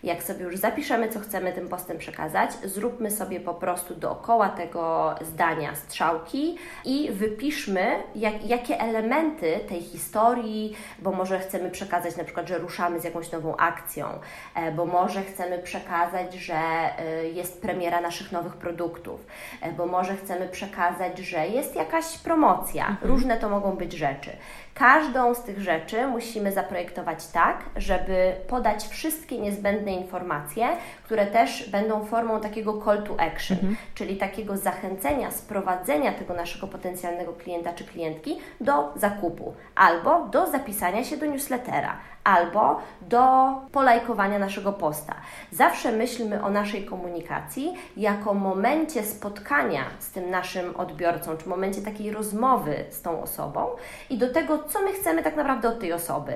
Jak 0.03 0.23
sobie 0.23 0.43
już 0.43 0.57
zapiszemy, 0.57 1.09
co 1.09 1.19
chcemy 1.19 1.53
tym 1.53 1.69
postem 1.69 1.97
przekazać, 1.97 2.51
zróbmy 2.63 3.11
sobie 3.11 3.39
po 3.39 3.53
prostu 3.53 3.95
dookoła 3.95 4.49
tego 4.49 5.15
zdania 5.21 5.75
strzałki 5.75 6.57
i 6.85 7.11
wypiszmy, 7.11 8.03
jak, 8.15 8.45
jakie 8.45 8.79
elementy 8.79 9.59
tej 9.69 9.81
historii, 9.81 10.75
bo 10.99 11.11
może 11.11 11.39
chcemy 11.39 11.69
przekazać 11.69 12.17
na 12.17 12.23
przykład, 12.23 12.47
że 12.47 12.57
ruszamy 12.57 12.99
z 12.99 13.03
jakąś 13.03 13.31
nową 13.31 13.57
akcją, 13.57 14.07
e, 14.55 14.71
bo 14.71 14.85
może 14.85 15.21
chcemy 15.21 15.59
przekazać, 15.59 16.33
że 16.33 16.55
e, 16.55 17.29
jest 17.29 17.61
premiera 17.61 18.01
naszych 18.01 18.31
nowych 18.31 18.53
produktów, 18.53 19.25
e, 19.61 19.71
bo 19.71 19.85
może 19.85 20.15
chcemy 20.15 20.49
przekazać, 20.49 21.17
że 21.17 21.47
jest 21.47 21.75
jakaś 21.75 22.17
promocja. 22.17 22.87
Mhm. 22.87 23.11
Różne 23.11 23.37
to 23.37 23.49
mogą 23.49 23.71
być 23.71 23.93
rzeczy. 23.93 24.31
Każdą 24.73 25.33
z 25.33 25.43
tych 25.43 25.61
rzeczy 25.61 26.07
musimy 26.07 26.51
zaprojektować 26.51 27.27
tak, 27.27 27.63
żeby 27.75 28.33
podać 28.47 28.87
wszystkie 28.87 29.37
niezbędne 29.37 29.90
informacje, 29.93 30.67
które 31.03 31.25
też 31.25 31.69
będą 31.69 32.05
formą 32.05 32.41
takiego 32.41 32.81
call 32.85 33.03
to 33.03 33.19
action, 33.19 33.57
mhm. 33.57 33.75
czyli 33.95 34.17
takiego 34.17 34.57
zachęcenia, 34.57 35.31
sprowadzenia 35.31 36.11
tego 36.11 36.33
naszego 36.33 36.67
potencjalnego 36.67 37.33
klienta 37.33 37.73
czy 37.73 37.83
klientki 37.83 38.37
do 38.61 38.93
zakupu 38.95 39.53
albo 39.75 40.25
do 40.25 40.47
zapisania 40.47 41.03
się 41.03 41.17
do 41.17 41.25
newslettera, 41.25 41.97
albo 42.23 42.79
do 43.01 43.47
polajkowania 43.71 44.39
naszego 44.39 44.73
posta. 44.73 45.15
Zawsze 45.51 45.91
myślmy 45.91 46.43
o 46.43 46.49
naszej 46.49 46.85
komunikacji 46.85 47.73
jako 47.97 48.33
momencie 48.33 49.03
spotkania 49.03 49.83
z 49.99 50.11
tym 50.11 50.29
naszym 50.29 50.75
odbiorcą, 50.75 51.37
czy 51.37 51.49
momencie 51.49 51.81
takiej 51.81 52.11
rozmowy 52.11 52.85
z 52.89 53.01
tą 53.01 53.21
osobą 53.21 53.67
i 54.09 54.17
do 54.17 54.33
tego, 54.33 54.63
co 54.63 54.81
my 54.81 54.93
chcemy 54.93 55.23
tak 55.23 55.35
naprawdę 55.35 55.69
od 55.69 55.79
tej 55.79 55.93
osoby. 55.93 56.33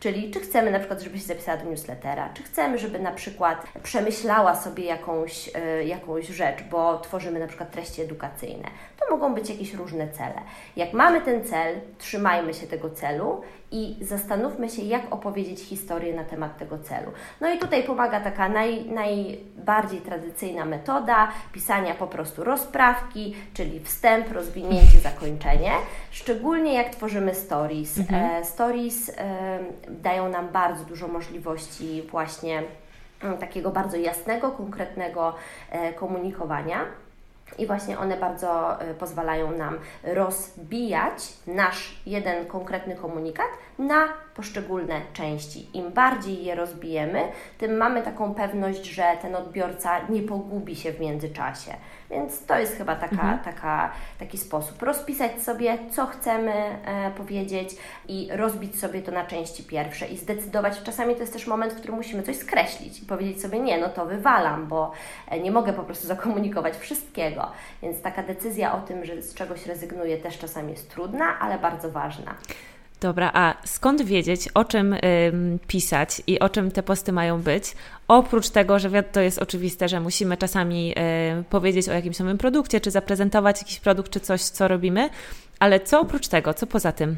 Czyli 0.00 0.30
czy 0.30 0.40
chcemy 0.40 0.70
na 0.70 0.78
przykład, 0.78 1.00
żeby 1.00 1.18
się 1.18 1.24
zapisała 1.24 1.58
do 1.58 1.70
newslettera, 1.70 2.30
czy 2.34 2.42
chcemy, 2.42 2.78
żeby 2.78 2.98
na 2.98 3.12
przykład 3.12 3.66
przemyślała 3.82 4.54
sobie 4.54 4.84
jakąś, 4.84 5.48
y, 5.48 5.84
jakąś 5.84 6.26
rzecz, 6.26 6.62
bo 6.70 6.98
tworzymy 6.98 7.40
na 7.40 7.46
przykład 7.46 7.70
treści 7.70 8.02
edukacyjne. 8.02 8.68
To 9.00 9.10
mogą 9.10 9.34
być 9.34 9.50
jakieś 9.50 9.74
różne 9.74 10.08
cele. 10.08 10.40
Jak 10.76 10.92
mamy 10.92 11.20
ten 11.20 11.44
cel, 11.44 11.80
trzymajmy 11.98 12.54
się 12.54 12.66
tego 12.66 12.90
celu 12.90 13.42
i 13.76 14.04
zastanówmy 14.04 14.68
się, 14.68 14.82
jak 14.82 15.02
opowiedzieć 15.10 15.60
historię 15.60 16.14
na 16.14 16.24
temat 16.24 16.58
tego 16.58 16.78
celu. 16.78 17.12
No 17.40 17.54
i 17.54 17.58
tutaj 17.58 17.82
pomaga 17.82 18.20
taka 18.20 18.48
naj, 18.48 18.84
najbardziej 18.84 20.00
tradycyjna 20.00 20.64
metoda 20.64 21.28
pisania 21.52 21.94
po 21.94 22.06
prostu 22.06 22.44
rozprawki, 22.44 23.36
czyli 23.54 23.80
wstęp, 23.80 24.32
rozwinięcie, 24.32 24.98
zakończenie. 24.98 25.72
Szczególnie 26.10 26.74
jak 26.74 26.88
tworzymy 26.88 27.34
stories. 27.34 27.98
Mhm. 27.98 28.24
E, 28.24 28.44
stories 28.44 29.08
e, 29.08 29.58
dają 29.88 30.28
nam 30.28 30.48
bardzo 30.48 30.84
dużo 30.84 31.08
możliwości 31.08 32.02
właśnie 32.10 32.62
mm, 33.22 33.38
takiego 33.38 33.70
bardzo 33.70 33.96
jasnego, 33.96 34.50
konkretnego 34.50 35.34
e, 35.70 35.92
komunikowania. 35.92 37.05
I 37.58 37.66
właśnie 37.66 37.98
one 37.98 38.16
bardzo 38.16 38.82
y, 38.90 38.94
pozwalają 38.94 39.50
nam 39.50 39.78
rozbijać 40.04 41.32
nasz 41.46 42.00
jeden 42.06 42.46
konkretny 42.46 42.96
komunikat 42.96 43.46
na 43.78 44.08
poszczególne 44.34 45.00
części. 45.12 45.78
Im 45.78 45.92
bardziej 45.92 46.44
je 46.44 46.54
rozbijemy, 46.54 47.22
tym 47.58 47.76
mamy 47.76 48.02
taką 48.02 48.34
pewność, 48.34 48.84
że 48.84 49.16
ten 49.22 49.36
odbiorca 49.36 50.06
nie 50.08 50.22
pogubi 50.22 50.76
się 50.76 50.92
w 50.92 51.00
międzyczasie. 51.00 51.74
Więc 52.10 52.46
to 52.46 52.58
jest 52.58 52.76
chyba 52.76 52.96
taka, 52.96 53.14
mhm. 53.14 53.38
taka, 53.38 53.90
taki 54.18 54.38
sposób. 54.38 54.82
Rozpisać 54.82 55.42
sobie, 55.42 55.78
co 55.90 56.06
chcemy 56.06 56.52
e, 56.52 57.10
powiedzieć 57.10 57.76
i 58.08 58.28
rozbić 58.32 58.80
sobie 58.80 59.02
to 59.02 59.12
na 59.12 59.26
części 59.26 59.64
pierwsze 59.64 60.06
i 60.06 60.16
zdecydować. 60.16 60.82
Czasami 60.82 61.14
to 61.14 61.20
jest 61.20 61.32
też 61.32 61.46
moment, 61.46 61.72
w 61.72 61.76
którym 61.76 61.96
musimy 61.96 62.22
coś 62.22 62.36
skreślić 62.36 63.02
i 63.02 63.06
powiedzieć 63.06 63.42
sobie, 63.42 63.60
nie, 63.60 63.78
no 63.78 63.88
to 63.88 64.06
wywalam, 64.06 64.66
bo 64.66 64.92
e, 65.28 65.40
nie 65.40 65.50
mogę 65.50 65.72
po 65.72 65.82
prostu 65.82 66.06
zakomunikować 66.16 66.76
wszystkiego. 66.76 67.50
Więc 67.82 68.02
taka 68.02 68.22
decyzja 68.22 68.74
o 68.74 68.80
tym, 68.80 69.04
że 69.04 69.22
z 69.22 69.34
czegoś 69.34 69.66
rezygnuję, 69.66 70.18
też 70.18 70.38
czasami 70.38 70.70
jest 70.70 70.90
trudna, 70.90 71.38
ale 71.38 71.58
bardzo 71.58 71.90
ważna. 71.90 72.34
Dobra, 73.06 73.30
a 73.34 73.54
skąd 73.64 74.02
wiedzieć, 74.02 74.48
o 74.54 74.64
czym 74.64 74.92
y, 74.92 74.98
pisać 75.66 76.22
i 76.26 76.38
o 76.38 76.48
czym 76.48 76.70
te 76.70 76.82
posty 76.82 77.12
mają 77.12 77.42
być? 77.42 77.74
Oprócz 78.08 78.50
tego, 78.50 78.78
że 78.78 79.02
to 79.02 79.20
jest 79.20 79.38
oczywiste, 79.38 79.88
że 79.88 80.00
musimy 80.00 80.36
czasami 80.36 80.94
y, 81.40 81.44
powiedzieć 81.44 81.88
o 81.88 81.92
jakimś 81.92 82.18
nowym 82.18 82.38
produkcie, 82.38 82.80
czy 82.80 82.90
zaprezentować 82.90 83.58
jakiś 83.62 83.80
produkt, 83.80 84.12
czy 84.12 84.20
coś, 84.20 84.42
co 84.42 84.68
robimy, 84.68 85.10
ale 85.60 85.80
co 85.80 86.00
oprócz 86.00 86.28
tego, 86.28 86.54
co 86.54 86.66
poza 86.66 86.92
tym? 86.92 87.16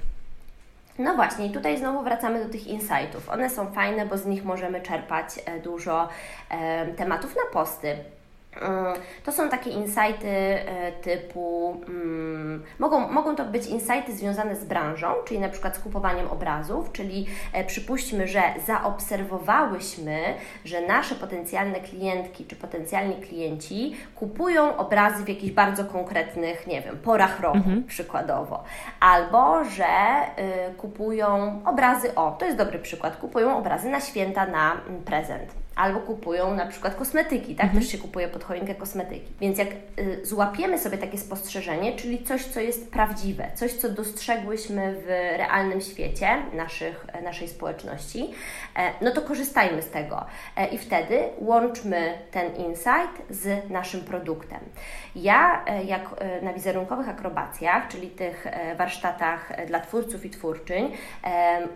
No 0.99 1.15
właśnie, 1.15 1.51
tutaj 1.51 1.79
znowu 1.79 2.03
wracamy 2.03 2.45
do 2.45 2.51
tych 2.51 2.67
insightów. 2.67 3.29
One 3.29 3.51
są 3.51 3.73
fajne, 3.73 4.07
bo 4.07 4.19
z 4.19 4.27
nich 4.27 4.45
możemy 4.45 4.81
czerpać 4.81 5.27
e, 5.45 5.61
dużo 5.61 6.09
e, 6.51 6.87
tematów 6.87 7.37
na 7.37 7.53
posty. 7.53 7.97
Mm, 8.57 8.95
to 9.25 9.33
są 9.33 9.49
takie 9.49 9.71
insighty 9.71 10.29
e, 10.29 10.93
typu, 10.93 11.77
hmm, 11.87 12.63
mogą, 12.79 13.09
mogą 13.09 13.37
to 13.37 13.45
być 13.45 13.67
insighty 13.67 14.17
związane 14.17 14.57
z 14.57 14.65
branżą, 14.65 15.15
czyli 15.27 15.41
na 15.41 15.49
przykład 15.49 15.77
z 15.77 15.79
kupowaniem 15.79 16.29
obrazów, 16.31 16.93
czyli 16.93 17.27
e, 17.53 17.65
przypuśćmy, 17.65 18.29
że 18.29 18.43
zaobserwowałyśmy, 18.67 20.21
że 20.65 20.81
nasze 20.81 21.15
potencjalne 21.15 21.81
klientki 21.81 22.45
czy 22.45 22.57
potencjalni 22.57 23.17
klienci 23.17 23.97
kupują 24.15 24.77
obrazy 24.77 25.25
w 25.25 25.29
jakichś 25.29 25.53
bardzo 25.53 25.85
konkretnych, 25.85 26.67
nie 26.67 26.83
wiem, 26.83 26.99
porach 26.99 27.41
roku 27.41 27.57
mhm. 27.57 27.85
przykładowo, 27.85 28.65
albo 29.01 29.65
że 29.65 29.85
y, 30.71 30.75
kupują 30.75 31.61
obrazy, 31.65 32.15
o, 32.15 32.37
to 32.39 32.45
jest 32.45 32.59
dobry 32.59 32.79
przykład, 32.79 33.17
kupują 33.17 33.59
obrazy 33.59 33.89
na 33.89 34.01
święta 34.01 34.47
na 34.47 34.77
prezent 35.05 35.68
albo 35.79 36.01
kupują 36.01 36.55
na 36.55 36.67
przykład 36.67 36.95
kosmetyki, 36.95 37.55
tak? 37.55 37.65
Mhm. 37.65 37.83
Też 37.83 37.93
się 37.93 37.99
kupuje 37.99 38.29
pod 38.29 38.45
choinkę 38.45 38.75
kosmetyki. 38.75 39.33
Więc 39.41 39.59
jak 39.59 39.69
y, 39.99 40.27
złapiemy 40.27 40.79
sobie 40.79 40.99
takie 40.99 41.19
spostrzeżenie, 41.19 41.97
czyli 41.97 42.25
coś, 42.25 42.45
co 42.45 42.61
jest 42.61 42.91
prawdziwe, 42.93 43.51
coś, 43.55 43.73
co 43.73 43.89
dostrzegłyśmy 43.89 44.95
w 44.95 45.07
realnym 45.39 45.81
świecie 45.81 46.29
naszych, 46.53 47.07
naszej 47.23 47.49
społeczności, 47.49 48.31
e, 48.77 48.93
no 49.05 49.11
to 49.11 49.23
korzystajmy 49.23 49.83
z 49.83 49.91
tego 49.91 50.25
e, 50.57 50.67
i 50.67 50.79
wtedy 50.79 51.21
łączmy 51.39 52.19
ten 52.31 52.57
insight 52.57 53.23
z 53.31 53.71
naszym 53.71 54.01
produktem. 54.01 54.61
Ja, 55.17 55.65
e, 55.67 55.85
jak 55.85 56.03
e, 56.19 56.43
na 56.43 56.53
wizerunkowych 56.53 57.09
akrobacjach, 57.09 57.89
czyli 57.89 58.11
tych 58.11 58.47
e, 58.47 58.77
warsztatach 58.77 59.67
dla 59.67 59.81
twórców 59.81 60.25
i 60.25 60.31
twórczyń, 60.31 60.93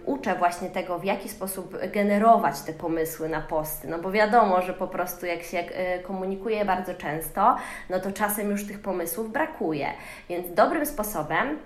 uczę 0.04 0.34
właśnie 0.34 0.70
tego, 0.70 0.98
w 0.98 1.04
jaki 1.04 1.28
sposób 1.28 1.78
generować 1.92 2.60
te 2.60 2.72
pomysły 2.72 3.28
na 3.28 3.40
posty. 3.40 3.88
No 3.92 3.98
bo 3.98 4.10
wiadomo, 4.10 4.62
że 4.62 4.72
po 4.72 4.86
prostu 4.86 5.26
jak 5.26 5.42
się 5.42 5.64
komunikuje 6.02 6.64
bardzo 6.64 6.94
często, 6.94 7.56
no 7.90 8.00
to 8.00 8.12
czasem 8.12 8.50
już 8.50 8.66
tych 8.66 8.80
pomysłów 8.80 9.32
brakuje. 9.32 9.86
Więc 10.28 10.54
dobrym 10.54 10.86
sposobem 10.86 11.58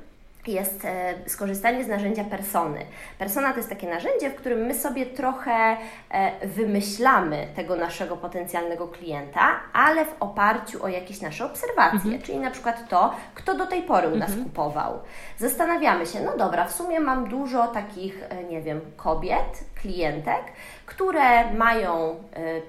jest 0.48 0.84
e, 0.84 1.14
skorzystanie 1.26 1.84
z 1.84 1.88
narzędzia 1.88 2.24
persony. 2.24 2.80
Persona 3.18 3.50
to 3.50 3.56
jest 3.56 3.68
takie 3.68 3.88
narzędzie, 3.88 4.30
w 4.30 4.34
którym 4.34 4.58
my 4.58 4.74
sobie 4.74 5.06
trochę 5.06 5.76
e, 6.10 6.46
wymyślamy 6.46 7.46
tego 7.56 7.76
naszego 7.76 8.16
potencjalnego 8.16 8.88
klienta, 8.88 9.60
ale 9.72 10.04
w 10.04 10.14
oparciu 10.20 10.84
o 10.84 10.88
jakieś 10.88 11.20
nasze 11.20 11.44
obserwacje, 11.44 12.00
mhm. 12.00 12.22
czyli 12.22 12.38
na 12.38 12.50
przykład 12.50 12.88
to, 12.88 13.14
kto 13.34 13.54
do 13.54 13.66
tej 13.66 13.82
pory 13.82 14.08
u 14.08 14.16
nas 14.16 14.30
mhm. 14.30 14.44
kupował. 14.44 15.00
Zastanawiamy 15.38 16.06
się, 16.06 16.20
no 16.20 16.36
dobra, 16.36 16.64
w 16.64 16.72
sumie 16.72 17.00
mam 17.00 17.28
dużo 17.28 17.66
takich, 17.66 18.22
e, 18.28 18.44
nie 18.44 18.62
wiem, 18.62 18.80
kobiet, 18.96 19.64
klientek, 19.74 20.42
które 20.86 21.52
mają 21.52 22.10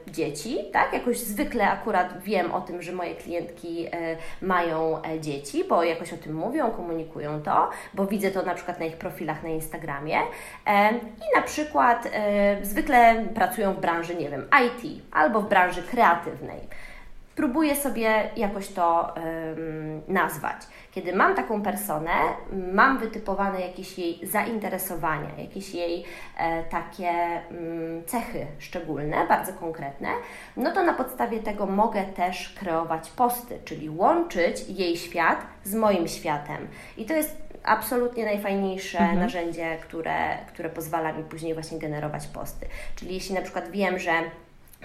y, 0.07 0.11
dzieci, 0.11 0.57
tak? 0.73 0.93
Jakoś 0.93 1.19
zwykle 1.19 1.71
akurat 1.71 2.23
wiem 2.23 2.51
o 2.51 2.61
tym, 2.61 2.81
że 2.81 2.91
moje 2.91 3.15
klientki 3.15 3.87
y, 3.87 3.91
mają 4.41 4.97
y, 4.97 5.19
dzieci, 5.19 5.63
bo 5.63 5.83
jakoś 5.83 6.13
o 6.13 6.17
tym 6.17 6.35
mówią, 6.35 6.71
komunikują 6.71 7.41
to, 7.41 7.69
bo 7.93 8.05
widzę 8.05 8.31
to 8.31 8.43
na 8.43 8.55
przykład 8.55 8.79
na 8.79 8.85
ich 8.85 8.97
profilach 8.97 9.43
na 9.43 9.49
Instagramie 9.49 10.17
i 10.97 11.35
na 11.35 11.41
przykład 11.41 12.07
zwykle 12.61 13.25
pracują 13.35 13.73
w 13.73 13.79
branży, 13.79 14.15
nie 14.15 14.29
wiem, 14.29 14.45
IT 14.65 15.03
albo 15.11 15.41
w 15.41 15.49
branży 15.49 15.83
kreatywnej 15.83 16.59
próbuję 17.37 17.75
sobie 17.75 18.29
jakoś 18.35 18.67
to 18.67 19.13
nazwać. 20.07 20.57
Kiedy 20.91 21.13
mam 21.13 21.35
taką 21.35 21.61
personę, 21.61 22.11
mam 22.73 22.97
wytypowane 22.97 23.61
jakieś 23.61 23.97
jej 23.97 24.19
zainteresowania, 24.23 25.29
jakieś 25.37 25.73
jej 25.73 26.05
e, 26.37 26.63
takie 26.63 27.11
ym, 27.51 28.03
cechy 28.05 28.45
szczególne, 28.59 29.27
bardzo 29.27 29.53
konkretne, 29.53 30.09
no 30.57 30.71
to 30.71 30.83
na 30.83 30.93
podstawie 30.93 31.39
tego 31.39 31.65
mogę 31.65 32.03
też 32.03 32.55
kreować 32.59 33.09
posty, 33.09 33.59
czyli 33.65 33.89
łączyć 33.89 34.69
jej 34.69 34.97
świat 34.97 35.45
z 35.63 35.75
moim 35.75 36.07
światem. 36.07 36.67
I 36.97 37.05
to 37.05 37.13
jest 37.13 37.37
absolutnie 37.63 38.25
najfajniejsze 38.25 38.99
mhm. 38.99 39.19
narzędzie, 39.19 39.77
które, 39.81 40.37
które 40.47 40.69
pozwala 40.69 41.13
mi 41.13 41.23
później 41.23 41.53
właśnie 41.53 41.79
generować 41.79 42.27
posty. 42.27 42.65
Czyli 42.95 43.13
jeśli 43.13 43.35
na 43.35 43.41
przykład 43.41 43.71
wiem, 43.71 43.99
że 43.99 44.11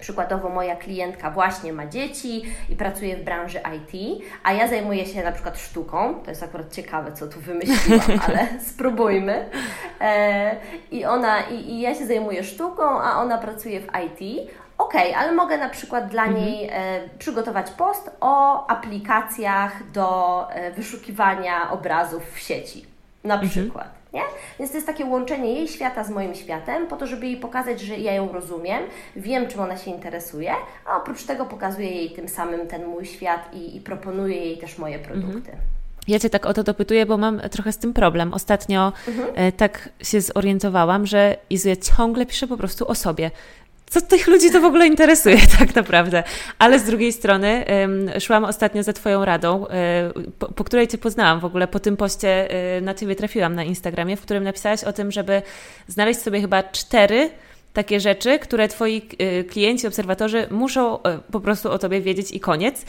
Przykładowo 0.03 0.49
moja 0.49 0.77
klientka 0.77 1.31
właśnie 1.31 1.73
ma 1.73 1.87
dzieci 1.87 2.43
i 2.69 2.77
pracuje 2.77 3.17
w 3.17 3.25
branży 3.25 3.61
IT, 3.77 4.23
a 4.43 4.53
ja 4.53 4.69
zajmuję 4.69 5.07
się 5.07 5.23
na 5.23 5.33
przykład 5.33 5.59
sztuką. 5.59 6.15
To 6.25 6.31
jest 6.31 6.43
akurat 6.43 6.73
ciekawe, 6.73 7.13
co 7.13 7.27
tu 7.27 7.41
wymyśliłam, 7.41 8.21
ale 8.27 8.49
spróbujmy. 8.61 9.49
E, 10.01 10.57
I 10.91 11.05
ona, 11.05 11.41
i, 11.41 11.55
i, 11.55 11.81
ja 11.81 11.95
się 11.95 12.07
zajmuję 12.07 12.45
sztuką, 12.45 12.83
a 12.83 13.21
ona 13.21 13.39
pracuje 13.39 13.81
w 13.81 13.87
IT. 13.87 14.51
Ok, 14.79 14.95
ale 15.17 15.33
mogę 15.33 15.59
na 15.59 15.69
przykład 15.69 16.09
dla 16.09 16.25
mhm. 16.25 16.45
niej 16.45 16.69
e, 16.73 17.01
przygotować 17.19 17.71
post 17.71 18.11
o 18.21 18.67
aplikacjach 18.71 19.91
do 19.93 20.49
e, 20.51 20.71
wyszukiwania 20.73 21.71
obrazów 21.71 22.35
w 22.35 22.39
sieci. 22.39 22.87
Na 23.25 23.35
mhm. 23.35 23.71
Nie? 24.13 24.23
Więc 24.59 24.71
to 24.71 24.77
jest 24.77 24.87
takie 24.87 25.05
łączenie 25.05 25.53
jej 25.53 25.69
świata 25.69 26.05
z 26.05 26.11
moim 26.11 26.35
światem, 26.35 26.87
po 26.87 26.97
to, 26.97 27.07
żeby 27.07 27.27
jej 27.27 27.37
pokazać, 27.37 27.81
że 27.81 27.99
ja 27.99 28.13
ją 28.13 28.33
rozumiem, 28.33 28.83
wiem, 29.17 29.49
czym 29.49 29.61
ona 29.61 29.77
się 29.77 29.91
interesuje, 29.91 30.53
a 30.87 30.97
oprócz 30.97 31.25
tego 31.25 31.47
pokazuję 31.47 31.91
jej 31.91 32.11
tym 32.11 32.29
samym 32.29 32.67
ten 32.67 32.87
mój 32.87 33.07
świat 33.07 33.55
i, 33.55 33.77
i 33.77 33.81
proponuję 33.81 34.37
jej 34.37 34.59
też 34.59 34.79
moje 34.79 34.99
produkty. 34.99 35.51
Mhm. 35.51 35.59
Ja 36.09 36.19
Cię 36.19 36.31
tak 36.31 36.47
o 36.47 36.55
to 36.55 36.63
dopytuję, 36.63 37.07
bo 37.07 37.17
mam 37.17 37.41
trochę 37.41 37.73
z 37.73 37.79
tym 37.79 37.93
problem. 37.93 38.35
Ostatnio 38.35 38.93
mhm. 39.09 39.29
E, 39.35 39.53
tak 39.53 39.89
się 40.03 40.21
zorientowałam, 40.21 41.07
że 41.07 41.37
Izu, 41.51 41.69
ja 41.69 41.77
ciągle 41.77 42.27
piszę 42.27 42.47
po 42.47 42.57
prostu 42.57 42.89
o 42.89 42.95
sobie 42.95 43.31
co 43.93 44.01
tych 44.01 44.27
ludzi 44.27 44.51
to 44.51 44.61
w 44.61 44.65
ogóle 44.65 44.87
interesuje 44.87 45.37
tak 45.59 45.75
naprawdę. 45.75 46.23
Ale 46.59 46.79
z 46.79 46.85
drugiej 46.85 47.13
strony 47.13 47.65
szłam 48.21 48.45
ostatnio 48.45 48.83
za 48.83 48.93
Twoją 48.93 49.25
radą, 49.25 49.67
e, 49.69 50.13
po, 50.39 50.53
po, 50.53 50.65
której 50.65 50.89
Cię 50.89 50.99
poznałam 50.99 51.41
w 51.41 51.45
ogóle, 51.45 51.69
po 51.69 51.81
tym 51.81 51.97
poście 51.97 52.51
e, 52.51 52.81
na 52.81 52.95
Ciebie 52.95 53.17
trafiłam 53.17 53.55
na 53.55 53.65
Instagramie, 53.65 54.17
w 54.17 54.21
którym 54.21 54.45
napisałaś 54.45 54.85
o 54.85 54.93
tym, 54.93 55.13
żeby 55.13 55.43
znaleźć 55.89 56.21
sobie 56.21 56.41
chyba 56.41 56.63
cztery 56.63 57.31
takie 57.73 58.01
rzeczy, 58.01 58.39
które 58.39 58.69
Twoi 58.69 59.03
y, 59.23 59.45
klienci, 59.45 59.87
obserwatorzy 59.87 60.47
muszą 60.51 60.97
y, 60.97 61.01
po 61.33 61.41
prostu 61.41 61.71
o 61.71 61.79
Tobie 61.79 62.01
wiedzieć 62.01 62.31
i 62.31 62.41
koniec. 62.41 62.83
Y, 62.83 62.85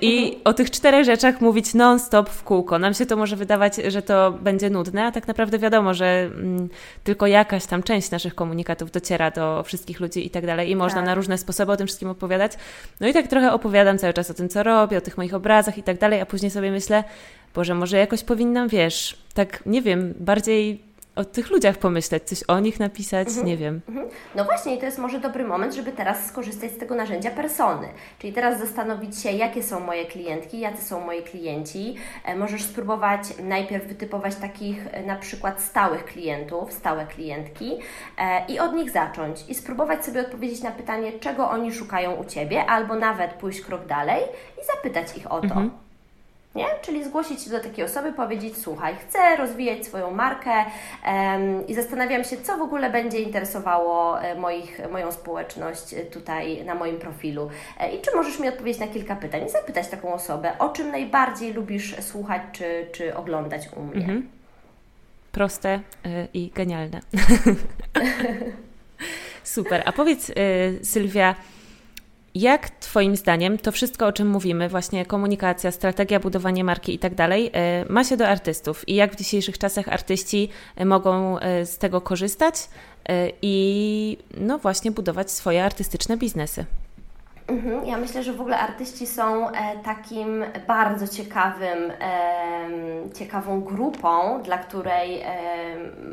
I 0.00 0.18
mhm. 0.18 0.40
o 0.44 0.54
tych 0.54 0.70
czterech 0.70 1.04
rzeczach 1.04 1.40
mówić 1.40 1.74
non-stop 1.74 2.30
w 2.30 2.42
kółko. 2.42 2.78
Nam 2.78 2.94
się 2.94 3.06
to 3.06 3.16
może 3.16 3.36
wydawać, 3.36 3.76
że 3.76 4.02
to 4.02 4.32
będzie 4.32 4.70
nudne, 4.70 5.04
a 5.04 5.12
tak 5.12 5.28
naprawdę 5.28 5.58
wiadomo, 5.58 5.94
że 5.94 6.30
mm, 6.34 6.68
tylko 7.04 7.26
jakaś 7.26 7.66
tam 7.66 7.82
część 7.82 8.10
naszych 8.10 8.34
komunikatów 8.34 8.90
dociera 8.90 9.30
do 9.30 9.62
wszystkich 9.62 10.00
ludzi 10.00 10.26
i 10.26 10.30
tak 10.30 10.46
dalej. 10.46 10.70
I 10.70 10.76
można 10.76 10.98
tak. 10.98 11.06
na 11.06 11.14
różne 11.14 11.38
sposoby 11.38 11.72
o 11.72 11.76
tym 11.76 11.86
wszystkim 11.86 12.08
opowiadać. 12.08 12.52
No 13.00 13.08
i 13.08 13.12
tak 13.12 13.28
trochę 13.28 13.52
opowiadam 13.52 13.98
cały 13.98 14.12
czas 14.12 14.30
o 14.30 14.34
tym, 14.34 14.48
co 14.48 14.62
robię, 14.62 14.98
o 14.98 15.00
tych 15.00 15.16
moich 15.16 15.34
obrazach 15.34 15.78
i 15.78 15.82
tak 15.82 15.98
dalej, 15.98 16.20
a 16.20 16.26
później 16.26 16.50
sobie 16.50 16.70
myślę, 16.70 17.04
Boże, 17.54 17.74
może 17.74 17.98
jakoś 17.98 18.24
powinnam, 18.24 18.68
wiesz, 18.68 19.16
tak, 19.34 19.66
nie 19.66 19.82
wiem, 19.82 20.14
bardziej 20.20 20.93
o 21.16 21.24
tych 21.24 21.50
ludziach 21.50 21.76
pomyśleć, 21.76 22.22
coś 22.22 22.42
o 22.42 22.60
nich 22.60 22.80
napisać, 22.80 23.28
mhm. 23.28 23.46
nie 23.46 23.56
wiem. 23.56 23.80
Mhm. 23.88 24.08
No 24.34 24.44
właśnie, 24.44 24.74
i 24.74 24.78
to 24.78 24.86
jest 24.86 24.98
może 24.98 25.20
dobry 25.20 25.44
moment, 25.44 25.74
żeby 25.74 25.92
teraz 25.92 26.26
skorzystać 26.26 26.72
z 26.72 26.78
tego 26.78 26.94
narzędzia 26.94 27.30
persony. 27.30 27.88
Czyli 28.18 28.32
teraz 28.32 28.60
zastanowić 28.60 29.20
się, 29.20 29.30
jakie 29.30 29.62
są 29.62 29.80
moje 29.80 30.04
klientki, 30.04 30.60
jacy 30.60 30.84
są 30.84 31.00
moi 31.00 31.22
klienci. 31.22 31.96
E, 32.24 32.36
możesz 32.36 32.62
spróbować 32.62 33.20
najpierw 33.42 33.86
wytypować 33.86 34.34
takich 34.34 34.86
e, 34.90 35.06
na 35.06 35.16
przykład 35.16 35.62
stałych 35.62 36.04
klientów, 36.04 36.72
stałe 36.72 37.06
klientki 37.06 37.78
e, 38.18 38.46
i 38.46 38.58
od 38.58 38.74
nich 38.74 38.90
zacząć. 38.90 39.44
I 39.48 39.54
spróbować 39.54 40.04
sobie 40.04 40.20
odpowiedzieć 40.20 40.62
na 40.62 40.70
pytanie, 40.70 41.12
czego 41.20 41.50
oni 41.50 41.74
szukają 41.74 42.12
u 42.14 42.24
Ciebie, 42.24 42.66
albo 42.66 42.94
nawet 42.94 43.32
pójść 43.32 43.60
krok 43.60 43.86
dalej 43.86 44.22
i 44.62 44.66
zapytać 44.76 45.16
ich 45.16 45.32
o 45.32 45.40
to. 45.40 45.44
Mhm 45.44 45.83
nie? 46.54 46.66
Czyli 46.82 47.04
zgłosić 47.04 47.42
się 47.42 47.50
do 47.50 47.60
takiej 47.60 47.84
osoby, 47.84 48.12
powiedzieć: 48.12 48.58
Słuchaj, 48.58 48.96
chcę 48.96 49.36
rozwijać 49.36 49.86
swoją 49.86 50.10
markę 50.10 50.64
um, 51.06 51.66
i 51.66 51.74
zastanawiam 51.74 52.24
się, 52.24 52.36
co 52.36 52.58
w 52.58 52.62
ogóle 52.62 52.90
będzie 52.90 53.20
interesowało 53.20 54.22
e, 54.22 54.34
moich, 54.34 54.80
moją 54.92 55.12
społeczność 55.12 55.94
e, 55.94 56.00
tutaj 56.00 56.64
na 56.64 56.74
moim 56.74 56.98
profilu. 56.98 57.50
E, 57.80 57.96
I 57.96 58.00
czy 58.00 58.16
możesz 58.16 58.38
mi 58.38 58.48
odpowiedzieć 58.48 58.80
na 58.80 58.88
kilka 58.88 59.16
pytań? 59.16 59.42
I 59.46 59.50
zapytać 59.50 59.88
taką 59.88 60.14
osobę, 60.14 60.58
o 60.58 60.68
czym 60.68 60.90
najbardziej 60.90 61.52
lubisz 61.52 61.96
słuchać 62.00 62.42
czy, 62.52 62.86
czy 62.92 63.16
oglądać 63.16 63.68
u 63.76 63.82
mnie. 63.82 64.00
Mhm. 64.00 64.28
Proste 65.32 65.80
i 66.34 66.50
genialne. 66.54 67.00
Super. 69.44 69.82
A 69.86 69.92
powiedz, 69.92 70.32
Sylwia, 70.82 71.34
jak 72.34 72.70
Twoim 72.70 73.16
zdaniem 73.16 73.58
to 73.58 73.72
wszystko, 73.72 74.06
o 74.06 74.12
czym 74.12 74.28
mówimy, 74.28 74.68
właśnie 74.68 75.06
komunikacja, 75.06 75.70
strategia, 75.70 76.20
budowanie 76.20 76.64
marki 76.64 76.94
i 76.94 76.98
tak 76.98 77.14
dalej, 77.14 77.50
e, 77.52 77.84
ma 77.88 78.04
się 78.04 78.16
do 78.16 78.28
artystów 78.28 78.88
i 78.88 78.94
jak 78.94 79.12
w 79.12 79.16
dzisiejszych 79.16 79.58
czasach 79.58 79.88
artyści 79.88 80.48
e, 80.76 80.84
mogą 80.84 81.38
e, 81.38 81.66
z 81.66 81.78
tego 81.78 82.00
korzystać 82.00 82.54
i 83.42 84.18
no 84.36 84.58
właśnie 84.58 84.90
budować 84.90 85.30
swoje 85.30 85.64
artystyczne 85.64 86.16
biznesy? 86.16 86.64
Mhm. 87.46 87.86
Ja 87.86 87.96
myślę, 87.96 88.22
że 88.22 88.32
w 88.32 88.40
ogóle 88.40 88.58
artyści 88.58 89.06
są 89.06 89.50
e, 89.50 89.52
takim 89.84 90.44
bardzo 90.66 91.08
ciekawym, 91.08 91.92
ciekawą 93.14 93.60
grupą, 93.60 94.42
dla 94.42 94.58
której 94.58 95.24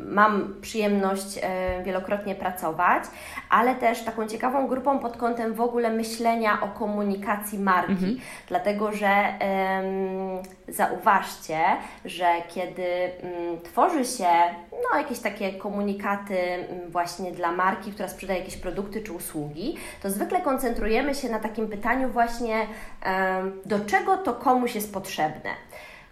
mam 0.06 0.54
przyjemność 0.60 1.38
e, 1.42 1.82
wielokrotnie 1.82 2.34
pracować, 2.34 3.04
ale 3.50 3.74
też 3.74 4.04
taką 4.04 4.28
ciekawą 4.28 4.66
grupą 4.66 4.98
pod 4.98 5.16
kątem 5.16 5.54
w 5.54 5.60
ogóle 5.60 5.90
myślenia 5.90 6.60
o 6.60 6.68
komunikacji 6.68 7.58
marki. 7.58 7.92
Mhm. 7.92 8.16
Dlatego, 8.48 8.92
że 8.92 9.38
zauważcie, 10.72 11.58
że 12.04 12.26
kiedy 12.48 12.86
mm, 12.86 13.60
tworzy 13.60 14.04
się 14.04 14.28
no, 14.72 14.98
jakieś 14.98 15.18
takie 15.18 15.52
komunikaty 15.52 16.38
mm, 16.38 16.90
właśnie 16.90 17.32
dla 17.32 17.52
marki, 17.52 17.92
która 17.92 18.08
sprzedaje 18.08 18.38
jakieś 18.38 18.56
produkty 18.56 19.02
czy 19.02 19.12
usługi, 19.12 19.76
to 20.02 20.10
zwykle 20.10 20.40
koncentrujemy 20.40 21.14
się 21.14 21.28
na 21.28 21.38
takim 21.38 21.68
pytaniu 21.68 22.08
właśnie, 22.08 22.66
do 23.66 23.80
czego 23.80 24.16
to 24.16 24.34
komuś 24.34 24.74
jest 24.74 24.92
potrzebne. 24.92 25.50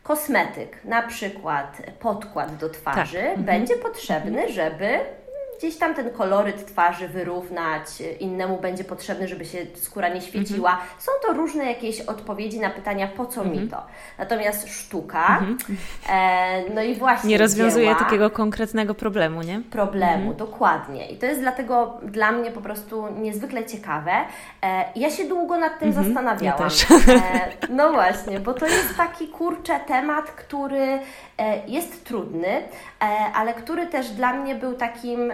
Kosmetyk, 0.03 0.85
na 0.85 1.03
przykład 1.03 1.83
podkład 2.01 2.57
do 2.57 2.69
twarzy, 2.69 3.17
tak. 3.17 3.27
Mhm. 3.27 3.45
będzie 3.45 3.77
potrzebny, 3.77 4.53
żeby 4.53 4.99
gdzieś 5.61 5.77
tam 5.77 5.95
ten 5.95 6.11
koloryt 6.11 6.67
twarzy 6.67 7.09
wyrównać, 7.09 7.87
innemu 8.21 8.59
będzie 8.59 8.85
potrzebny, 8.85 9.29
żeby 9.29 9.45
się 9.45 9.59
skóra 9.75 10.09
nie 10.09 10.21
świeciła. 10.21 10.71
Mhm. 10.71 10.89
Są 10.99 11.13
to 11.27 11.33
różne 11.33 11.65
jakieś 11.65 12.01
odpowiedzi 12.01 12.61
na 12.61 12.71
pytania, 12.71 13.09
po 13.17 13.27
co 13.27 13.45
mi 13.45 13.51
mhm. 13.51 13.69
to. 13.69 13.83
Natomiast 14.19 14.69
sztuka, 14.69 15.39
mhm. 15.39 15.59
e, 16.09 16.75
no 16.75 16.83
i 16.83 16.95
właśnie. 16.95 17.31
Nie 17.31 17.39
rozwiązuje 17.39 17.87
dzieła, 17.87 17.99
takiego 17.99 18.31
konkretnego 18.31 18.95
problemu, 18.95 19.43
nie? 19.43 19.61
Problemu, 19.71 20.35
dokładnie. 20.35 21.09
I 21.09 21.17
to 21.17 21.27
jest 21.27 21.41
dlatego 21.41 22.01
dla 22.03 22.33
mnie 22.33 22.51
po 22.51 22.61
prostu 22.61 23.09
niezwykle 23.19 23.67
ciekawe. 23.67 24.13
E, 24.63 24.85
ja 24.97 25.11
się 25.11 25.25
długo 25.25 25.59
nad 25.59 25.79
tym 25.79 25.93
zastanawiałam. 25.93 26.71
Ja. 27.07 27.15
E, 27.15 27.51
no 27.69 27.93
właśnie, 27.93 28.41
bo 28.41 28.55
to 28.55 28.67
jest 28.67 28.97
taki 28.97 29.29
kurczę 29.29 29.81
temat, 29.87 30.31
który 30.31 30.99
jest 31.67 32.05
trudny, 32.05 32.49
e, 32.49 32.63
ale 33.35 33.55
który 33.55 33.87
też 33.87 34.11
dla 34.11 34.33
mnie 34.33 34.55
był 34.55 34.75
takim 34.75 35.33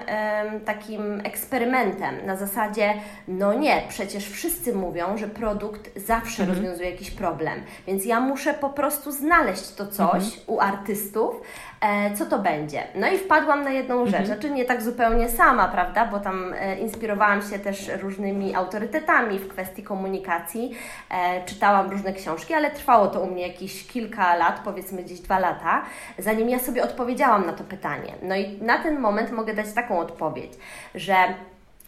takim 0.65 1.21
eksperymentem 1.25 2.27
na 2.27 2.37
zasadzie, 2.37 2.95
no 3.29 3.55
nie, 3.55 3.83
przecież 3.89 4.29
wszyscy 4.29 4.75
mówią, 4.75 5.19
że 5.19 5.29
produkt 5.29 5.99
zawsze 5.99 6.43
mhm. 6.43 6.49
rozwiązuje 6.49 6.91
jakiś 6.91 7.11
problem, 7.11 7.61
więc 7.87 8.05
ja 8.05 8.21
muszę 8.21 8.55
po 8.55 8.71
prostu 8.71 9.13
znaleźć 9.13 9.71
to 9.71 9.87
coś 9.87 10.25
mhm. 10.25 10.43
u 10.47 10.61
artystów, 10.61 11.41
E, 11.76 11.76
co 12.18 12.26
to 12.26 12.39
będzie. 12.39 12.82
No 12.95 13.09
i 13.09 13.18
wpadłam 13.18 13.64
na 13.64 13.70
jedną 13.70 14.07
rzecz, 14.07 14.20
mhm. 14.20 14.26
znaczy 14.26 14.51
nie 14.51 14.64
tak 14.64 14.82
zupełnie 14.82 15.28
sama, 15.28 15.68
prawda, 15.68 16.07
bo 16.07 16.20
tam 16.20 16.55
e, 16.59 16.78
inspirowałam 16.78 17.43
się 17.43 17.59
też 17.59 17.91
różnymi 18.03 18.55
autorytetami 18.55 19.39
w 19.39 19.49
kwestii 19.49 19.82
komunikacji, 19.82 20.76
e, 21.11 21.45
czytałam 21.45 21.91
różne 21.91 22.12
książki, 22.12 22.55
ale 22.55 22.70
trwało 22.70 23.07
to 23.07 23.20
u 23.20 23.30
mnie 23.30 23.49
jakieś 23.49 23.87
kilka 23.87 24.37
lat, 24.37 24.61
powiedzmy 24.64 25.03
gdzieś 25.03 25.20
dwa 25.20 25.39
lata, 25.39 25.82
zanim 26.18 26.49
ja 26.49 26.59
sobie 26.59 26.84
odpowiedziałam 26.84 27.47
na 27.47 27.53
to 27.53 27.64
pytanie. 27.64 28.12
No 28.22 28.37
i 28.37 28.59
na 28.62 28.78
ten 28.78 29.01
moment 29.01 29.32
mogę 29.32 29.55
dać 29.55 29.72
taką 29.72 29.99
odpowiedź, 29.99 30.53
że 30.95 31.14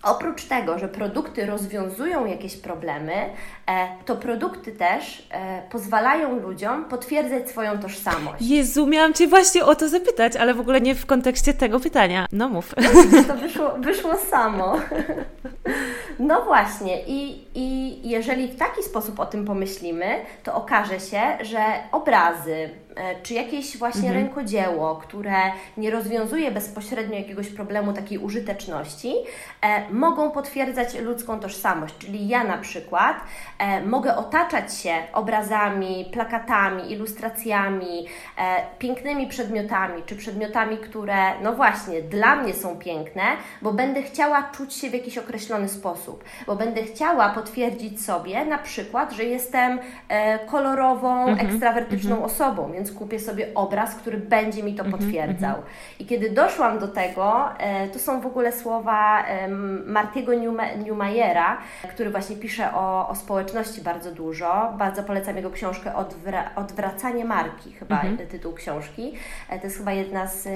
Oprócz 0.03 0.45
tego, 0.45 0.79
że 0.79 0.89
produkty 0.89 1.47
rozwiązują 1.47 2.27
jakieś 2.27 2.57
problemy, 2.57 3.13
e, 3.13 3.31
to 4.05 4.17
produkty 4.17 4.73
też 4.73 5.29
e, 5.31 5.63
pozwalają 5.71 6.41
ludziom 6.41 6.85
potwierdzać 6.85 7.51
swoją 7.51 7.79
tożsamość. 7.79 8.41
Jezu, 8.41 8.87
miałam 8.87 9.15
Cię 9.15 9.29
właśnie 9.29 9.65
o 9.65 9.75
to 9.75 9.89
zapytać, 9.89 10.37
ale 10.37 10.55
w 10.55 10.61
ogóle 10.61 10.81
nie 10.81 10.95
w 10.95 11.07
kontekście 11.07 11.55
tego 11.55 11.81
pytania. 11.81 12.27
No 12.33 12.49
mów. 12.49 12.75
To 13.29 13.37
wyszło, 13.37 13.75
wyszło 13.79 14.17
samo. 14.17 14.77
No 16.19 16.43
właśnie 16.43 17.03
I, 17.07 17.47
i 17.55 17.99
jeżeli 18.09 18.49
w 18.49 18.57
taki 18.57 18.83
sposób 18.83 19.21
o 19.21 19.27
tym 19.27 19.45
pomyślimy, 19.45 20.07
to 20.43 20.55
okaże 20.55 21.01
się, 21.01 21.21
że 21.41 21.65
obrazy, 21.93 22.71
E, 22.99 23.23
czy 23.23 23.35
jakieś 23.35 23.77
właśnie 23.77 24.09
mhm. 24.09 24.25
rękodzieło, 24.25 24.97
które 24.97 25.37
nie 25.77 25.91
rozwiązuje 25.91 26.51
bezpośrednio 26.51 27.19
jakiegoś 27.19 27.49
problemu 27.49 27.93
takiej 27.93 28.19
użyteczności, 28.19 29.15
e, 29.63 29.91
mogą 29.91 30.31
potwierdzać 30.31 30.95
ludzką 30.95 31.41
tożsamość. 31.41 31.95
Czyli 31.99 32.29
ja 32.29 32.45
na 32.45 32.59
przykład 32.59 33.17
e, 33.58 33.58
mogę 33.87 34.17
otaczać 34.17 34.75
się 34.75 34.95
obrazami, 35.13 36.11
plakatami, 36.13 36.93
ilustracjami, 36.93 38.07
pięknymi 38.79 39.27
przedmiotami, 39.27 40.03
czy 40.07 40.17
przedmiotami, 40.17 40.79
które, 40.79 41.41
no 41.43 41.53
właśnie, 41.53 42.03
dla 42.03 42.37
mnie 42.37 42.55
są 42.55 42.77
piękne, 42.77 43.23
bo 43.63 43.73
będę 43.73 44.03
chciała 44.03 44.43
czuć 44.43 44.75
się 44.75 44.91
w 44.91 44.95
jakiś 44.95 45.19
określony 45.19 45.69
sposób, 45.69 46.25
bo 46.47 46.57
będę 46.57 46.83
chciała 46.83 47.29
potwierdzić 47.29 48.05
sobie 48.05 48.45
na 48.45 48.59
przykład, 48.59 49.13
że 49.13 49.25
jestem 49.25 49.79
kolorową, 50.47 51.29
mhm. 51.29 51.49
ekstrawertyczną 51.49 52.11
mhm. 52.11 52.25
osobą, 52.25 52.73
więc 52.73 52.93
kupię 52.93 53.21
sobie 53.21 53.47
obraz, 53.55 53.95
który 53.95 54.17
będzie 54.17 54.63
mi 54.63 54.75
to 54.75 54.85
mhm, 54.85 55.03
potwierdzał. 55.03 55.57
-hmm. 55.57 56.03
I 56.03 56.07
kiedy 56.07 56.31
doszłam 56.31 56.79
do 56.79 56.89
tego, 56.89 57.49
e, 57.59 57.89
to 57.89 57.99
są 57.99 58.21
w 58.21 58.27
ogóle 58.27 58.53
słowa 58.53 59.25
Martiego 59.87 60.33
Newmayera, 60.85 61.59
który 61.89 62.11
właśnie 62.11 62.37
pisze 62.37 62.75
o, 62.75 63.09
o 63.09 63.15
społeczności 63.49 63.81
bardzo 63.81 64.13
dużo. 64.13 64.75
Bardzo 64.79 65.03
polecam 65.03 65.37
jego 65.37 65.51
książkę 65.51 65.95
Odwra 65.95 66.51
Odwracanie 66.57 67.25
marki, 67.25 67.73
chyba 67.73 68.03
-hmm. 68.03 68.27
tytuł 68.27 68.53
książki. 68.53 69.15
E, 69.49 69.59
to 69.59 69.65
jest 69.65 69.79
chyba 69.79 69.93
jedna 69.93 70.27
z, 70.27 70.47
e, 70.47 70.51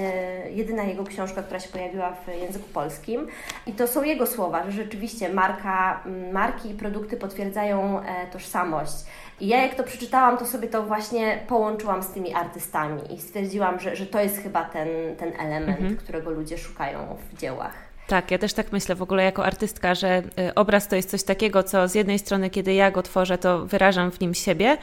jedyna 0.51 0.83
jego 0.83 1.05
książka, 1.05 1.43
która 1.43 1.61
się 1.61 1.69
pojawiła 1.69 2.13
w 2.13 2.29
języku 2.29 2.69
polskim. 2.69 3.27
I 3.67 3.73
to 3.73 3.87
są 3.87 4.03
jego 4.03 4.27
słowa, 4.27 4.65
że 4.65 4.73
rzeczywiście 4.73 5.29
marka, 5.29 6.03
marki 6.33 6.71
i 6.71 6.75
produkty 6.75 7.17
potwierdzają 7.17 8.03
tożsamość. 8.33 8.93
I 9.41 9.49
ja 9.49 9.63
jak 9.63 9.75
to 9.75 9.85
przeczytałam, 9.85 10.39
to 10.39 10.47
sobie 10.47 10.69
to 10.69 10.83
właśnie 10.83 11.39
połączyłam 11.49 12.03
z 12.03 12.09
tymi 12.09 12.35
artystami 12.35 13.15
i 13.15 13.21
stwierdziłam, 13.21 13.81
że, 13.81 13.97
że 13.97 14.07
to 14.07 14.21
jest 14.21 14.43
chyba 14.43 14.65
ten, 14.65 14.89
ten 15.19 15.33
element, 15.41 15.81
mhm. 15.81 15.97
którego 15.97 16.31
ludzie 16.31 16.59
szukają 16.59 17.17
w 17.31 17.39
dziełach. 17.39 17.92
Tak, 18.13 18.31
ja 18.31 18.39
też 18.39 18.53
tak 18.53 18.73
myślę 18.73 18.95
w 18.95 19.03
ogóle 19.03 19.25
jako 19.25 19.45
artystka, 19.45 19.95
że 19.95 20.23
y, 20.49 20.55
obraz 20.55 20.89
to 20.89 20.97
jest 20.97 21.11
coś 21.11 21.23
takiego, 21.23 21.63
co 21.63 21.89
z 21.89 21.95
jednej 21.95 22.19
strony, 22.19 22.51
kiedy 22.51 22.75
ja 22.75 22.91
go 22.91 23.03
tworzę, 23.03 23.39
to 23.39 23.67
wyrażam 23.67 24.11
w 24.11 24.21
nim 24.21 24.35
siebie, 24.35 24.79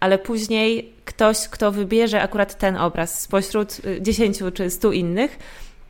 ale 0.00 0.18
później 0.18 0.92
ktoś, 1.04 1.48
kto 1.48 1.72
wybierze 1.72 2.22
akurat 2.22 2.58
ten 2.58 2.76
obraz 2.76 3.20
spośród 3.20 3.80
y, 3.84 4.02
dziesięciu 4.02 4.50
czy 4.50 4.70
stu 4.70 4.92
innych, 4.92 5.38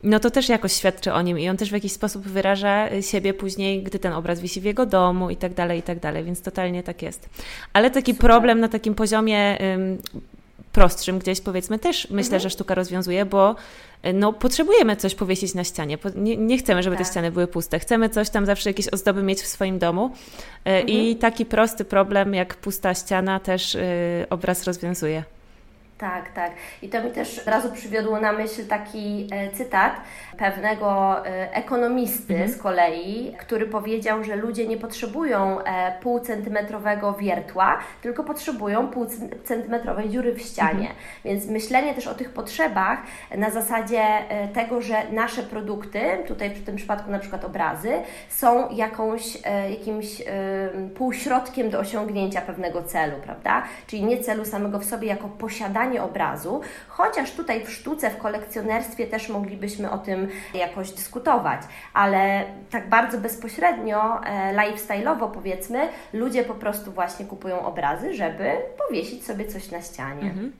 no 0.03 0.19
to 0.19 0.31
też 0.31 0.49
jakoś 0.49 0.73
świadczy 0.73 1.13
o 1.13 1.21
nim 1.21 1.39
i 1.39 1.49
on 1.49 1.57
też 1.57 1.69
w 1.69 1.73
jakiś 1.73 1.91
sposób 1.91 2.27
wyraża 2.27 3.01
siebie 3.01 3.33
później, 3.33 3.83
gdy 3.83 3.99
ten 3.99 4.13
obraz 4.13 4.39
wisi 4.39 4.61
w 4.61 4.63
jego 4.63 4.85
domu 4.85 5.29
i 5.29 5.35
tak 5.35 5.53
dalej, 5.53 5.79
i 5.79 5.83
tak 5.83 5.99
dalej, 5.99 6.23
więc 6.23 6.41
totalnie 6.41 6.83
tak 6.83 7.01
jest. 7.01 7.29
Ale 7.73 7.91
taki 7.91 8.11
Super. 8.11 8.27
problem 8.27 8.59
na 8.59 8.67
takim 8.67 8.95
poziomie 8.95 9.57
prostszym 10.75 11.19
gdzieś 11.19 11.41
powiedzmy 11.41 11.79
też 11.79 12.07
myślę, 12.09 12.35
mhm. 12.35 12.41
że 12.41 12.49
sztuka 12.49 12.75
rozwiązuje, 12.75 13.25
bo 13.25 13.55
e, 14.03 14.13
no, 14.13 14.33
potrzebujemy 14.33 14.95
coś 14.95 15.15
powiesić 15.15 15.53
na 15.53 15.63
ścianie. 15.63 15.97
Nie, 16.15 16.37
nie 16.37 16.57
chcemy, 16.57 16.83
żeby 16.83 16.95
tak. 16.95 17.05
te 17.05 17.11
ściany 17.11 17.31
były 17.31 17.47
puste. 17.47 17.79
Chcemy 17.79 18.09
coś 18.09 18.29
tam 18.29 18.45
zawsze 18.45 18.69
jakieś 18.69 18.87
ozdoby 18.87 19.23
mieć 19.23 19.41
w 19.41 19.47
swoim 19.47 19.79
domu. 19.79 20.11
E, 20.65 20.69
mhm. 20.69 20.89
I 20.89 21.15
taki 21.15 21.45
prosty 21.45 21.85
problem 21.85 22.33
jak 22.33 22.55
pusta 22.55 22.93
ściana 22.93 23.39
też 23.39 23.75
y, 23.75 23.81
obraz 24.29 24.63
rozwiązuje. 24.63 25.23
Tak, 25.97 26.29
tak. 26.33 26.51
I 26.81 26.89
to 26.89 27.03
mi 27.03 27.11
też 27.11 27.39
od 27.39 27.47
razu 27.47 27.71
przywiodło 27.71 28.19
na 28.19 28.31
myśl 28.31 28.67
taki 28.67 29.27
e, 29.31 29.51
cytat 29.51 29.93
pewnego 30.37 31.19
e, 31.27 31.53
ekonomisty 31.53 32.33
mhm. 32.33 32.51
z 32.51 32.57
kolei, 32.57 33.35
który 33.39 33.65
powiedział, 33.65 34.23
że 34.23 34.35
ludzie 34.35 34.67
nie 34.67 34.77
potrzebują 34.77 35.63
e, 35.63 35.99
półcentymetrowego 36.01 37.13
wiertła, 37.13 37.79
tylko 38.01 38.23
potrzebują 38.23 38.87
półcentymetrowej 38.87 40.09
dziury 40.09 40.33
w 40.33 40.41
ścianie. 40.41 40.71
Mhm. 40.71 40.95
Więc 41.25 41.45
myślenie 41.47 41.93
też 41.93 42.07
o 42.07 42.15
tych 42.15 42.29
potrzebach 42.29 42.99
na 43.37 43.49
zasadzie 43.49 44.03
tego, 44.53 44.81
że 44.81 44.95
nasze 45.11 45.43
produkty, 45.43 46.01
tutaj 46.27 46.49
w 46.49 46.65
tym 46.65 46.75
przypadku 46.75 47.11
na 47.11 47.19
przykład 47.19 47.45
obrazy, 47.45 47.91
są 48.29 48.69
jakąś, 48.69 49.37
jakimś 49.69 50.21
półśrodkiem 50.95 51.69
do 51.69 51.79
osiągnięcia 51.79 52.41
pewnego 52.41 52.83
celu, 52.83 53.13
prawda? 53.23 53.63
Czyli 53.87 54.03
nie 54.03 54.17
celu 54.17 54.45
samego 54.45 54.79
w 54.79 54.85
sobie 54.85 55.07
jako 55.07 55.27
obrazu, 55.99 56.61
chociaż 56.87 57.31
tutaj 57.31 57.65
w 57.65 57.71
sztuce, 57.71 58.09
w 58.09 58.17
kolekcjonerstwie 58.17 59.07
też 59.07 59.29
moglibyśmy 59.29 59.91
o 59.91 59.97
tym 59.97 60.27
jakoś 60.53 60.91
dyskutować, 60.91 61.61
ale 61.93 62.43
tak 62.71 62.89
bardzo 62.89 63.17
bezpośrednio, 63.17 64.23
e, 64.23 64.55
lifestyle'owo 64.55 65.31
powiedzmy, 65.31 65.89
ludzie 66.13 66.43
po 66.43 66.53
prostu 66.53 66.91
właśnie 66.91 67.25
kupują 67.25 67.65
obrazy, 67.65 68.13
żeby 68.13 68.51
powiesić 68.87 69.25
sobie 69.25 69.45
coś 69.45 69.71
na 69.71 69.81
ścianie. 69.81 70.21
Mhm. 70.21 70.51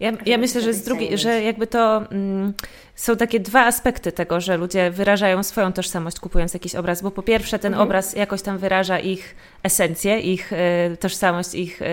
Ja, 0.00 0.12
ja 0.26 0.38
myślę, 0.38 0.60
że 0.60 0.72
z 0.72 0.82
drugiej, 0.82 1.18
że 1.18 1.42
jakby 1.42 1.66
to 1.66 2.02
mm, 2.10 2.54
są 2.94 3.16
takie 3.16 3.40
dwa 3.40 3.66
aspekty 3.66 4.12
tego, 4.12 4.40
że 4.40 4.56
ludzie 4.56 4.90
wyrażają 4.90 5.42
swoją 5.42 5.72
tożsamość 5.72 6.20
kupując 6.20 6.54
jakiś 6.54 6.74
obraz, 6.74 7.02
bo 7.02 7.10
po 7.10 7.22
pierwsze 7.22 7.58
ten 7.58 7.72
mhm. 7.72 7.88
obraz 7.88 8.16
jakoś 8.16 8.42
tam 8.42 8.58
wyraża 8.58 8.98
ich 8.98 9.36
esencję, 9.62 10.20
ich 10.20 10.52
y, 10.52 10.56
tożsamość, 10.96 11.54
ich 11.54 11.82
y, 11.82 11.86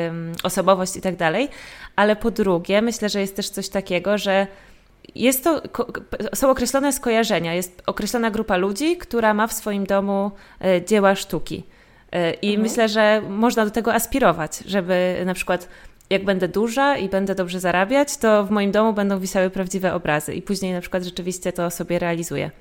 osobowość 0.44 0.96
i 0.96 1.02
tak 1.02 1.16
dalej, 1.16 1.50
ale 1.96 2.16
po 2.16 2.32
drugie 2.32 2.82
myślę, 2.82 3.10
że 3.10 3.22
jest 3.22 3.36
też 3.36 3.50
coś 3.50 3.70
takiego, 3.70 4.18
że 4.18 4.48
jest 5.16 5.44
to, 5.44 5.62
są 6.34 6.50
określone 6.50 6.94
skojarzenia, 6.94 7.54
jest 7.54 7.84
określona 7.86 8.32
grupa 8.32 8.58
ludzi, 8.58 8.98
która 8.98 9.34
ma 9.34 9.48
w 9.48 9.54
swoim 9.54 9.86
domu 9.86 10.32
y, 10.66 10.86
dzieła 10.86 11.16
sztuki. 11.16 11.64
Y, 12.16 12.34
I 12.42 12.48
mhm. 12.48 12.62
myślę, 12.62 12.90
że 12.90 13.22
można 13.30 13.66
do 13.66 13.72
tego 13.72 13.94
aspirować, 13.94 14.58
żeby 14.66 15.24
na 15.26 15.34
przykład 15.34 15.70
jak 16.10 16.26
będę 16.26 16.48
duża 16.48 16.98
i 16.98 17.10
będę 17.10 17.36
dobrze 17.36 17.60
zarabiać, 17.60 18.18
to 18.18 18.46
w 18.46 18.52
moim 18.52 18.72
domu 18.72 18.94
będą 18.94 19.20
wisały 19.20 19.50
prawdziwe 19.50 19.94
obrazy 19.94 20.34
i 20.34 20.42
później 20.42 20.74
na 20.74 20.82
przykład 20.82 21.04
rzeczywiście 21.04 21.54
to 21.54 21.72
sobie 21.72 22.00
realizuję. 22.00 22.52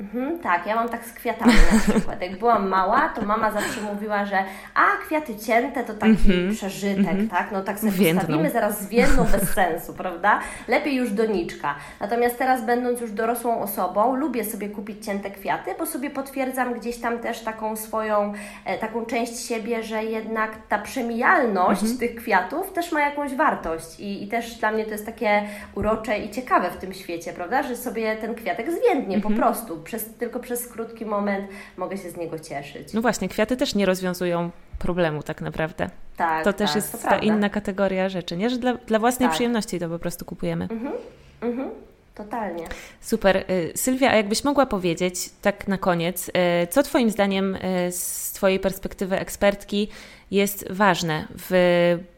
Mhm, 0.00 0.38
tak, 0.38 0.66
ja 0.66 0.74
mam 0.74 0.88
tak 0.88 1.04
z 1.04 1.12
kwiatami 1.12 1.52
na 1.72 1.78
przykład. 1.92 2.22
Jak 2.22 2.38
byłam 2.38 2.68
mała, 2.68 3.08
to 3.08 3.22
mama 3.22 3.50
zawsze 3.50 3.80
mówiła, 3.80 4.24
że 4.24 4.44
a 4.74 5.06
kwiaty 5.06 5.36
cięte 5.36 5.84
to 5.84 5.94
taki 5.94 6.12
mhm, 6.12 6.54
przeżytek, 6.54 6.98
mhm. 6.98 7.28
tak? 7.28 7.52
No 7.52 7.62
tak 7.62 7.80
sobie 7.80 7.92
Więdną. 7.92 8.20
postawimy 8.20 8.50
zaraz 8.50 8.82
zwiędną 8.82 9.24
bez 9.32 9.42
sensu, 9.42 9.94
prawda? 9.94 10.40
Lepiej 10.68 10.94
już 10.94 11.10
doniczka. 11.10 11.74
Natomiast 12.00 12.38
teraz 12.38 12.66
będąc 12.66 13.00
już 13.00 13.12
dorosłą 13.12 13.60
osobą, 13.60 14.16
lubię 14.16 14.44
sobie 14.44 14.68
kupić 14.68 15.04
cięte 15.04 15.30
kwiaty, 15.30 15.70
bo 15.78 15.86
sobie 15.86 16.10
potwierdzam 16.10 16.74
gdzieś 16.74 16.98
tam 16.98 17.18
też 17.18 17.40
taką 17.40 17.76
swoją, 17.76 18.32
e, 18.64 18.78
taką 18.78 19.06
część 19.06 19.46
siebie, 19.46 19.82
że 19.82 20.04
jednak 20.04 20.50
ta 20.68 20.78
przemijalność 20.78 21.82
mhm. 21.82 21.98
tych 21.98 22.14
kwiatów 22.14 22.72
też 22.72 22.92
ma 22.92 23.00
jakąś 23.00 23.34
wartość 23.34 24.00
I, 24.00 24.24
i 24.24 24.28
też 24.28 24.54
dla 24.54 24.70
mnie 24.70 24.84
to 24.84 24.90
jest 24.90 25.06
takie 25.06 25.42
urocze 25.74 26.18
i 26.18 26.30
ciekawe 26.30 26.70
w 26.70 26.76
tym 26.76 26.92
świecie, 26.92 27.32
prawda? 27.32 27.62
Że 27.62 27.76
sobie 27.76 28.16
ten 28.16 28.34
kwiatek 28.34 28.66
zwiędnie 28.72 29.20
po 29.20 29.30
prostu 29.30 29.87
przez, 29.88 30.14
tylko 30.18 30.40
przez 30.40 30.66
krótki 30.66 31.06
moment 31.06 31.50
mogę 31.76 31.96
się 31.98 32.10
z 32.10 32.16
niego 32.16 32.38
cieszyć. 32.38 32.92
No 32.92 33.02
właśnie, 33.02 33.28
kwiaty 33.28 33.56
też 33.56 33.74
nie 33.74 33.86
rozwiązują 33.86 34.50
problemu 34.78 35.22
tak 35.22 35.40
naprawdę. 35.40 35.90
Tak, 36.16 36.44
to 36.44 36.52
też 36.52 36.70
tak, 36.70 36.76
jest 36.76 37.02
ta 37.02 37.18
inna 37.18 37.48
kategoria 37.48 38.08
rzeczy, 38.08 38.36
nie? 38.36 38.50
Że 38.50 38.58
dla, 38.58 38.74
dla 38.74 38.98
własnej 38.98 39.26
tak. 39.28 39.34
przyjemności 39.34 39.78
to 39.78 39.88
po 39.88 39.98
prostu 39.98 40.24
kupujemy. 40.24 40.68
Mhm, 40.70 40.92
mhm. 41.40 41.70
Totalnie. 42.14 42.64
Super. 43.00 43.36
Y, 43.36 43.72
Sylwia, 43.74 44.10
a 44.10 44.16
jakbyś 44.16 44.44
mogła 44.44 44.66
powiedzieć 44.66 45.30
tak 45.42 45.68
na 45.68 45.78
koniec, 45.78 46.28
y, 46.28 46.32
co 46.70 46.82
Twoim 46.82 47.10
zdaniem 47.10 47.54
y, 47.54 47.92
z 47.92 48.32
Twojej 48.32 48.60
perspektywy 48.60 49.18
ekspertki 49.18 49.88
jest 50.30 50.72
ważne 50.72 51.28
w 51.48 51.52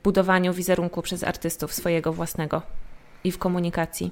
budowaniu 0.04 0.52
wizerunku 0.52 1.02
przez 1.02 1.24
artystów 1.24 1.74
swojego 1.74 2.12
własnego 2.12 2.62
i 3.24 3.32
w 3.32 3.38
komunikacji? 3.38 4.10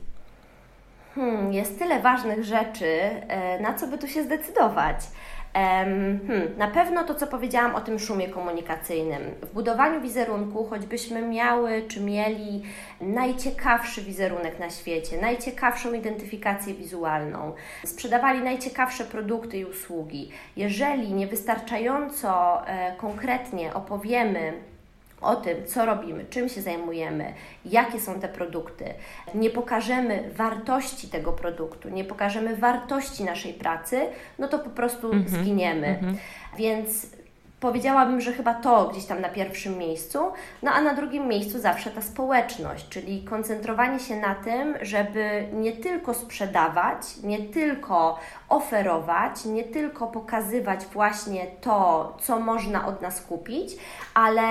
Hmm, 1.18 1.52
jest 1.52 1.78
tyle 1.78 2.00
ważnych 2.00 2.44
rzeczy, 2.44 2.86
e, 2.86 3.60
na 3.60 3.74
co 3.74 3.86
by 3.86 3.98
tu 3.98 4.08
się 4.08 4.22
zdecydować. 4.22 4.96
Hmm, 5.52 6.58
na 6.58 6.68
pewno 6.68 7.04
to, 7.04 7.14
co 7.14 7.26
powiedziałam 7.26 7.74
o 7.74 7.80
tym 7.80 7.98
szumie 7.98 8.28
komunikacyjnym. 8.28 9.22
W 9.42 9.54
budowaniu 9.54 10.00
wizerunku, 10.00 10.64
choćbyśmy 10.64 11.22
miały 11.22 11.82
czy 11.88 12.00
mieli 12.00 12.62
najciekawszy 13.00 14.02
wizerunek 14.02 14.58
na 14.58 14.70
świecie, 14.70 15.20
najciekawszą 15.20 15.92
identyfikację 15.92 16.74
wizualną, 16.74 17.52
sprzedawali 17.84 18.40
najciekawsze 18.40 19.04
produkty 19.04 19.58
i 19.58 19.64
usługi, 19.64 20.30
jeżeli 20.56 21.12
niewystarczająco 21.12 22.62
e, 22.66 22.96
konkretnie 22.96 23.74
opowiemy 23.74 24.52
o 25.20 25.36
tym, 25.36 25.66
co 25.66 25.86
robimy, 25.86 26.24
czym 26.30 26.48
się 26.48 26.62
zajmujemy, 26.62 27.34
jakie 27.64 28.00
są 28.00 28.20
te 28.20 28.28
produkty, 28.28 28.84
nie 29.34 29.50
pokażemy 29.50 30.30
wartości 30.34 31.08
tego 31.08 31.32
produktu, 31.32 31.88
nie 31.88 32.04
pokażemy 32.04 32.56
wartości 32.56 33.24
naszej 33.24 33.54
pracy, 33.54 34.00
no 34.38 34.48
to 34.48 34.58
po 34.58 34.70
prostu 34.70 35.12
mm 35.12 35.24
-hmm, 35.24 35.28
zginiemy. 35.28 35.86
Mm 35.86 36.14
-hmm. 36.14 36.18
Więc 36.56 37.06
Powiedziałabym, 37.60 38.20
że 38.20 38.32
chyba 38.32 38.54
to 38.54 38.88
gdzieś 38.88 39.04
tam 39.04 39.20
na 39.20 39.28
pierwszym 39.28 39.78
miejscu, 39.78 40.18
no 40.62 40.72
a 40.72 40.80
na 40.80 40.94
drugim 40.94 41.28
miejscu 41.28 41.58
zawsze 41.58 41.90
ta 41.90 42.02
społeczność, 42.02 42.88
czyli 42.88 43.24
koncentrowanie 43.24 44.00
się 44.00 44.16
na 44.16 44.34
tym, 44.34 44.74
żeby 44.82 45.48
nie 45.52 45.72
tylko 45.72 46.14
sprzedawać, 46.14 47.16
nie 47.22 47.38
tylko 47.38 48.18
oferować, 48.48 49.44
nie 49.44 49.64
tylko 49.64 50.06
pokazywać 50.06 50.86
właśnie 50.86 51.46
to, 51.60 52.16
co 52.20 52.40
można 52.40 52.86
od 52.86 53.02
nas 53.02 53.20
kupić, 53.20 53.76
ale 54.14 54.42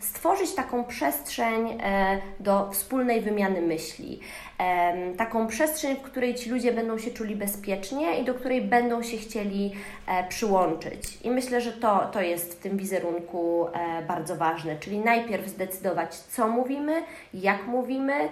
stworzyć 0.00 0.54
taką 0.54 0.84
przestrzeń 0.84 1.70
y, 1.70 1.76
do 2.40 2.70
wspólnej 2.70 3.20
wymiany 3.20 3.62
myśli 3.62 4.20
taką 5.16 5.46
przestrzeń, 5.46 5.96
w 5.96 6.02
której 6.02 6.34
ci 6.34 6.50
ludzie 6.50 6.72
będą 6.72 6.98
się 6.98 7.10
czuli 7.10 7.36
bezpiecznie 7.36 8.18
i 8.18 8.24
do 8.24 8.34
której 8.34 8.62
będą 8.62 9.02
się 9.02 9.16
chcieli 9.16 9.72
e, 10.06 10.28
przyłączyć. 10.28 11.18
I 11.22 11.30
myślę, 11.30 11.60
że 11.60 11.72
to, 11.72 12.08
to 12.12 12.20
jest 12.20 12.54
w 12.54 12.62
tym 12.62 12.76
wizerunku 12.76 13.66
e, 13.72 14.02
bardzo 14.02 14.36
ważne, 14.36 14.76
czyli 14.76 14.98
najpierw 14.98 15.48
zdecydować, 15.48 16.14
co 16.14 16.48
mówimy, 16.48 17.02
jak 17.34 17.66
mówimy, 17.66 18.28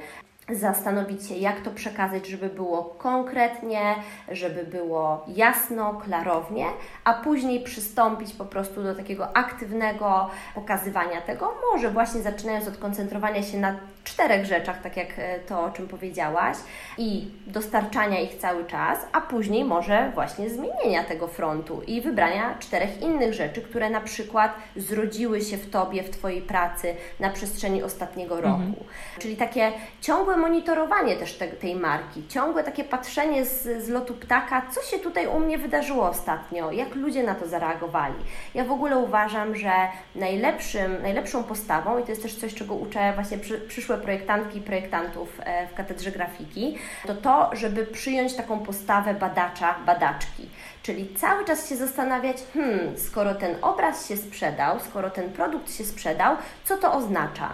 zastanowić 0.48 1.28
się, 1.28 1.34
jak 1.34 1.60
to 1.60 1.70
przekazać, 1.70 2.26
żeby 2.26 2.48
było 2.48 2.84
konkretnie, 2.84 3.94
żeby 4.30 4.64
było 4.64 5.24
jasno, 5.28 5.94
klarownie, 5.94 6.66
a 7.04 7.14
później 7.14 7.64
przystąpić 7.64 8.32
po 8.32 8.44
prostu 8.44 8.82
do 8.82 8.94
takiego 8.94 9.36
aktywnego 9.36 10.30
pokazywania 10.54 11.20
tego, 11.20 11.54
może 11.72 11.90
właśnie 11.90 12.22
zaczynając 12.22 12.68
od 12.68 12.76
koncentrowania 12.76 13.42
się 13.42 13.58
na 13.58 13.76
czterech 14.04 14.46
rzeczach, 14.46 14.82
tak 14.82 14.96
jak 14.96 15.08
e, 15.18 15.40
to, 15.40 15.64
o 15.64 15.70
czym 15.70 15.88
powiedziałaś, 15.88 16.56
i 16.98 17.28
dostarczania 17.46 18.20
ich 18.20 18.34
cały 18.34 18.64
czas, 18.64 18.98
a 19.12 19.20
później 19.20 19.64
może 19.64 20.10
właśnie 20.14 20.50
zmienienia 20.50 21.04
tego 21.04 21.28
frontu 21.28 21.82
i 21.86 22.00
wybrania 22.00 22.54
czterech 22.58 23.02
innych 23.02 23.34
rzeczy, 23.34 23.60
które 23.60 23.90
na 23.90 24.00
przykład 24.00 24.54
zrodziły 24.76 25.40
się 25.40 25.56
w 25.56 25.70
Tobie, 25.70 26.02
w 26.02 26.10
Twojej 26.10 26.42
pracy 26.42 26.94
na 27.20 27.30
przestrzeni 27.30 27.82
ostatniego 27.82 28.40
roku. 28.40 28.62
Mhm. 28.62 28.84
Czyli 29.18 29.36
takie 29.36 29.72
ciągłe 30.00 30.32
ciągłe 30.32 30.36
monitorowanie 30.48 31.16
też 31.16 31.34
te, 31.34 31.48
tej 31.48 31.76
marki, 31.76 32.22
ciągłe 32.28 32.64
takie 32.64 32.84
patrzenie 32.84 33.44
z, 33.44 33.84
z 33.84 33.88
lotu 33.88 34.14
ptaka, 34.14 34.62
co 34.70 34.82
się 34.82 34.98
tutaj 34.98 35.26
u 35.26 35.40
mnie 35.40 35.58
wydarzyło 35.58 36.08
ostatnio, 36.08 36.72
jak 36.72 36.94
ludzie 36.94 37.22
na 37.22 37.34
to 37.34 37.46
zareagowali. 37.46 38.14
Ja 38.54 38.64
w 38.64 38.72
ogóle 38.72 38.98
uważam, 38.98 39.56
że 39.56 39.72
najlepszym, 40.14 41.02
najlepszą 41.02 41.44
postawą, 41.44 41.98
i 41.98 42.02
to 42.02 42.10
jest 42.10 42.22
też 42.22 42.36
coś, 42.36 42.54
czego 42.54 42.74
uczę 42.74 43.12
właśnie 43.14 43.38
przy, 43.38 43.60
przyszłe 43.60 43.91
projektantki 43.98 44.58
i 44.58 44.62
projektantów 44.62 45.40
e, 45.44 45.66
w 45.66 45.74
katedrze 45.74 46.10
grafiki, 46.10 46.78
to 47.06 47.14
to, 47.14 47.50
żeby 47.52 47.86
przyjąć 47.86 48.34
taką 48.34 48.58
postawę 48.58 49.14
badacza, 49.14 49.74
badaczki. 49.86 50.48
Czyli 50.82 51.14
cały 51.14 51.44
czas 51.44 51.68
się 51.68 51.76
zastanawiać, 51.76 52.36
hmm, 52.54 52.98
skoro 52.98 53.34
ten 53.34 53.56
obraz 53.62 54.08
się 54.08 54.16
sprzedał, 54.16 54.80
skoro 54.80 55.10
ten 55.10 55.32
produkt 55.32 55.74
się 55.74 55.84
sprzedał, 55.84 56.36
co 56.64 56.76
to 56.76 56.92
oznacza? 56.92 57.48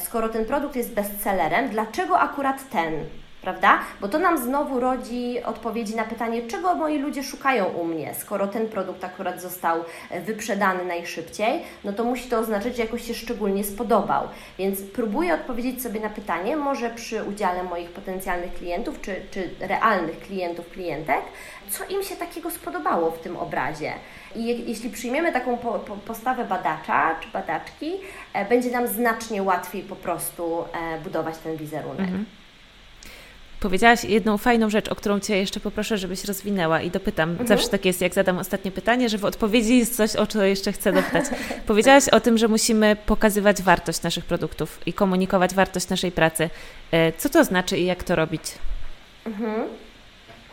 Skoro 0.00 0.28
ten 0.28 0.44
produkt 0.44 0.76
jest 0.76 0.94
bestsellerem, 0.94 1.68
dlaczego 1.68 2.20
akurat 2.20 2.70
ten? 2.70 2.92
Prawda? 3.42 3.78
Bo 4.00 4.08
to 4.08 4.18
nam 4.18 4.38
znowu 4.38 4.80
rodzi 4.80 5.42
odpowiedzi 5.44 5.96
na 5.96 6.04
pytanie, 6.04 6.42
czego 6.42 6.74
moi 6.74 6.98
ludzie 6.98 7.22
szukają 7.22 7.64
u 7.64 7.84
mnie, 7.84 8.14
skoro 8.14 8.46
ten 8.46 8.68
produkt 8.68 9.04
akurat 9.04 9.42
został 9.42 9.84
e, 10.10 10.20
wyprzedany 10.20 10.84
najszybciej, 10.84 11.62
no 11.84 11.92
to 11.92 12.04
musi 12.04 12.28
to 12.28 12.38
oznaczać, 12.38 12.76
że 12.76 12.82
jakoś 12.82 13.06
się 13.06 13.14
szczególnie 13.14 13.64
spodobał. 13.64 14.28
Więc 14.58 14.78
próbuję 14.94 15.34
odpowiedzieć 15.34 15.82
sobie 15.82 16.00
na 16.00 16.10
pytanie, 16.10 16.56
może 16.56 16.90
przy 16.90 17.24
udziale 17.24 17.62
moich 17.62 17.90
potencjalnych 17.90 18.54
klientów, 18.54 19.00
czy, 19.00 19.16
czy 19.30 19.50
realnych 19.60 20.20
klientów, 20.20 20.68
klientek, 20.68 21.22
co 21.70 21.84
im 21.84 22.02
się 22.02 22.16
takiego 22.16 22.50
spodobało 22.50 23.10
w 23.10 23.18
tym 23.18 23.36
obrazie. 23.36 23.92
I 24.36 24.68
jeśli 24.68 24.90
przyjmiemy 24.90 25.32
taką 25.32 25.58
po, 25.58 25.78
po, 25.78 25.96
postawę 25.96 26.44
badacza 26.44 27.16
czy 27.20 27.28
badaczki, 27.28 27.92
e, 28.32 28.44
będzie 28.44 28.70
nam 28.70 28.86
znacznie 28.86 29.42
łatwiej 29.42 29.82
po 29.82 29.96
prostu 29.96 30.64
e, 30.72 31.00
budować 31.00 31.38
ten 31.38 31.56
wizerunek. 31.56 32.00
Mhm. 32.00 32.24
Powiedziałaś 33.60 34.04
jedną 34.04 34.38
fajną 34.38 34.70
rzecz, 34.70 34.88
o 34.88 34.94
którą 34.94 35.20
Cię 35.20 35.36
jeszcze 35.36 35.60
poproszę, 35.60 35.98
żebyś 35.98 36.24
rozwinęła 36.24 36.80
i 36.80 36.90
dopytam. 36.90 37.30
Mhm. 37.30 37.48
Zawsze 37.48 37.68
tak 37.68 37.84
jest, 37.84 38.00
jak 38.00 38.14
zadam 38.14 38.38
ostatnie 38.38 38.70
pytanie, 38.70 39.08
że 39.08 39.18
w 39.18 39.24
odpowiedzi 39.24 39.78
jest 39.78 39.96
coś, 39.96 40.16
o 40.16 40.26
co 40.26 40.42
jeszcze 40.42 40.72
chcę 40.72 40.92
dopytać. 40.92 41.24
Powiedziałaś 41.66 42.08
o 42.08 42.20
tym, 42.20 42.38
że 42.38 42.48
musimy 42.48 42.96
pokazywać 43.06 43.62
wartość 43.62 44.02
naszych 44.02 44.24
produktów 44.24 44.80
i 44.86 44.92
komunikować 44.92 45.54
wartość 45.54 45.88
naszej 45.88 46.12
pracy. 46.12 46.50
E, 46.90 47.12
co 47.12 47.28
to 47.28 47.44
znaczy 47.44 47.78
i 47.78 47.84
jak 47.84 48.04
to 48.04 48.16
robić? 48.16 48.42
Mhm. 49.26 49.64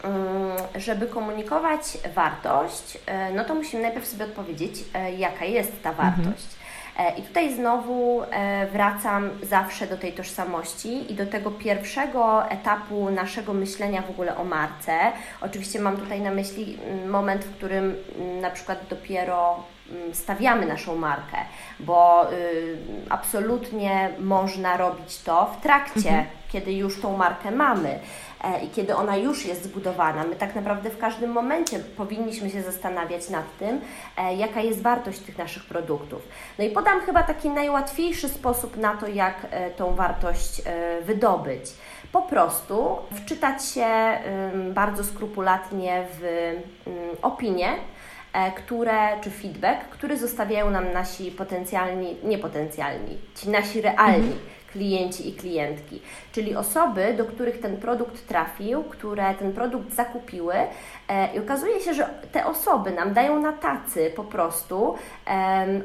Mm, 0.04 0.58
żeby 0.76 1.08
komunikować 1.08 1.82
wartość, 2.16 2.98
e, 3.06 3.34
no 3.34 3.46
to 3.46 3.56
musimy 3.56 3.82
najpierw 3.82 4.08
sobie 4.08 4.26
odpowiedzieć, 4.26 4.76
e, 4.94 5.16
jaka 5.16 5.46
jest 5.46 5.84
ta 5.84 5.90
mhm. 5.90 6.08
wartość. 6.08 6.46
Mhm. 6.46 6.65
I 7.18 7.22
tutaj 7.22 7.54
znowu 7.54 8.22
e, 8.24 8.68
wracam 8.68 9.30
zawsze 9.44 9.88
do 9.88 9.98
tej 9.98 10.14
tożsamości 10.14 11.12
i 11.12 11.16
do 11.16 11.26
tego 11.26 11.52
pierwszego 11.52 12.50
etapu 12.50 13.10
naszego 13.10 13.54
myślenia 13.54 14.02
w 14.02 14.10
ogóle 14.10 14.38
o 14.38 14.44
marce. 14.44 15.12
Oczywiście 15.42 15.80
mam 15.80 15.98
tutaj 15.98 16.22
na 16.22 16.32
myśli 16.32 16.78
mm, 16.86 17.10
moment, 17.10 17.46
w 17.46 17.56
którym 17.56 17.96
mm, 18.20 18.42
na 18.42 18.50
przykład 18.50 18.80
dopiero 18.90 19.64
mm, 19.92 20.16
stawiamy 20.16 20.66
naszą 20.66 20.96
markę, 20.96 21.38
bo 21.80 22.32
y, 22.34 22.78
absolutnie 23.10 24.10
można 24.20 24.78
robić 24.78 25.22
to 25.22 25.46
w 25.46 25.62
trakcie, 25.62 26.10
mhm. 26.10 26.26
kiedy 26.50 26.74
już 26.74 27.02
tą 27.02 27.18
markę 27.18 27.52
mamy. 27.52 28.00
E, 28.46 28.66
i 28.66 28.70
kiedy 28.70 28.96
ona 28.96 29.18
już 29.18 29.46
jest 29.46 29.64
zbudowana, 29.64 30.24
my 30.24 30.36
tak 30.36 30.56
naprawdę 30.56 30.90
w 30.90 30.98
każdym 30.98 31.32
momencie 31.32 31.80
powinniśmy 31.80 32.50
się 32.50 32.62
zastanawiać 32.62 33.30
nad 33.30 33.58
tym, 33.58 33.82
e, 34.18 34.36
jaka 34.36 34.62
jest 34.62 34.82
wartość 34.82 35.20
tych 35.20 35.38
naszych 35.38 35.66
produktów. 35.66 36.22
No 36.60 36.66
i 36.66 36.70
podam 36.70 37.02
chyba 37.02 37.24
taki 37.24 37.50
najłatwiejszy 37.50 38.30
sposób 38.30 38.78
na 38.78 38.98
to, 38.98 39.08
jak 39.08 39.36
e, 39.52 39.70
tą 39.70 39.96
wartość 39.96 40.62
wydobyć. 41.02 41.66
Po 42.12 42.22
prostu 42.22 42.98
wczytać 43.12 43.66
się 43.66 43.88
bardzo 44.74 45.04
skrupulatnie 45.04 46.06
w 46.20 46.54
opinie, 47.22 47.70
które, 48.56 49.22
czy 49.22 49.32
feedback, 49.32 49.90
który 49.90 50.18
zostawiają 50.18 50.70
nam 50.70 50.92
nasi 50.94 51.32
potencjalni, 51.32 52.18
niepotencjalni, 52.24 53.18
ci 53.36 53.50
nasi 53.50 53.82
realni 53.82 54.18
mhm 54.18 54.56
klienci 54.76 55.30
i 55.30 55.34
klientki, 55.34 56.02
czyli 56.32 56.56
osoby, 56.56 57.14
do 57.18 57.26
których 57.26 57.60
ten 57.60 57.78
produkt 57.78 58.28
trafił, 58.28 58.84
które 58.84 59.34
ten 59.34 59.54
produkt 59.54 59.94
zakupiły 59.94 60.54
e, 61.08 61.36
i 61.36 61.40
okazuje 61.40 61.80
się, 61.80 61.94
że 61.94 62.10
te 62.32 62.46
osoby 62.46 62.92
nam 62.92 63.14
dają 63.14 63.40
na 63.40 63.54
tacy 63.54 64.12
po 64.16 64.24
prostu 64.24 64.96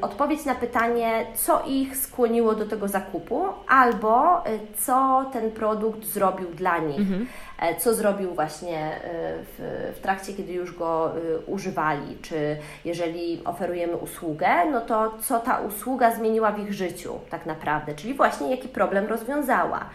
odpowiedź 0.01 0.45
na 0.45 0.55
pytanie, 0.55 1.25
co 1.35 1.63
ich 1.67 1.97
skłoniło 1.97 2.55
do 2.55 2.65
tego 2.65 2.87
zakupu, 2.87 3.45
albo 3.67 4.45
e, 4.45 4.59
co 4.77 5.25
ten 5.33 5.51
produkt 5.51 6.05
zrobił 6.05 6.47
dla 6.47 6.77
nich. 6.77 6.99
Mhm. 6.99 7.27
E, 7.61 7.75
co 7.75 7.93
zrobił 7.93 8.33
właśnie 8.33 8.77
e, 8.77 8.99
w, 9.43 9.91
w 9.95 9.99
trakcie, 9.99 10.33
kiedy 10.33 10.53
już 10.53 10.75
go 10.75 11.11
e, 11.15 11.39
używali, 11.39 12.17
czy 12.21 12.57
jeżeli 12.85 13.41
oferujemy 13.45 13.97
usługę, 13.97 14.65
no 14.71 14.81
to 14.81 15.17
co 15.21 15.39
ta 15.39 15.59
usługa 15.59 16.15
zmieniła 16.15 16.51
w 16.51 16.59
ich 16.59 16.73
życiu 16.73 17.19
tak 17.29 17.45
naprawdę, 17.45 17.95
czyli 17.95 18.13
właśnie 18.13 18.51
jaki 18.51 18.67
problem 18.67 19.05
rozwiązała. 19.05 19.85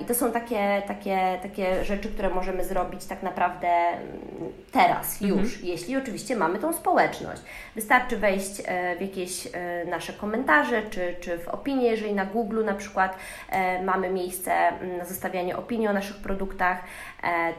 I 0.00 0.04
to 0.04 0.14
są 0.14 0.32
takie, 0.32 0.82
takie, 0.88 1.38
takie 1.42 1.84
rzeczy, 1.84 2.08
które 2.08 2.30
możemy 2.30 2.64
zrobić 2.64 3.04
tak 3.04 3.22
naprawdę 3.22 3.68
mm, 3.68 4.52
teraz, 4.72 5.22
mhm. 5.22 5.40
już, 5.40 5.52
mhm. 5.52 5.68
jeśli 5.68 5.96
oczywiście 5.96 6.36
mamy 6.36 6.58
tą 6.58 6.72
społeczność. 6.72 7.42
Wystarczy 7.74 8.16
wejść 8.16 8.62
w 8.98 9.00
jakieś 9.00 9.48
nasze 9.90 10.12
komentarze, 10.12 10.82
czy, 10.90 11.14
czy 11.20 11.38
w 11.38 11.48
opinie, 11.48 11.86
jeżeli 11.86 12.14
na 12.14 12.24
Google 12.24 12.64
na 12.64 12.74
przykład 12.74 13.16
mamy 13.84 14.10
miejsce 14.10 14.52
mm, 14.52 14.98
na 14.98 15.04
zostawianie 15.04 15.56
opinii 15.56 15.88
o 15.88 15.92
naszych 15.92 16.16
produktach, 16.16 16.65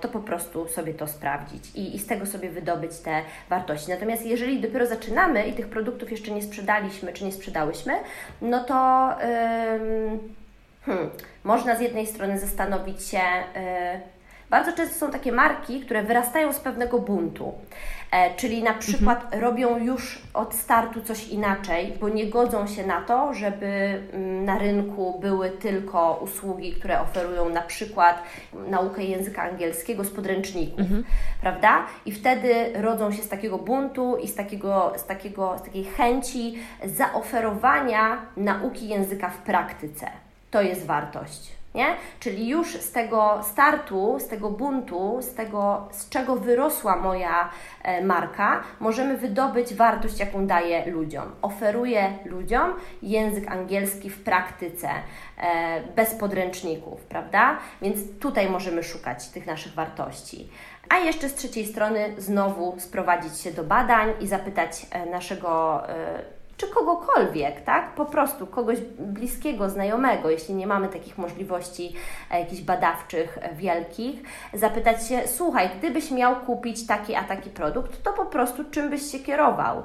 to 0.01 0.07
po 0.07 0.19
prostu 0.19 0.67
sobie 0.67 0.93
to 0.93 1.07
sprawdzić 1.07 1.75
i, 1.75 1.95
i 1.95 1.99
z 1.99 2.07
tego 2.07 2.25
sobie 2.25 2.49
wydobyć 2.49 2.97
te 2.97 3.21
wartości. 3.49 3.89
Natomiast 3.89 4.25
jeżeli 4.25 4.61
dopiero 4.61 4.85
zaczynamy 4.85 5.47
i 5.47 5.53
tych 5.53 5.67
produktów 5.67 6.11
jeszcze 6.11 6.31
nie 6.31 6.41
sprzedaliśmy, 6.41 7.13
czy 7.13 7.25
nie 7.25 7.31
sprzedałyśmy, 7.31 7.93
no 8.41 8.63
to. 8.63 9.09
Hmm, 10.85 11.09
można 11.43 11.75
z 11.75 11.81
jednej 11.81 12.07
strony 12.07 12.39
zastanowić 12.39 13.03
się, 13.03 13.17
yy, 13.17 14.01
bardzo 14.49 14.73
często 14.73 14.95
są 14.95 15.11
takie 15.11 15.31
marki, 15.31 15.81
które 15.81 16.03
wyrastają 16.03 16.53
z 16.53 16.59
pewnego 16.59 16.99
buntu. 16.99 17.53
E, 18.11 18.35
czyli 18.35 18.63
na 18.63 18.73
przykład 18.73 19.23
mhm. 19.23 19.43
robią 19.43 19.77
już 19.77 20.21
od 20.33 20.53
startu 20.53 21.01
coś 21.01 21.27
inaczej, 21.27 21.93
bo 22.01 22.09
nie 22.09 22.27
godzą 22.27 22.67
się 22.67 22.87
na 22.87 23.01
to, 23.01 23.33
żeby 23.33 23.67
mm, 24.13 24.45
na 24.45 24.57
rynku 24.57 25.19
były 25.19 25.49
tylko 25.49 26.19
usługi, 26.23 26.73
które 26.73 27.01
oferują 27.01 27.49
na 27.49 27.61
przykład 27.61 28.23
naukę 28.69 29.03
języka 29.03 29.43
angielskiego 29.43 30.03
z 30.03 30.09
podręczników, 30.09 30.79
mhm. 30.79 31.03
prawda? 31.41 31.85
I 32.05 32.11
wtedy 32.11 32.53
rodzą 32.75 33.11
się 33.11 33.23
z 33.23 33.29
takiego 33.29 33.57
buntu 33.57 34.17
i 34.17 34.27
z, 34.27 34.35
takiego, 34.35 34.93
z, 34.97 35.05
takiego, 35.05 35.57
z 35.57 35.61
takiej 35.61 35.83
chęci 35.83 36.57
zaoferowania 36.85 38.21
nauki 38.37 38.87
języka 38.87 39.29
w 39.29 39.37
praktyce 39.37 40.07
to 40.51 40.61
jest 40.61 40.85
wartość. 40.85 41.56
Nie? 41.77 41.95
Czyli 42.19 42.47
już 42.47 42.67
z 42.67 42.91
tego 42.91 43.39
startu, 43.43 44.19
z 44.19 44.27
tego 44.27 44.49
buntu, 44.49 45.17
z 45.21 45.33
tego, 45.33 45.87
z 45.91 46.09
czego 46.09 46.35
wyrosła 46.35 46.95
moja 46.95 47.49
e, 47.83 48.03
marka, 48.03 48.63
możemy 48.79 49.17
wydobyć 49.17 49.73
wartość, 49.73 50.19
jaką 50.19 50.47
daję 50.47 50.91
ludziom. 50.91 51.31
Oferuję 51.41 52.17
ludziom 52.25 52.73
język 53.01 53.51
angielski 53.51 54.09
w 54.09 54.23
praktyce, 54.23 54.89
e, 55.37 55.81
bez 55.95 56.15
podręczników, 56.15 57.01
prawda? 57.01 57.57
Więc 57.81 58.19
tutaj 58.19 58.49
możemy 58.49 58.83
szukać 58.83 59.27
tych 59.27 59.45
naszych 59.45 59.73
wartości. 59.73 60.49
A 60.89 60.97
jeszcze 60.97 61.29
z 61.29 61.35
trzeciej 61.35 61.65
strony 61.65 62.15
znowu 62.17 62.79
sprowadzić 62.79 63.39
się 63.39 63.51
do 63.51 63.63
badań 63.63 64.13
i 64.19 64.27
zapytać 64.27 64.85
e, 64.91 65.05
naszego 65.05 65.83
czy 66.57 66.67
kogokolwiek, 66.67 67.61
tak? 67.61 67.95
Po 67.95 68.05
prostu 68.05 68.47
kogoś 68.47 68.79
bliskiego, 68.99 69.69
znajomego, 69.69 70.29
jeśli 70.29 70.55
nie 70.55 70.67
mamy 70.67 70.87
takich 70.87 71.17
możliwości 71.17 71.93
e, 72.31 72.39
jakichś 72.39 72.61
badawczych 72.61 73.37
e, 73.41 73.55
wielkich, 73.55 74.21
zapytać 74.53 75.07
się, 75.07 75.21
słuchaj, 75.27 75.69
gdybyś 75.77 76.11
miał 76.11 76.35
kupić 76.35 76.87
taki 76.87 77.15
a 77.15 77.23
taki 77.23 77.49
produkt, 77.49 78.03
to 78.03 78.13
po 78.13 78.25
prostu 78.25 78.63
czym 78.71 78.89
byś 78.89 79.11
się 79.11 79.19
kierował? 79.19 79.83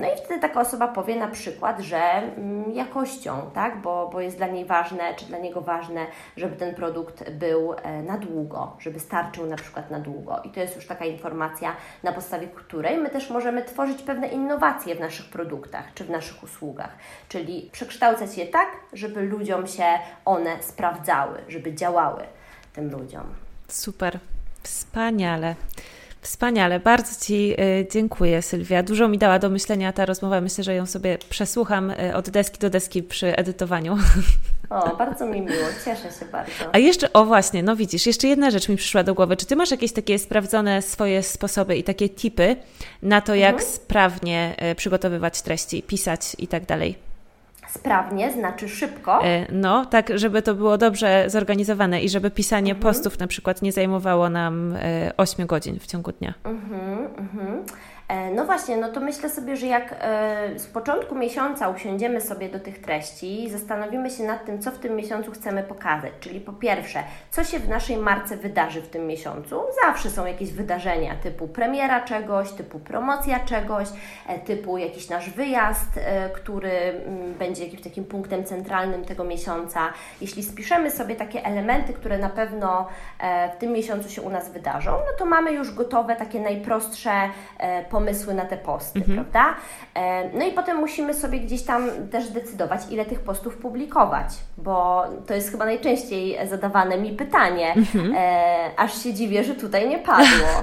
No 0.00 0.12
i 0.12 0.16
wtedy 0.24 0.40
taka 0.40 0.60
osoba 0.60 0.88
powie 0.88 1.16
na 1.16 1.28
przykład, 1.28 1.80
że 1.80 1.98
mm, 1.98 2.72
jakością, 2.72 3.50
tak? 3.54 3.80
Bo, 3.80 4.10
bo 4.12 4.20
jest 4.20 4.36
dla 4.36 4.46
niej 4.46 4.64
ważne, 4.64 5.14
czy 5.14 5.24
dla 5.24 5.38
niego 5.38 5.60
ważne, 5.60 6.06
żeby 6.36 6.56
ten 6.56 6.74
produkt 6.74 7.30
był 7.30 7.72
e, 7.72 8.02
na 8.02 8.18
długo, 8.18 8.76
żeby 8.78 9.00
starczył 9.00 9.46
na 9.46 9.56
przykład 9.56 9.90
na 9.90 10.00
długo. 10.00 10.40
I 10.44 10.50
to 10.50 10.60
jest 10.60 10.76
już 10.76 10.86
taka 10.86 11.04
informacja, 11.04 11.76
na 12.02 12.12
podstawie 12.12 12.46
której 12.46 12.98
my 12.98 13.10
też 13.10 13.30
możemy 13.30 13.64
tworzyć 13.64 14.02
pewne 14.02 14.28
innowacje 14.28 14.94
w 14.94 15.00
naszych 15.00 15.30
produktach 15.30 15.89
czy 15.94 16.04
w 16.04 16.10
naszych 16.10 16.42
usługach, 16.42 16.90
czyli 17.28 17.68
przekształcać 17.72 18.38
je 18.38 18.46
tak, 18.46 18.68
żeby 18.92 19.22
ludziom 19.22 19.66
się 19.66 19.98
one 20.24 20.62
sprawdzały, 20.62 21.38
żeby 21.48 21.74
działały 21.74 22.22
tym 22.72 22.90
ludziom. 22.90 23.34
Super, 23.68 24.18
wspaniale. 24.62 25.54
Wspaniale, 26.20 26.80
bardzo 26.80 27.24
Ci 27.26 27.54
y, 27.60 27.86
dziękuję 27.92 28.42
Sylwia. 28.42 28.82
Dużo 28.82 29.08
mi 29.08 29.18
dała 29.18 29.38
do 29.38 29.50
myślenia 29.50 29.92
ta 29.92 30.06
rozmowa. 30.06 30.40
Myślę, 30.40 30.64
że 30.64 30.74
ją 30.74 30.86
sobie 30.86 31.18
przesłucham 31.30 31.90
y, 31.90 32.14
od 32.14 32.30
deski 32.30 32.58
do 32.58 32.70
deski 32.70 33.02
przy 33.02 33.36
edytowaniu. 33.36 33.96
O, 34.70 34.96
bardzo 34.96 35.26
mi 35.26 35.40
miło, 35.40 35.66
cieszę 35.84 36.02
się 36.02 36.26
bardzo. 36.32 36.52
A 36.72 36.78
jeszcze, 36.78 37.12
o 37.12 37.24
właśnie, 37.24 37.62
no 37.62 37.76
widzisz, 37.76 38.06
jeszcze 38.06 38.28
jedna 38.28 38.50
rzecz 38.50 38.68
mi 38.68 38.76
przyszła 38.76 39.02
do 39.02 39.14
głowy. 39.14 39.36
Czy 39.36 39.46
ty 39.46 39.56
masz 39.56 39.70
jakieś 39.70 39.92
takie 39.92 40.18
sprawdzone 40.18 40.82
swoje 40.82 41.22
sposoby 41.22 41.76
i 41.76 41.84
takie 41.84 42.08
tipy 42.08 42.56
na 43.02 43.20
to, 43.20 43.34
jak 43.34 43.54
mhm. 43.54 43.72
sprawnie 43.72 44.54
e, 44.58 44.74
przygotowywać 44.74 45.42
treści, 45.42 45.82
pisać 45.82 46.36
i 46.38 46.48
tak 46.48 46.66
dalej? 46.66 47.09
Sprawnie 47.70 48.32
znaczy 48.32 48.68
szybko. 48.68 49.24
E, 49.24 49.52
no, 49.52 49.86
tak, 49.86 50.18
żeby 50.18 50.42
to 50.42 50.54
było 50.54 50.78
dobrze 50.78 51.24
zorganizowane 51.26 52.02
i 52.02 52.08
żeby 52.08 52.30
pisanie 52.30 52.72
mhm. 52.72 52.82
postów 52.82 53.18
na 53.18 53.26
przykład 53.26 53.62
nie 53.62 53.72
zajmowało 53.72 54.30
nam 54.30 54.74
8 55.16 55.42
e, 55.42 55.46
godzin 55.46 55.78
w 55.78 55.86
ciągu 55.86 56.12
dnia. 56.12 56.34
Mhm, 56.44 57.08
mhm. 57.18 57.64
E, 58.10 58.30
no 58.30 58.44
właśnie, 58.44 58.76
no 58.76 58.88
to 58.88 59.00
myślę 59.00 59.30
sobie, 59.30 59.56
że 59.56 59.66
jak 59.66 59.94
e, 60.00 60.58
z 60.58 60.66
początku 60.66 61.14
miesiąca 61.14 61.68
usiądziemy 61.68 62.20
sobie 62.20 62.48
do 62.48 62.60
tych 62.60 62.80
treści 62.80 63.44
i 63.44 63.50
zastanowimy 63.50 64.10
się 64.10 64.22
nad 64.22 64.44
tym, 64.44 64.62
co 64.62 64.70
w 64.70 64.78
tym 64.78 64.96
miesiącu 64.96 65.30
chcemy 65.30 65.62
pokazać, 65.62 66.12
czyli 66.20 66.40
po 66.40 66.52
pierwsze, 66.52 67.02
co 67.30 67.44
się 67.44 67.58
w 67.58 67.68
naszej 67.68 67.96
marce 67.96 68.36
wydarzy 68.36 68.82
w 68.82 68.88
tym 68.88 69.06
miesiącu. 69.06 69.60
Zawsze 69.86 70.10
są 70.10 70.26
jakieś 70.26 70.52
wydarzenia 70.52 71.14
typu 71.16 71.48
premiera 71.48 72.00
czegoś, 72.00 72.52
typu 72.52 72.78
promocja 72.78 73.40
czegoś, 73.40 73.88
e, 74.26 74.38
typu 74.38 74.78
jakiś 74.78 75.08
nasz 75.08 75.30
wyjazd, 75.30 76.00
który 76.34 76.70
mm, 76.70 77.34
będzie 77.34 77.64
jakimś 77.64 77.82
takim 77.82 78.04
punktem 78.04 78.44
centralnym 78.44 79.04
tego 79.04 79.24
miesiąca. 79.24 79.80
Jeśli 80.20 80.42
spiszemy 80.42 80.90
sobie 80.90 81.16
takie 81.16 81.44
elementy, 81.44 81.92
które 81.92 82.18
na 82.18 82.28
pewno 82.28 82.86
w 83.54 83.56
tym 83.58 83.72
miesiącu 83.72 84.08
się 84.08 84.22
u 84.22 84.30
nas 84.30 84.52
wydarzą, 84.52 84.90
no 84.90 85.18
to 85.18 85.26
mamy 85.26 85.52
już 85.52 85.74
gotowe 85.74 86.16
takie 86.16 86.40
najprostsze 86.40 87.10
pomysły 87.90 87.99
pomysły 88.00 88.34
na 88.34 88.44
te 88.44 88.56
posty, 88.56 88.98
mhm. 88.98 89.16
prawda? 89.16 89.54
E, 89.94 90.30
no 90.38 90.44
i 90.46 90.52
potem 90.52 90.76
musimy 90.76 91.14
sobie 91.14 91.40
gdzieś 91.40 91.62
tam 91.62 91.90
też 92.10 92.28
decydować, 92.28 92.80
ile 92.90 93.04
tych 93.04 93.20
postów 93.20 93.56
publikować, 93.56 94.26
bo 94.58 95.04
to 95.26 95.34
jest 95.34 95.50
chyba 95.50 95.64
najczęściej 95.64 96.48
zadawane 96.48 96.98
mi 96.98 97.12
pytanie, 97.12 97.74
mhm. 97.76 98.14
E, 98.16 98.70
aż 98.76 99.02
się 99.02 99.14
dziwię, 99.14 99.44
że 99.44 99.54
tutaj 99.54 99.88
nie 99.88 99.98
padło. 99.98 100.48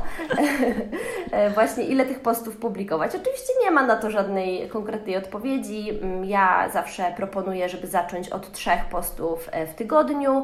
E, 1.31 1.49
właśnie 1.49 1.83
ile 1.83 2.05
tych 2.05 2.19
postów 2.19 2.57
publikować. 2.57 3.15
Oczywiście 3.15 3.53
nie 3.63 3.71
ma 3.71 3.83
na 3.83 3.95
to 3.95 4.11
żadnej 4.11 4.69
konkretnej 4.69 5.17
odpowiedzi. 5.17 5.89
Mm, 5.89 6.25
ja 6.25 6.69
zawsze 6.73 7.13
proponuję, 7.17 7.69
żeby 7.69 7.87
zacząć 7.87 8.29
od 8.29 8.51
trzech 8.51 8.85
postów 8.85 9.49
w 9.67 9.73
tygodniu, 9.73 10.43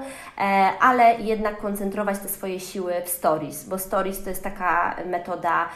ale 0.82 1.16
jednak 1.20 1.58
koncentrować 1.58 2.20
te 2.20 2.28
swoje 2.28 2.60
siły 2.60 2.94
w 3.06 3.10
stories, 3.10 3.70
bo 3.70 3.78
stories 3.80 4.24
to 4.24 4.30
jest 4.30 4.44
taka 4.44 4.96
metoda 5.06 5.70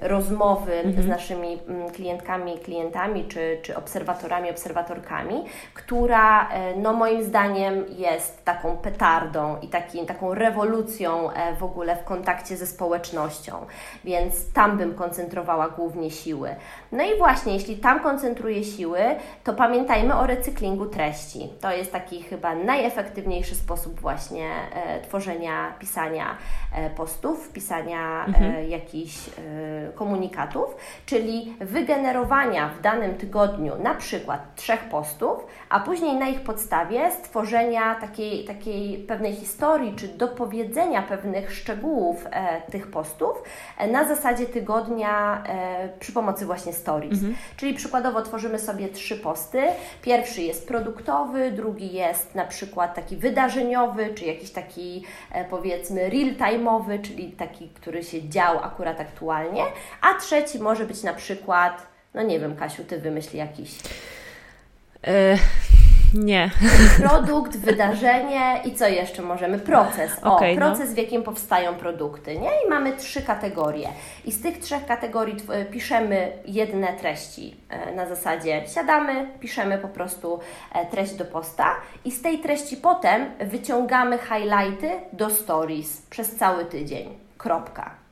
roz 0.00 0.23
rozmowy 0.24 0.72
mhm. 0.72 1.02
z 1.02 1.06
naszymi 1.06 1.58
mm, 1.68 1.90
klientkami, 1.90 2.58
klientami 2.58 3.24
czy, 3.24 3.58
czy 3.62 3.76
obserwatorami, 3.76 4.50
obserwatorkami, 4.50 5.44
która 5.74 6.48
e, 6.48 6.76
no 6.76 6.92
moim 6.92 7.24
zdaniem 7.24 7.84
jest 7.88 8.44
taką 8.44 8.76
petardą 8.76 9.56
i 9.62 9.68
taki, 9.68 10.06
taką 10.06 10.34
rewolucją 10.34 11.30
e, 11.30 11.56
w 11.56 11.64
ogóle 11.64 11.96
w 11.96 12.04
kontakcie 12.04 12.56
ze 12.56 12.66
społecznością, 12.66 13.66
więc 14.04 14.52
tam 14.52 14.78
bym 14.78 14.94
koncentrowała 14.94 15.68
głównie 15.68 16.10
siły. 16.10 16.48
No 16.94 17.04
i 17.04 17.18
właśnie, 17.18 17.54
jeśli 17.54 17.76
tam 17.76 18.00
koncentruję 18.00 18.64
siły, 18.64 18.98
to 19.44 19.54
pamiętajmy 19.54 20.14
o 20.14 20.26
recyklingu 20.26 20.86
treści. 20.86 21.48
To 21.60 21.72
jest 21.72 21.92
taki 21.92 22.22
chyba 22.22 22.54
najefektywniejszy 22.54 23.54
sposób 23.54 24.00
właśnie 24.00 24.50
e, 24.74 25.00
tworzenia, 25.00 25.74
pisania 25.78 26.36
e, 26.74 26.90
postów, 26.90 27.52
pisania 27.52 28.24
e, 28.24 28.26
mhm. 28.26 28.70
jakichś 28.70 29.28
e, 29.28 29.92
komunikatów, 29.94 30.76
czyli 31.06 31.56
wygenerowania 31.60 32.68
w 32.68 32.80
danym 32.80 33.14
tygodniu 33.14 33.72
na 33.82 33.94
przykład 33.94 34.54
trzech 34.54 34.80
postów, 34.80 35.46
a 35.68 35.80
później 35.80 36.16
na 36.16 36.28
ich 36.28 36.40
podstawie 36.40 37.10
stworzenia 37.10 37.94
takiej, 37.94 38.44
takiej 38.44 38.98
pewnej 38.98 39.32
historii, 39.32 39.94
czy 39.96 40.08
dopowiedzenia 40.08 41.02
pewnych 41.02 41.54
szczegółów 41.54 42.26
e, 42.30 42.62
tych 42.70 42.90
postów 42.90 43.42
e, 43.78 43.88
na 43.88 44.08
zasadzie 44.08 44.46
tygodnia 44.46 45.44
przy 46.00 46.12
pomocy 46.12 46.46
właśnie 46.46 46.72
stories. 46.84 47.12
Mhm. 47.12 47.36
Czyli 47.56 47.74
przykładowo 47.74 48.22
tworzymy 48.22 48.58
sobie 48.58 48.88
trzy 48.88 49.16
posty. 49.16 49.62
Pierwszy 50.02 50.42
jest 50.42 50.68
produktowy, 50.68 51.50
drugi 51.52 51.92
jest 51.92 52.34
na 52.34 52.44
przykład 52.44 52.94
taki 52.94 53.16
wydarzeniowy, 53.16 54.14
czy 54.14 54.24
jakiś 54.24 54.50
taki 54.50 55.04
e, 55.32 55.44
powiedzmy 55.44 56.10
real-time'owy, 56.10 57.00
czyli 57.00 57.32
taki, 57.32 57.68
który 57.68 58.02
się 58.04 58.28
dział 58.28 58.58
akurat 58.58 59.00
aktualnie, 59.00 59.62
a 60.00 60.14
trzeci 60.14 60.58
może 60.58 60.86
być 60.86 61.02
na 61.02 61.14
przykład, 61.14 61.86
no 62.14 62.22
nie 62.22 62.40
wiem, 62.40 62.56
Kasiu, 62.56 62.84
Ty 62.84 62.98
wymyśli 63.00 63.38
jakiś. 63.38 63.70
E, 65.06 65.38
nie. 66.14 66.50
Produkt, 67.08 67.56
wydarzenie 67.56 68.60
i 68.64 68.74
co 68.74 68.88
jeszcze 68.88 69.22
możemy? 69.22 69.58
Proces. 69.58 70.12
O, 70.22 70.36
okay, 70.36 70.54
no. 70.54 70.66
proces, 70.66 70.88
no. 70.88 70.94
w 70.94 70.98
jakim 70.98 71.22
powstają 71.22 71.74
produkty. 71.74 72.38
Nie? 72.38 72.50
I 72.66 72.68
mamy 72.70 72.92
trzy 72.92 73.22
kategorie. 73.22 73.88
I 74.24 74.32
z 74.32 74.42
tych 74.42 74.58
trzech 74.58 74.86
kategorii 74.86 75.36
piszemy 75.70 76.32
jedne 76.46 76.92
treści 76.92 77.56
e, 77.68 77.94
na 77.94 78.06
zasadzie 78.06 78.62
siadamy, 78.74 79.28
piszemy 79.40 79.78
po 79.78 79.88
prostu 79.88 80.40
e, 80.74 80.86
treść 80.86 81.14
do 81.14 81.24
posta 81.24 81.74
i 82.04 82.12
z 82.12 82.22
tej 82.22 82.38
treści 82.38 82.76
potem 82.76 83.26
wyciągamy 83.40 84.18
highlighty 84.18 84.90
do 85.12 85.30
stories 85.30 86.02
przez 86.10 86.36
cały 86.36 86.64
tydzień. 86.64 87.18
Kropka. 87.38 88.03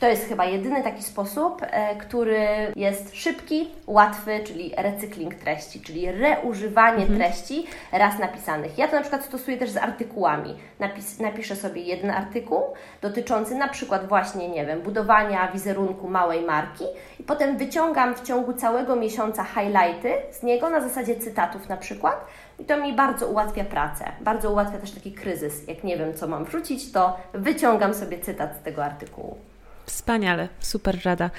To 0.00 0.08
jest 0.08 0.28
chyba 0.28 0.44
jedyny 0.44 0.82
taki 0.82 1.02
sposób, 1.02 1.62
e, 1.62 1.96
który 1.96 2.46
jest 2.76 3.16
szybki, 3.16 3.70
łatwy, 3.86 4.40
czyli 4.44 4.72
recykling 4.76 5.34
treści, 5.34 5.80
czyli 5.80 6.12
reużywanie 6.12 7.02
mhm. 7.02 7.18
treści 7.18 7.66
raz 7.92 8.18
napisanych. 8.18 8.78
Ja 8.78 8.88
to 8.88 8.96
na 8.96 9.00
przykład 9.00 9.24
stosuję 9.24 9.56
też 9.56 9.70
z 9.70 9.76
artykułami. 9.76 10.56
Napis, 10.80 11.20
napiszę 11.20 11.56
sobie 11.56 11.82
jeden 11.82 12.10
artykuł 12.10 12.62
dotyczący 13.02 13.54
na 13.54 13.68
przykład 13.68 14.08
właśnie, 14.08 14.48
nie 14.48 14.66
wiem, 14.66 14.80
budowania 14.80 15.52
wizerunku 15.52 16.08
małej 16.08 16.42
marki 16.42 16.84
i 17.20 17.22
potem 17.22 17.56
wyciągam 17.56 18.14
w 18.14 18.22
ciągu 18.22 18.52
całego 18.52 18.96
miesiąca 18.96 19.44
highlighty 19.44 20.12
z 20.30 20.42
niego 20.42 20.70
na 20.70 20.80
zasadzie 20.80 21.16
cytatów 21.16 21.68
na 21.68 21.76
przykład. 21.76 22.26
I 22.58 22.64
to 22.64 22.76
mi 22.76 22.92
bardzo 22.92 23.26
ułatwia 23.26 23.64
pracę. 23.64 24.04
Bardzo 24.20 24.52
ułatwia 24.52 24.78
też 24.78 24.90
taki 24.90 25.12
kryzys. 25.12 25.68
Jak 25.68 25.84
nie 25.84 25.96
wiem, 25.96 26.14
co 26.14 26.28
mam 26.28 26.44
wrzucić, 26.44 26.92
to 26.92 27.16
wyciągam 27.32 27.94
sobie 27.94 28.18
cytat 28.18 28.56
z 28.60 28.62
tego 28.62 28.84
artykułu. 28.84 29.36
Wspaniale, 29.86 30.48
super 30.60 30.98
rada. 31.04 31.30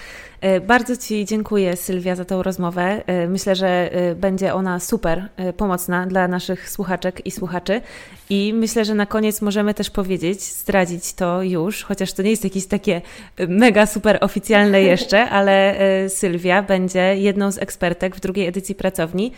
E, 0.41 0.61
bardzo 0.61 0.97
Ci 0.97 1.25
dziękuję, 1.25 1.75
Sylwia, 1.75 2.15
za 2.15 2.25
tą 2.25 2.43
rozmowę. 2.43 3.03
E, 3.07 3.27
myślę, 3.27 3.55
że 3.55 3.91
e, 3.91 4.15
będzie 4.15 4.53
ona 4.53 4.79
super 4.79 5.29
pomocna 5.57 6.05
dla 6.05 6.27
naszych 6.27 6.69
słuchaczek 6.69 7.25
i 7.25 7.31
słuchaczy. 7.31 7.81
I 8.29 8.53
myślę, 8.53 8.85
że 8.85 8.95
na 8.95 9.05
koniec 9.05 9.41
możemy 9.41 9.73
też 9.73 9.89
powiedzieć, 9.89 10.43
zdradzić 10.43 11.13
to 11.13 11.43
już, 11.43 11.83
chociaż 11.83 12.13
to 12.13 12.21
nie 12.21 12.29
jest 12.29 12.43
jakieś 12.43 12.65
takie 12.65 13.01
mega 13.47 13.85
super 13.85 14.17
oficjalne 14.21 14.81
jeszcze, 14.91 15.29
ale 15.29 15.75
Sylwia 16.09 16.61
będzie 16.61 17.15
jedną 17.17 17.51
z 17.51 17.57
ekspertek 17.57 18.15
w 18.15 18.19
drugiej 18.19 18.47
edycji 18.47 18.75
pracowni 18.75 19.31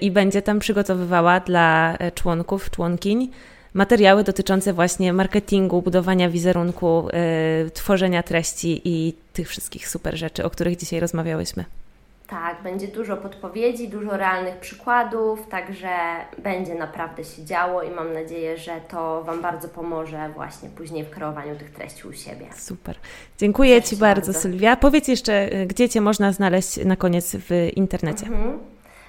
i 0.00 0.10
będzie 0.10 0.42
tam 0.42 0.58
przygotowywała 0.58 1.40
dla 1.40 1.98
członków, 2.14 2.70
członkiń 2.70 3.30
materiały 3.74 4.24
dotyczące 4.24 4.72
właśnie 4.72 5.12
marketingu, 5.12 5.82
budowania 5.82 6.30
wizerunku, 6.30 7.08
yy, 7.64 7.70
tworzenia 7.70 8.22
treści 8.22 8.80
i 8.84 9.14
tych 9.32 9.48
wszystkich 9.48 9.88
super 9.88 10.16
rzeczy, 10.16 10.44
o 10.44 10.50
których 10.50 10.76
dzisiaj 10.76 11.00
rozmawiałyśmy. 11.00 11.64
Tak, 12.30 12.62
będzie 12.62 12.88
dużo 12.88 13.16
podpowiedzi, 13.16 13.88
dużo 13.88 14.16
realnych 14.16 14.56
przykładów, 14.56 15.48
także 15.48 15.88
będzie 16.38 16.74
naprawdę 16.74 17.24
się 17.24 17.44
działo 17.44 17.82
i 17.82 17.90
mam 17.90 18.12
nadzieję, 18.12 18.58
że 18.58 18.80
to 18.88 19.24
Wam 19.24 19.42
bardzo 19.42 19.68
pomoże 19.68 20.30
właśnie 20.34 20.68
później 20.68 21.04
w 21.04 21.10
kreowaniu 21.10 21.56
tych 21.56 21.70
treści 21.70 22.08
u 22.08 22.12
siebie. 22.12 22.46
Super. 22.56 22.96
Dziękuję 23.38 23.82
Ci 23.82 23.96
bardzo, 23.96 24.26
bardzo, 24.26 24.40
Sylwia. 24.40 24.76
Powiedz 24.76 25.08
jeszcze, 25.08 25.54
y, 25.54 25.66
gdzie 25.66 25.88
Cię 25.88 26.00
można 26.00 26.32
znaleźć 26.32 26.84
na 26.84 26.96
koniec 26.96 27.36
w 27.36 27.70
internecie. 27.76 28.26
Mhm. 28.26 28.58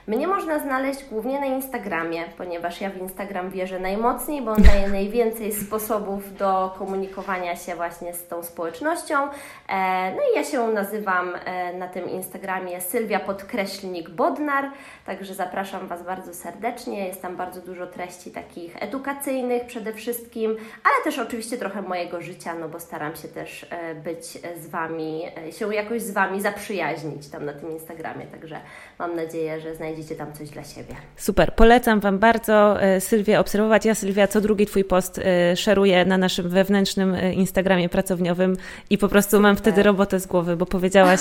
Mnie 0.08 0.28
można 0.28 0.60
znaleźć 0.60 1.06
głównie 1.06 1.40
na 1.40 1.46
Instagramie, 1.46 2.24
ponieważ 2.38 2.82
ja 2.82 2.90
w 2.90 2.98
Instagram 2.98 3.50
wierzę 3.50 3.80
najmocniej, 3.80 4.42
bo 4.42 4.52
on 4.52 4.62
daje 4.62 4.88
najwięcej 5.00 5.54
sposobów 5.54 6.38
do 6.38 6.76
komunikowania 6.78 7.56
się 7.56 7.76
właśnie 7.76 8.14
z 8.14 8.28
tą 8.28 8.44
społecznością. 8.44 9.24
E, 9.24 10.12
no 10.16 10.22
i 10.32 10.36
ja 10.36 10.44
się 10.44 10.68
nazywam 10.68 11.36
e, 11.36 11.74
na 11.74 11.88
tym 11.88 12.10
Instagramie 12.10 12.82
Sylwia 12.82 13.20
Podkreślnik 13.20 14.10
Bodnar, 14.10 14.70
także 15.06 15.34
zapraszam 15.34 15.88
Was 15.88 16.04
bardzo 16.04 16.34
serdecznie. 16.34 17.08
Jest 17.08 17.22
tam 17.22 17.38
bardzo 17.38 17.62
dużo 17.62 17.88
treści 17.88 18.32
takich 18.32 18.84
edukacyjnych 18.84 19.66
przede 19.66 19.94
wszystkim, 19.94 20.52
ale 20.84 21.04
też 21.04 21.20
oczywiście 21.20 21.58
trochę 21.58 21.82
mojego 21.82 22.22
życia, 22.22 22.54
no 22.54 22.70
bo 22.70 22.80
staram 22.80 23.16
się 23.16 23.28
też 23.28 23.66
e, 23.70 23.96
być 23.96 24.26
z 24.62 24.68
Wami, 24.68 25.24
się 25.52 25.74
jakoś 25.76 26.02
z 26.02 26.12
Wami 26.12 26.42
zaprzyjaźnić 26.42 27.28
tam 27.28 27.46
na 27.46 27.54
tym 27.54 27.72
Instagramie, 27.72 28.26
także 28.26 28.62
mam 29.00 29.16
nadzieję, 29.16 29.60
że 29.60 29.76
znajdziecie 29.76 29.91
znajdziecie 29.92 30.16
tam 30.16 30.34
coś 30.34 30.50
dla 30.50 30.64
siebie. 30.64 30.96
Super, 31.18 31.56
polecam 31.56 32.00
Wam 32.00 32.20
bardzo 32.20 32.82
e, 32.82 33.02
Sylwię 33.02 33.40
obserwować. 33.40 33.86
Ja 33.86 33.96
Sylwia 33.96 34.28
co 34.28 34.42
drugi 34.42 34.66
Twój 34.66 34.84
post 34.84 35.18
e, 35.18 35.56
szeruję 35.56 36.06
na 36.06 36.18
naszym 36.18 36.50
wewnętrznym 36.50 37.16
e, 37.16 37.34
Instagramie 37.34 37.90
pracowniowym 37.90 38.58
i 38.90 38.98
po 38.98 39.08
prostu 39.10 39.30
Super. 39.30 39.42
mam 39.42 39.56
wtedy 39.56 39.84
robotę 39.84 40.20
z 40.20 40.28
głowy, 40.28 40.58
bo 40.58 40.66
powiedziałaś 40.66 41.20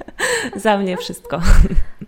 za 0.56 0.78
mnie 0.78 0.96
wszystko. 0.96 1.40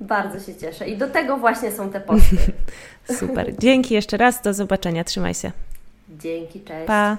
Bardzo 0.01 0.41
się 0.41 0.59
cieszę 0.59 0.89
i 0.89 0.97
do 0.97 1.09
tego 1.09 1.37
właśnie 1.37 1.73
są 1.73 1.91
te 1.91 2.01
posty. 2.01 2.37
Super. 3.19 3.57
Dzięki 3.59 3.95
jeszcze 3.95 4.17
raz, 4.17 4.43
do 4.43 4.55
zobaczenia. 4.55 5.05
Trzymaj 5.05 5.35
się. 5.35 5.53
Dzięki, 6.09 6.61
cześć. 6.61 6.87
Pa. 6.87 7.17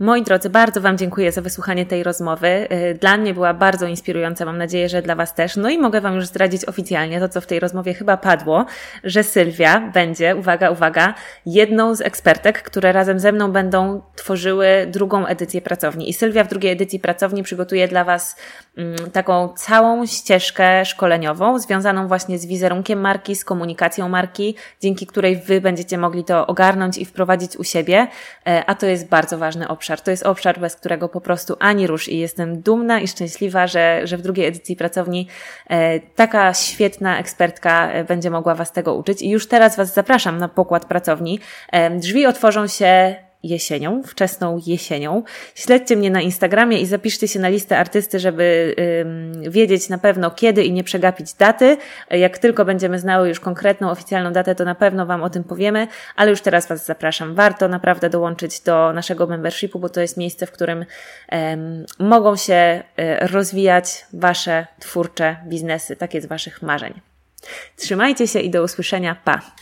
Moi 0.00 0.22
drodzy, 0.22 0.50
bardzo 0.50 0.80
Wam 0.80 0.98
dziękuję 0.98 1.32
za 1.32 1.40
wysłuchanie 1.40 1.86
tej 1.86 2.02
rozmowy. 2.02 2.68
Y, 2.72 2.98
dla 3.00 3.16
mnie 3.16 3.34
była 3.34 3.54
bardzo 3.54 3.86
inspirująca, 3.86 4.44
mam 4.44 4.58
nadzieję, 4.58 4.88
że 4.88 5.02
dla 5.02 5.14
Was 5.14 5.34
też. 5.34 5.56
No 5.56 5.70
i 5.70 5.78
mogę 5.78 6.00
Wam 6.00 6.14
już 6.14 6.26
zdradzić 6.26 6.64
oficjalnie 6.64 7.20
to, 7.20 7.28
co 7.28 7.40
w 7.40 7.46
tej 7.46 7.60
rozmowie 7.60 7.94
chyba 7.94 8.16
padło, 8.16 8.66
że 9.04 9.24
Sylwia 9.24 9.80
będzie, 9.80 10.36
uwaga, 10.36 10.70
uwaga, 10.70 11.14
jedną 11.46 11.94
z 11.94 12.00
ekspertek, 12.00 12.62
które 12.62 12.92
razem 12.92 13.20
ze 13.20 13.32
mną 13.32 13.52
będą 13.52 14.02
tworzyły 14.16 14.86
drugą 14.90 15.26
edycję 15.26 15.60
pracowni. 15.62 16.10
I 16.10 16.12
Sylwia 16.12 16.44
w 16.44 16.48
drugiej 16.48 16.72
edycji 16.72 17.00
pracowni 17.00 17.42
przygotuje 17.42 17.88
dla 17.88 18.04
Was 18.04 18.36
mm, 18.76 18.96
taką 19.10 19.48
całą 19.48 20.06
ścieżkę 20.06 20.84
szkoleniową, 20.84 21.58
związaną 21.58 22.08
właśnie 22.08 22.38
z 22.38 22.46
wizerunkiem 22.46 23.00
marki, 23.00 23.36
z 23.36 23.44
komunikacją 23.44 24.08
marki, 24.08 24.56
dzięki 24.80 25.06
której 25.06 25.36
Wy 25.36 25.60
będziecie 25.60 25.98
mogli 25.98 26.24
to 26.24 26.46
ogarnąć 26.46 26.98
i 26.98 27.04
wprowadzić 27.04 27.56
u 27.56 27.64
siebie, 27.64 28.06
e, 28.46 28.64
a 28.66 28.74
to 28.74 28.86
jest 28.86 29.08
bardzo 29.08 29.38
ważny 29.38 29.68
obszar 29.68 29.87
obszar. 29.88 30.00
To 30.00 30.10
jest 30.10 30.26
obszar, 30.26 30.60
bez 30.60 30.76
którego 30.76 31.08
po 31.08 31.20
prostu 31.20 31.56
ani 31.60 31.86
rusz 31.86 32.08
i 32.08 32.18
jestem 32.18 32.60
dumna 32.60 33.00
i 33.00 33.08
szczęśliwa, 33.08 33.66
że, 33.66 34.00
że 34.04 34.16
w 34.16 34.22
drugiej 34.22 34.46
edycji 34.46 34.76
pracowni 34.76 35.28
e, 35.70 36.00
taka 36.00 36.54
świetna 36.54 37.18
ekspertka 37.18 37.92
e, 37.92 38.04
będzie 38.04 38.30
mogła 38.30 38.54
Was 38.54 38.72
tego 38.72 38.94
uczyć. 38.94 39.22
I 39.22 39.30
już 39.30 39.48
teraz 39.48 39.76
Was 39.76 39.94
zapraszam 39.94 40.38
na 40.38 40.48
pokład 40.48 40.84
pracowni. 40.84 41.40
E, 41.72 41.90
drzwi 41.90 42.26
otworzą 42.26 42.66
się 42.66 43.16
jesienią, 43.42 44.02
wczesną 44.02 44.60
jesienią. 44.66 45.22
Śledźcie 45.54 45.96
mnie 45.96 46.10
na 46.10 46.20
Instagramie 46.20 46.80
i 46.80 46.86
zapiszcie 46.86 47.28
się 47.28 47.40
na 47.40 47.48
listę 47.48 47.78
artysty, 47.78 48.20
żeby 48.20 48.74
ym, 49.00 49.50
wiedzieć 49.50 49.88
na 49.88 49.98
pewno 49.98 50.30
kiedy 50.30 50.64
i 50.64 50.72
nie 50.72 50.84
przegapić 50.84 51.34
daty. 51.34 51.76
Jak 52.10 52.38
tylko 52.38 52.64
będziemy 52.64 52.98
znały 52.98 53.28
już 53.28 53.40
konkretną, 53.40 53.90
oficjalną 53.90 54.32
datę, 54.32 54.54
to 54.54 54.64
na 54.64 54.74
pewno 54.74 55.06
Wam 55.06 55.22
o 55.22 55.30
tym 55.30 55.44
powiemy, 55.44 55.86
ale 56.16 56.30
już 56.30 56.40
teraz 56.40 56.68
Was 56.68 56.86
zapraszam. 56.86 57.34
Warto 57.34 57.68
naprawdę 57.68 58.10
dołączyć 58.10 58.60
do 58.60 58.92
naszego 58.92 59.26
membershipu, 59.26 59.78
bo 59.78 59.88
to 59.88 60.00
jest 60.00 60.16
miejsce, 60.16 60.46
w 60.46 60.52
którym 60.52 60.84
ym, 61.52 61.86
mogą 61.98 62.36
się 62.36 62.82
y, 62.98 63.26
rozwijać 63.26 64.06
Wasze 64.12 64.66
twórcze 64.80 65.36
biznesy, 65.46 65.96
takie 65.96 66.20
z 66.20 66.26
Waszych 66.26 66.62
marzeń. 66.62 67.00
Trzymajcie 67.76 68.28
się 68.28 68.40
i 68.40 68.50
do 68.50 68.62
usłyszenia. 68.62 69.16
Pa! 69.24 69.58